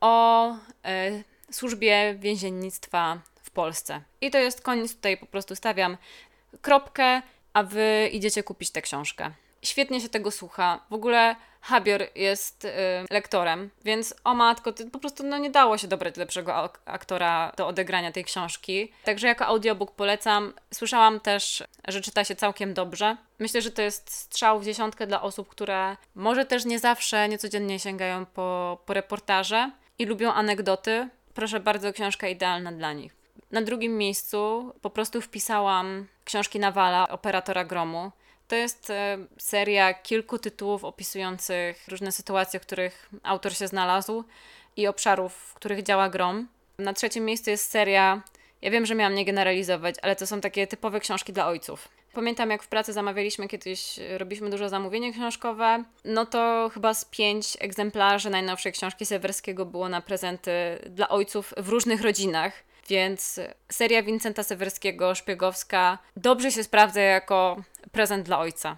O 0.00 0.52
e, 0.84 1.22
służbie 1.50 2.14
więziennictwa 2.18 3.18
Polsce. 3.58 4.02
I 4.20 4.30
to 4.30 4.38
jest 4.38 4.62
koniec, 4.62 4.94
tutaj 4.94 5.16
po 5.16 5.26
prostu 5.26 5.56
stawiam 5.56 5.96
kropkę, 6.60 7.22
a 7.52 7.62
wy 7.62 8.08
idziecie 8.12 8.42
kupić 8.42 8.70
tę 8.70 8.82
książkę. 8.82 9.30
Świetnie 9.62 10.00
się 10.00 10.08
tego 10.08 10.30
słucha. 10.30 10.80
W 10.90 10.92
ogóle 10.92 11.36
Habior 11.60 12.02
jest 12.14 12.64
y, 12.64 12.70
lektorem, 13.10 13.70
więc 13.84 14.14
o 14.24 14.34
matko, 14.34 14.72
po 14.92 14.98
prostu 14.98 15.22
no, 15.22 15.38
nie 15.38 15.50
dało 15.50 15.78
się 15.78 15.88
dobrać 15.88 16.16
lepszego 16.16 16.70
aktora 16.84 17.52
do 17.56 17.66
odegrania 17.66 18.12
tej 18.12 18.24
książki. 18.24 18.92
Także 19.04 19.26
jako 19.26 19.46
audiobook 19.46 19.90
polecam. 19.94 20.52
Słyszałam 20.74 21.20
też, 21.20 21.64
że 21.88 22.00
czyta 22.00 22.24
się 22.24 22.36
całkiem 22.36 22.74
dobrze. 22.74 23.16
Myślę, 23.38 23.62
że 23.62 23.70
to 23.70 23.82
jest 23.82 24.10
strzał 24.12 24.60
w 24.60 24.64
dziesiątkę 24.64 25.06
dla 25.06 25.22
osób, 25.22 25.48
które 25.48 25.96
może 26.14 26.44
też 26.44 26.64
nie 26.64 26.78
zawsze, 26.78 27.28
niecodziennie 27.28 27.78
sięgają 27.78 28.26
po, 28.26 28.78
po 28.86 28.94
reportaże 28.94 29.70
i 29.98 30.06
lubią 30.06 30.32
anegdoty. 30.32 31.08
Proszę 31.34 31.60
bardzo, 31.60 31.92
książka 31.92 32.28
idealna 32.28 32.72
dla 32.72 32.92
nich. 32.92 33.17
Na 33.50 33.62
drugim 33.62 33.98
miejscu 33.98 34.72
po 34.80 34.90
prostu 34.90 35.20
wpisałam 35.20 36.06
książki 36.24 36.58
Nawala, 36.58 37.08
operatora 37.08 37.64
gromu. 37.64 38.12
To 38.48 38.56
jest 38.56 38.90
e, 38.90 39.18
seria 39.38 39.94
kilku 39.94 40.38
tytułów 40.38 40.84
opisujących 40.84 41.88
różne 41.88 42.12
sytuacje, 42.12 42.60
w 42.60 42.62
których 42.62 43.08
autor 43.22 43.54
się 43.54 43.68
znalazł 43.68 44.24
i 44.76 44.86
obszarów, 44.86 45.34
w 45.34 45.54
których 45.54 45.82
działa 45.82 46.08
grom. 46.08 46.48
Na 46.78 46.92
trzecim 46.92 47.24
miejscu 47.24 47.50
jest 47.50 47.70
seria, 47.70 48.22
ja 48.62 48.70
wiem, 48.70 48.86
że 48.86 48.94
miałam 48.94 49.14
nie 49.14 49.24
generalizować, 49.24 49.94
ale 50.02 50.16
to 50.16 50.26
są 50.26 50.40
takie 50.40 50.66
typowe 50.66 51.00
książki 51.00 51.32
dla 51.32 51.46
ojców. 51.46 51.88
Pamiętam, 52.12 52.50
jak 52.50 52.62
w 52.62 52.68
pracy 52.68 52.92
zamawialiśmy 52.92 53.48
kiedyś, 53.48 54.00
robiliśmy 54.18 54.50
dużo 54.50 54.68
zamówienie 54.68 55.12
książkowe, 55.12 55.84
no 56.04 56.26
to 56.26 56.70
chyba 56.74 56.94
z 56.94 57.04
pięć 57.04 57.56
egzemplarzy 57.60 58.30
najnowszej 58.30 58.72
książki 58.72 59.06
Sewerskiego 59.06 59.66
było 59.66 59.88
na 59.88 60.00
prezenty 60.00 60.50
dla 60.90 61.08
ojców 61.08 61.54
w 61.56 61.68
różnych 61.68 62.02
rodzinach. 62.02 62.67
Więc 62.88 63.40
seria 63.68 64.02
Vincenta 64.02 64.42
Sewerskiego, 64.42 65.14
szpiegowska, 65.14 65.98
dobrze 66.16 66.52
się 66.52 66.64
sprawdza 66.64 67.00
jako 67.00 67.62
prezent 67.92 68.26
dla 68.26 68.38
ojca. 68.38 68.76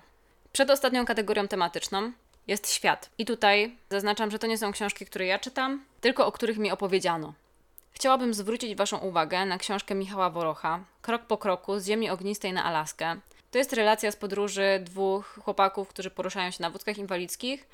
Przed 0.53 0.71
ostatnią 0.71 1.05
kategorią 1.05 1.49
tematyczną 1.49 2.13
jest 2.47 2.73
świat. 2.73 3.11
I 3.19 3.25
tutaj 3.27 3.77
zaznaczam, 3.91 4.31
że 4.31 4.39
to 4.39 4.47
nie 4.47 4.59
są 4.59 4.73
książki, 4.73 5.07
które 5.07 5.27
ja 5.27 5.39
czytam, 5.39 5.85
tylko 6.01 6.27
o 6.27 6.33
których 6.33 6.59
mi 6.59 6.71
opowiedziano. 6.71 7.35
Chciałabym 7.93 8.35
zwrócić 8.35 8.75
Waszą 8.75 8.99
uwagę 8.99 9.47
na 9.47 9.59
książkę 9.59 9.95
Michała 9.95 10.31
Worocha 10.31 10.81
Krok 11.03 11.23
po 11.23 11.39
kroku 11.39 11.79
z 11.79 11.87
Ziemi 11.87 12.11
Ognistej 12.11 12.53
na 12.53 12.65
Alaskę. 12.65 13.17
To 13.51 13.59
jest 13.59 13.73
relacja 13.73 14.11
z 14.11 14.17
podróży 14.17 14.81
dwóch 14.85 15.39
chłopaków, 15.45 15.89
którzy 15.89 16.11
poruszają 16.11 16.51
się 16.51 16.63
na 16.63 16.71
wódkach 16.71 16.99
inwalidzkich. 16.99 17.67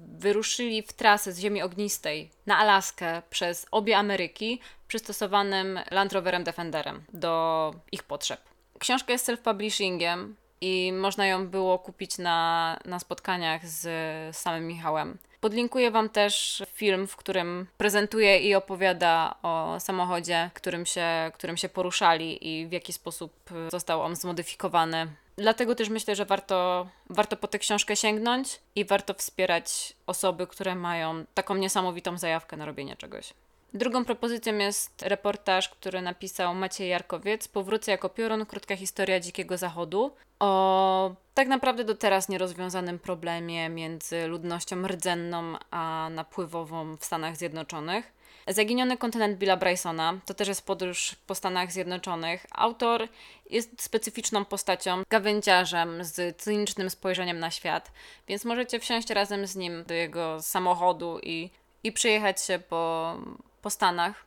Wyruszyli 0.00 0.82
w 0.82 0.92
trasę 0.92 1.32
z 1.32 1.38
Ziemi 1.38 1.62
Ognistej 1.62 2.30
na 2.46 2.58
Alaskę 2.58 3.22
przez 3.30 3.66
obie 3.70 3.98
Ameryki 3.98 4.60
przystosowanym 4.88 5.80
Land 5.90 6.12
Roverem 6.12 6.44
Defenderem 6.44 7.02
do 7.12 7.74
ich 7.92 8.02
potrzeb. 8.02 8.40
Książka 8.78 9.12
jest 9.12 9.28
self-publishingiem, 9.28 10.34
i 10.60 10.92
można 10.92 11.26
ją 11.26 11.48
było 11.48 11.78
kupić 11.78 12.18
na, 12.18 12.78
na 12.84 12.98
spotkaniach 12.98 13.66
z, 13.66 14.36
samym 14.36 14.66
Michałem. 14.66 15.18
Podlinkuję 15.40 15.90
Wam 15.90 16.08
też 16.08 16.62
film, 16.72 17.06
w 17.06 17.16
którym 17.16 17.66
prezentuje 17.76 18.38
i 18.38 18.54
opowiada 18.54 19.34
o 19.42 19.80
samochodzie, 19.80 20.50
którym 20.54 20.86
się, 20.86 21.06
którym 21.34 21.56
się 21.56 21.68
poruszali 21.68 22.48
i 22.48 22.66
w 22.66 22.72
jaki 22.72 22.92
sposób 22.92 23.32
został 23.70 24.02
on 24.02 24.16
zmodyfikowany. 24.16 25.06
Dlatego 25.40 25.74
też 25.74 25.88
myślę, 25.88 26.16
że 26.16 26.24
warto, 26.24 26.88
warto 27.10 27.36
po 27.36 27.48
tę 27.48 27.58
książkę 27.58 27.96
sięgnąć 27.96 28.60
i 28.74 28.84
warto 28.84 29.14
wspierać 29.14 29.96
osoby, 30.06 30.46
które 30.46 30.74
mają 30.74 31.24
taką 31.34 31.54
niesamowitą 31.54 32.18
zajawkę 32.18 32.56
na 32.56 32.64
robienie 32.64 32.96
czegoś. 32.96 33.34
Drugą 33.74 34.04
propozycją 34.04 34.58
jest 34.58 35.02
reportaż, 35.02 35.68
który 35.68 36.02
napisał 36.02 36.54
Maciej 36.54 36.88
Jarkowiec, 36.88 37.48
Powrócę 37.48 37.90
jako 37.90 38.08
piorun, 38.08 38.46
krótka 38.46 38.76
historia 38.76 39.20
Dzikiego 39.20 39.58
Zachodu, 39.58 40.10
o 40.38 41.14
tak 41.34 41.48
naprawdę 41.48 41.84
do 41.84 41.94
teraz 41.94 42.28
nierozwiązanym 42.28 42.98
problemie 42.98 43.68
między 43.68 44.26
ludnością 44.26 44.88
rdzenną 44.88 45.54
a 45.70 46.08
napływową 46.10 46.96
w 46.96 47.04
Stanach 47.04 47.36
Zjednoczonych. 47.36 48.12
Zaginiony 48.50 48.96
kontynent 48.96 49.38
Billa 49.38 49.56
Brysona 49.56 50.20
to 50.26 50.34
też 50.34 50.48
jest 50.48 50.66
podróż 50.66 51.16
po 51.26 51.34
Stanach 51.34 51.72
Zjednoczonych. 51.72 52.46
Autor 52.50 53.08
jest 53.50 53.82
specyficzną 53.82 54.44
postacią, 54.44 55.02
gawędziarzem 55.10 56.04
z 56.04 56.36
cynicznym 56.42 56.90
spojrzeniem 56.90 57.38
na 57.38 57.50
świat, 57.50 57.92
więc 58.28 58.44
możecie 58.44 58.80
wsiąść 58.80 59.10
razem 59.10 59.46
z 59.46 59.56
nim 59.56 59.84
do 59.84 59.94
jego 59.94 60.42
samochodu 60.42 61.18
i, 61.22 61.50
i 61.84 61.92
przyjechać 61.92 62.42
się 62.42 62.58
po, 62.58 63.16
po 63.62 63.70
Stanach. 63.70 64.24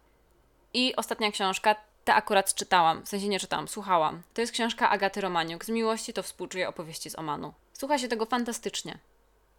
I 0.74 0.96
ostatnia 0.96 1.32
książka, 1.32 1.76
tę 2.06 2.14
akurat 2.14 2.54
czytałam, 2.56 3.06
w 3.06 3.10
sensie 3.10 3.28
nie 3.28 3.40
czytałam, 3.40 3.68
słuchałam. 3.68 4.22
To 4.34 4.42
jest 4.42 4.54
książka 4.54 4.90
Agaty 4.90 5.22
Romaniuk. 5.22 5.66
Z 5.66 5.70
miłości 5.70 6.14
to 6.14 6.24
współczuję 6.24 6.70
opowieści 6.70 7.10
z 7.10 7.20
Omanu. 7.20 7.54
Słucha 7.74 7.98
się 7.98 8.08
tego 8.08 8.26
fantastycznie. 8.26 8.98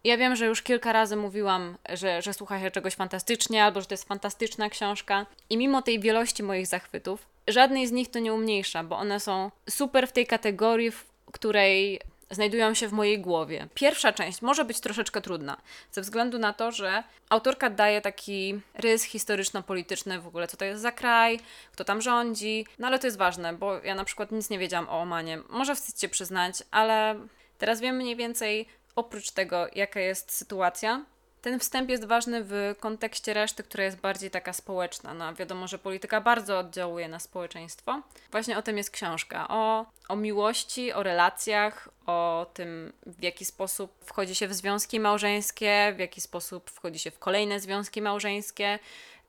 Ja 0.05 0.17
wiem, 0.17 0.35
że 0.35 0.45
już 0.45 0.61
kilka 0.61 0.93
razy 0.93 1.15
mówiłam, 1.15 1.77
że, 1.93 2.21
że 2.21 2.33
słucha 2.33 2.59
się 2.59 2.71
czegoś 2.71 2.95
fantastycznie, 2.95 3.63
albo 3.63 3.81
że 3.81 3.87
to 3.87 3.93
jest 3.93 4.07
fantastyczna 4.07 4.69
książka. 4.69 5.25
I 5.49 5.57
mimo 5.57 5.81
tej 5.81 5.99
wielości 5.99 6.43
moich 6.43 6.67
zachwytów, 6.67 7.27
żadnej 7.47 7.87
z 7.87 7.91
nich 7.91 8.11
to 8.11 8.19
nie 8.19 8.33
umniejsza, 8.33 8.83
bo 8.83 8.97
one 8.97 9.19
są 9.19 9.51
super 9.69 10.07
w 10.07 10.11
tej 10.11 10.27
kategorii, 10.27 10.91
w 10.91 11.05
której 11.31 11.99
znajdują 12.31 12.73
się 12.73 12.87
w 12.87 12.93
mojej 12.93 13.19
głowie. 13.19 13.67
Pierwsza 13.73 14.13
część 14.13 14.41
może 14.41 14.65
być 14.65 14.79
troszeczkę 14.79 15.21
trudna, 15.21 15.57
ze 15.91 16.01
względu 16.01 16.39
na 16.39 16.53
to, 16.53 16.71
że 16.71 17.03
autorka 17.29 17.69
daje 17.69 18.01
taki 18.01 18.61
rys 18.73 19.03
historyczno-polityczny 19.03 20.19
w 20.19 20.27
ogóle, 20.27 20.47
co 20.47 20.57
to 20.57 20.65
jest 20.65 20.81
za 20.81 20.91
kraj, 20.91 21.39
kto 21.71 21.83
tam 21.83 22.01
rządzi, 22.01 22.65
no 22.79 22.87
ale 22.87 22.99
to 22.99 23.07
jest 23.07 23.17
ważne, 23.17 23.53
bo 23.53 23.83
ja 23.83 23.95
na 23.95 24.05
przykład 24.05 24.31
nic 24.31 24.49
nie 24.49 24.59
wiedziałam 24.59 24.89
o 24.89 25.01
Omanie. 25.01 25.39
Może 25.49 25.75
wstyd 25.75 26.01
się 26.01 26.09
przyznać, 26.09 26.55
ale 26.71 27.15
teraz 27.57 27.81
wiem 27.81 27.95
mniej 27.95 28.15
więcej 28.15 28.67
oprócz 28.95 29.31
tego, 29.31 29.67
jaka 29.75 29.99
jest 29.99 30.31
sytuacja, 30.31 31.05
ten 31.45 31.59
wstęp 31.59 31.89
jest 31.89 32.05
ważny 32.05 32.43
w 32.43 32.75
kontekście 32.79 33.33
reszty, 33.33 33.63
która 33.63 33.83
jest 33.83 33.97
bardziej 33.97 34.31
taka 34.31 34.53
społeczna. 34.53 35.13
No, 35.13 35.33
wiadomo, 35.33 35.67
że 35.67 35.77
polityka 35.77 36.21
bardzo 36.21 36.59
oddziałuje 36.59 37.07
na 37.07 37.19
społeczeństwo. 37.19 38.01
Właśnie 38.31 38.57
o 38.57 38.61
tym 38.61 38.77
jest 38.77 38.89
książka. 38.89 39.47
O, 39.49 39.85
o 40.09 40.15
miłości, 40.15 40.93
o 40.93 41.03
relacjach, 41.03 41.89
o 42.05 42.45
tym, 42.53 42.93
w 43.05 43.23
jaki 43.23 43.45
sposób 43.45 44.05
wchodzi 44.05 44.35
się 44.35 44.47
w 44.47 44.53
związki 44.53 44.99
małżeńskie, 44.99 45.93
w 45.95 45.99
jaki 45.99 46.21
sposób 46.21 46.69
wchodzi 46.69 46.99
się 46.99 47.11
w 47.11 47.19
kolejne 47.19 47.59
związki 47.59 48.01
małżeńskie, 48.01 48.79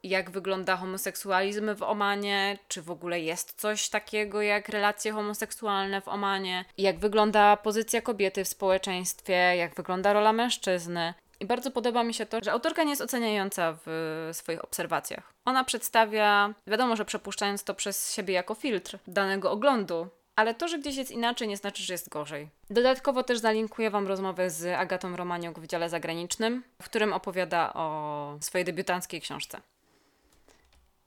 jak 0.09 0.31
wygląda 0.31 0.77
homoseksualizm 0.77 1.75
w 1.75 1.83
Omanie, 1.83 2.59
czy 2.69 2.83
w 2.83 2.91
ogóle 2.91 3.21
jest 3.21 3.61
coś 3.61 3.89
takiego 3.89 4.43
jak 4.43 4.69
relacje 4.69 5.13
homoseksualne 5.13 6.01
w 6.01 6.09
Omanie, 6.09 6.65
jak 6.79 6.99
wygląda 6.99 7.57
pozycja 7.57 8.03
kobiety 8.03 8.45
w 8.45 8.49
społeczeństwie, 8.49 9.57
jak 9.57 9.75
wygląda 9.75 10.13
rola 10.13 10.33
mężczyzny. 10.33 11.15
I 11.41 11.47
bardzo 11.47 11.71
podoba 11.71 12.05
mi 12.05 12.15
się 12.15 12.27
to, 12.27 12.39
że 12.45 12.53
autorka 12.53 12.85
nie 12.85 12.91
jest 12.91 13.03
oceniająca 13.03 13.79
w 13.87 14.31
swoich 14.33 14.65
obserwacjach. 14.65 15.33
Ona 15.45 15.65
przedstawia, 15.65 16.55
wiadomo, 16.67 16.97
że 16.97 17.05
przepuszczając 17.05 17.65
to 17.65 17.75
przez 17.75 18.15
siebie 18.15 18.35
jako 18.35 18.55
filtr 18.55 18.99
danego 19.07 19.51
oglądu, 19.51 20.09
ale 20.37 20.55
to, 20.55 20.69
że 20.69 20.79
gdzieś 20.79 20.97
jest 20.97 21.11
inaczej, 21.11 21.49
nie 21.49 21.57
znaczy, 21.57 21.83
że 21.83 21.95
jest 21.95 22.09
gorzej. 22.09 22.49
Dodatkowo 22.71 23.23
też 23.23 23.39
zalinkuję 23.39 23.91
Wam 23.91 24.07
rozmowę 24.07 24.51
z 24.51 24.79
Agatą 24.79 25.17
Romaniuk 25.17 25.59
w 25.59 25.67
dziale 25.67 25.89
zagranicznym, 25.89 26.63
w 26.83 26.85
którym 26.85 27.13
opowiada 27.13 27.73
o 27.75 28.39
swojej 28.41 28.65
debiutanckiej 28.65 29.21
książce. 29.21 29.61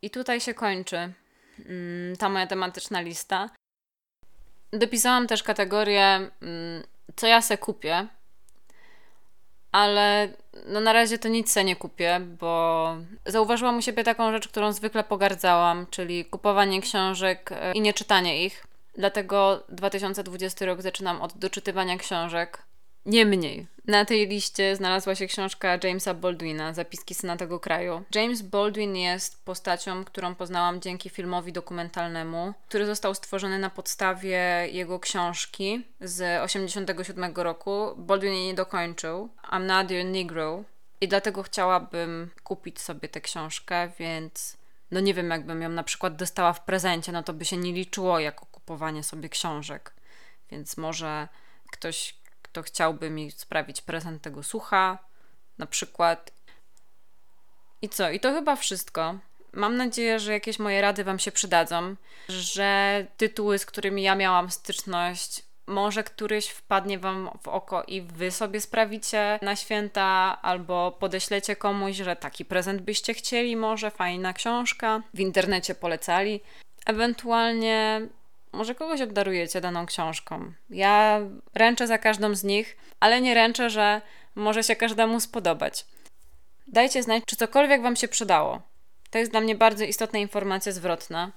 I 0.02 0.10
tutaj 0.10 0.42
się 0.42 0.54
kończy 0.54 1.14
mm, 1.66 2.16
ta 2.18 2.30
moja 2.30 2.48
tematyczna 2.48 3.02
lista. 3.02 3.50
Dopisałam 4.72 5.28
też 5.28 5.44
kategorię, 5.44 6.06
mm, 6.42 6.84
co 7.16 7.28
ja 7.28 7.42
se 7.42 7.58
kupię, 7.58 8.08
ale 9.72 10.30
no 10.66 10.80
na 10.80 10.94
razie 10.94 11.18
to 11.18 11.28
nic 11.28 11.52
se 11.52 11.64
nie 11.64 11.76
kupię, 11.76 12.20
bo 12.40 12.96
zauważyłam 13.26 13.78
u 13.78 13.82
siebie 13.82 14.04
taką 14.04 14.32
rzecz, 14.32 14.48
którą 14.48 14.74
zwykle 14.74 15.04
pogardzałam, 15.04 15.88
czyli 15.90 16.26
kupowanie 16.26 16.82
książek 16.82 17.52
e, 17.52 17.74
i 17.74 17.82
nie 17.82 17.94
czytanie 17.94 18.46
ich. 18.46 18.68
Dlatego 18.96 19.64
2020 19.70 20.66
rok 20.66 20.82
zaczynam 20.82 21.22
od 21.22 21.38
doczytywania 21.38 21.98
książek, 21.98 22.64
Niemniej, 23.06 23.68
na 23.90 24.06
tej 24.06 24.28
liście 24.28 24.76
znalazła 24.76 25.16
się 25.16 25.28
książka 25.28 25.78
Jamesa 25.84 26.14
Baldwina, 26.14 26.74
Zapiski 26.74 27.16
syna 27.16 27.38
tego 27.38 27.60
kraju. 27.60 28.04
James 28.16 28.42
Baldwin 28.42 28.96
jest 28.96 29.46
postacią, 29.46 30.04
którą 30.04 30.36
poznałam 30.36 30.82
dzięki 30.82 31.10
filmowi 31.10 31.54
dokumentalnemu, 31.54 32.54
który 32.68 32.86
został 32.86 33.16
stworzony 33.16 33.60
na 33.60 33.70
podstawie 33.70 34.68
jego 34.72 35.00
książki 35.00 35.86
z 36.02 36.42
87 36.44 37.34
roku. 37.36 37.96
Baldwin 37.98 38.34
jej 38.34 38.46
nie 38.46 38.54
dokończył. 38.54 39.30
I'm 39.52 39.66
not 39.66 39.92
your 39.92 40.06
Negro. 40.06 40.64
I 41.02 41.08
dlatego 41.08 41.44
chciałabym 41.44 42.30
kupić 42.44 42.82
sobie 42.82 43.10
tę 43.10 43.22
książkę, 43.22 43.92
więc 44.00 44.58
no 44.92 45.00
nie 45.00 45.14
wiem, 45.14 45.30
jakbym 45.30 45.62
ją 45.62 45.70
na 45.70 45.84
przykład 45.84 46.16
dostała 46.16 46.54
w 46.54 46.66
prezencie, 46.66 47.12
no 47.12 47.24
to 47.24 47.34
by 47.34 47.46
się 47.46 47.58
nie 47.58 47.74
liczyło 47.74 48.20
jako 48.20 48.46
kupowanie 48.46 49.04
sobie 49.04 49.30
książek. 49.30 49.94
Więc 50.52 50.78
może 50.78 51.28
ktoś, 51.72 52.16
kto 52.52 52.62
chciałby 52.64 53.10
mi 53.10 53.32
sprawić 53.32 53.82
prezent 53.82 54.22
tego 54.22 54.44
słucha, 54.44 54.98
na 55.58 55.66
przykład. 55.66 56.32
I 57.82 57.90
co? 57.90 58.10
I 58.10 58.20
to 58.20 58.34
chyba 58.34 58.56
wszystko. 58.56 59.16
Mam 59.54 59.78
nadzieję, 59.78 60.20
że 60.20 60.34
jakieś 60.34 60.60
moje 60.60 60.82
rady 60.82 61.04
Wam 61.04 61.20
się 61.20 61.32
przydadzą, 61.32 61.96
że 62.30 63.06
tytuły, 63.18 63.60
z 63.60 63.66
którymi 63.66 64.04
ja 64.04 64.16
miałam 64.16 64.52
styczność, 64.52 65.44
może 65.68 66.04
któryś 66.04 66.48
wpadnie 66.48 67.00
Wam 67.00 67.30
w 67.44 67.48
oko 67.48 67.84
i 67.84 68.02
Wy 68.02 68.32
sobie 68.32 68.62
sprawicie 68.62 69.40
na 69.42 69.56
święta, 69.56 70.38
albo 70.42 70.92
podeślecie 70.92 71.56
komuś, 71.56 71.96
że 71.96 72.16
taki 72.16 72.46
prezent 72.46 72.82
byście 72.82 73.14
chcieli, 73.14 73.56
może 73.56 73.92
fajna 73.92 74.34
książka, 74.34 75.02
w 75.14 75.20
internecie 75.20 75.76
polecali. 75.76 76.42
Ewentualnie 76.86 78.08
może 78.52 78.76
kogoś 78.76 79.02
obdarujecie 79.02 79.62
daną 79.62 79.86
książką. 79.86 80.54
Ja 80.70 81.20
ręczę 81.54 81.88
za 81.88 81.98
każdą 81.98 82.36
z 82.36 82.44
nich, 82.44 82.78
ale 83.00 83.22
nie 83.22 83.34
ręczę, 83.34 83.70
że 83.70 84.02
może 84.36 84.64
się 84.64 84.76
każdemu 84.76 85.20
spodobać. 85.20 85.86
Dajcie 86.68 87.04
znać, 87.04 87.24
czy 87.26 87.36
cokolwiek 87.36 87.82
Wam 87.82 87.96
się 87.96 88.08
przydało. 88.08 88.62
To 89.10 89.18
jest 89.18 89.32
dla 89.32 89.42
mnie 89.42 89.56
bardzo 89.56 89.86
istotna 89.86 90.20
informacja 90.20 90.72
zwrotna. 90.72 91.32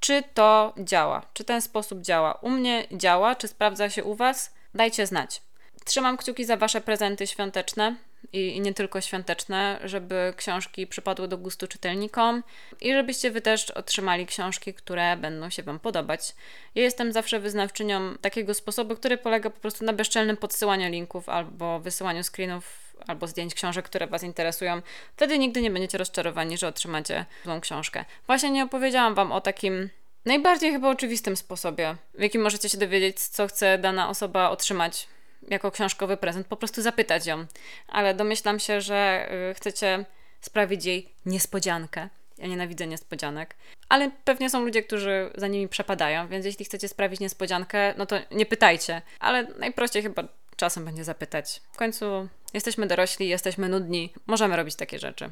Czy 0.00 0.22
to 0.34 0.74
działa? 0.78 1.22
Czy 1.32 1.44
ten 1.44 1.62
sposób 1.62 2.00
działa? 2.02 2.32
U 2.34 2.50
mnie 2.50 2.86
działa, 2.92 3.34
czy 3.34 3.48
sprawdza 3.48 3.90
się 3.90 4.04
u 4.04 4.14
Was? 4.14 4.54
Dajcie 4.74 5.06
znać. 5.06 5.42
Trzymam 5.84 6.16
kciuki 6.16 6.44
za 6.44 6.56
Wasze 6.56 6.80
prezenty 6.80 7.26
świąteczne 7.26 7.96
i, 8.32 8.56
i, 8.56 8.60
nie 8.60 8.74
tylko 8.74 9.00
świąteczne, 9.00 9.80
żeby 9.84 10.34
książki 10.36 10.86
przypadły 10.86 11.28
do 11.28 11.38
gustu 11.38 11.68
czytelnikom 11.68 12.42
i 12.80 12.92
żebyście 12.92 13.30
Wy 13.30 13.40
też 13.40 13.70
otrzymali 13.70 14.26
książki, 14.26 14.74
które 14.74 15.16
będą 15.16 15.50
się 15.50 15.62
Wam 15.62 15.78
podobać. 15.78 16.34
Ja 16.74 16.82
jestem 16.82 17.12
zawsze 17.12 17.40
wyznawczynią 17.40 18.18
takiego 18.20 18.54
sposobu, 18.54 18.96
który 18.96 19.18
polega 19.18 19.50
po 19.50 19.60
prostu 19.60 19.84
na 19.84 19.92
bezczelnym 19.92 20.36
podsyłaniu 20.36 20.90
linków 20.90 21.28
albo 21.28 21.80
wysyłaniu 21.80 22.22
screenów 22.22 22.94
albo 23.06 23.26
zdjęć 23.26 23.54
książek, 23.54 23.84
które 23.84 24.06
Was 24.06 24.22
interesują. 24.22 24.82
Wtedy 25.16 25.38
nigdy 25.38 25.62
nie 25.62 25.70
będziecie 25.70 25.98
rozczarowani, 25.98 26.58
że 26.58 26.68
otrzymacie 26.68 27.24
tą 27.44 27.60
książkę. 27.60 28.04
Właśnie 28.26 28.50
nie 28.50 28.64
opowiedziałam 28.64 29.14
Wam 29.14 29.32
o 29.32 29.40
takim 29.40 29.90
najbardziej 30.24 30.72
chyba 30.72 30.90
oczywistym 30.90 31.36
sposobie, 31.36 31.96
w 32.14 32.22
jakim 32.22 32.42
możecie 32.42 32.68
się 32.68 32.78
dowiedzieć, 32.78 33.20
co 33.20 33.46
chce 33.46 33.78
dana 33.78 34.08
osoba 34.08 34.50
otrzymać 34.50 35.08
jako 35.48 35.70
książkowy 35.70 36.16
prezent, 36.16 36.46
po 36.46 36.56
prostu 36.56 36.82
zapytać 36.82 37.26
ją. 37.26 37.46
Ale 37.88 38.14
domyślam 38.14 38.60
się, 38.60 38.80
że 38.80 39.28
y, 39.50 39.54
chcecie 39.54 40.04
sprawić 40.40 40.84
jej 40.84 41.08
niespodziankę. 41.26 42.08
Ja 42.38 42.46
nienawidzę 42.46 42.86
niespodzianek. 42.86 43.56
Ale 43.88 44.10
pewnie 44.24 44.50
są 44.50 44.64
ludzie, 44.64 44.82
którzy 44.82 45.30
za 45.34 45.48
nimi 45.48 45.68
przepadają, 45.68 46.28
więc 46.28 46.46
jeśli 46.46 46.64
chcecie 46.64 46.88
sprawić 46.88 47.20
niespodziankę, 47.20 47.94
no 47.98 48.06
to 48.06 48.16
nie 48.30 48.46
pytajcie. 48.46 49.02
Ale 49.20 49.42
najprościej 49.42 50.02
chyba 50.02 50.24
czasem 50.56 50.84
będzie 50.84 51.04
zapytać. 51.04 51.62
W 51.72 51.76
końcu 51.76 52.28
jesteśmy 52.54 52.86
dorośli, 52.86 53.28
jesteśmy 53.28 53.68
nudni, 53.68 54.12
możemy 54.26 54.56
robić 54.56 54.74
takie 54.76 54.98
rzeczy. 54.98 55.30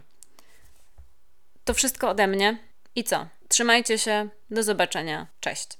To 1.65 1.75
wszystko 1.75 2.09
ode 2.09 2.27
mnie. 2.27 2.59
I 2.95 3.05
co? 3.05 3.27
Trzymajcie 3.49 3.99
się, 3.99 4.29
do 4.51 4.63
zobaczenia. 4.63 5.27
Cześć. 5.41 5.79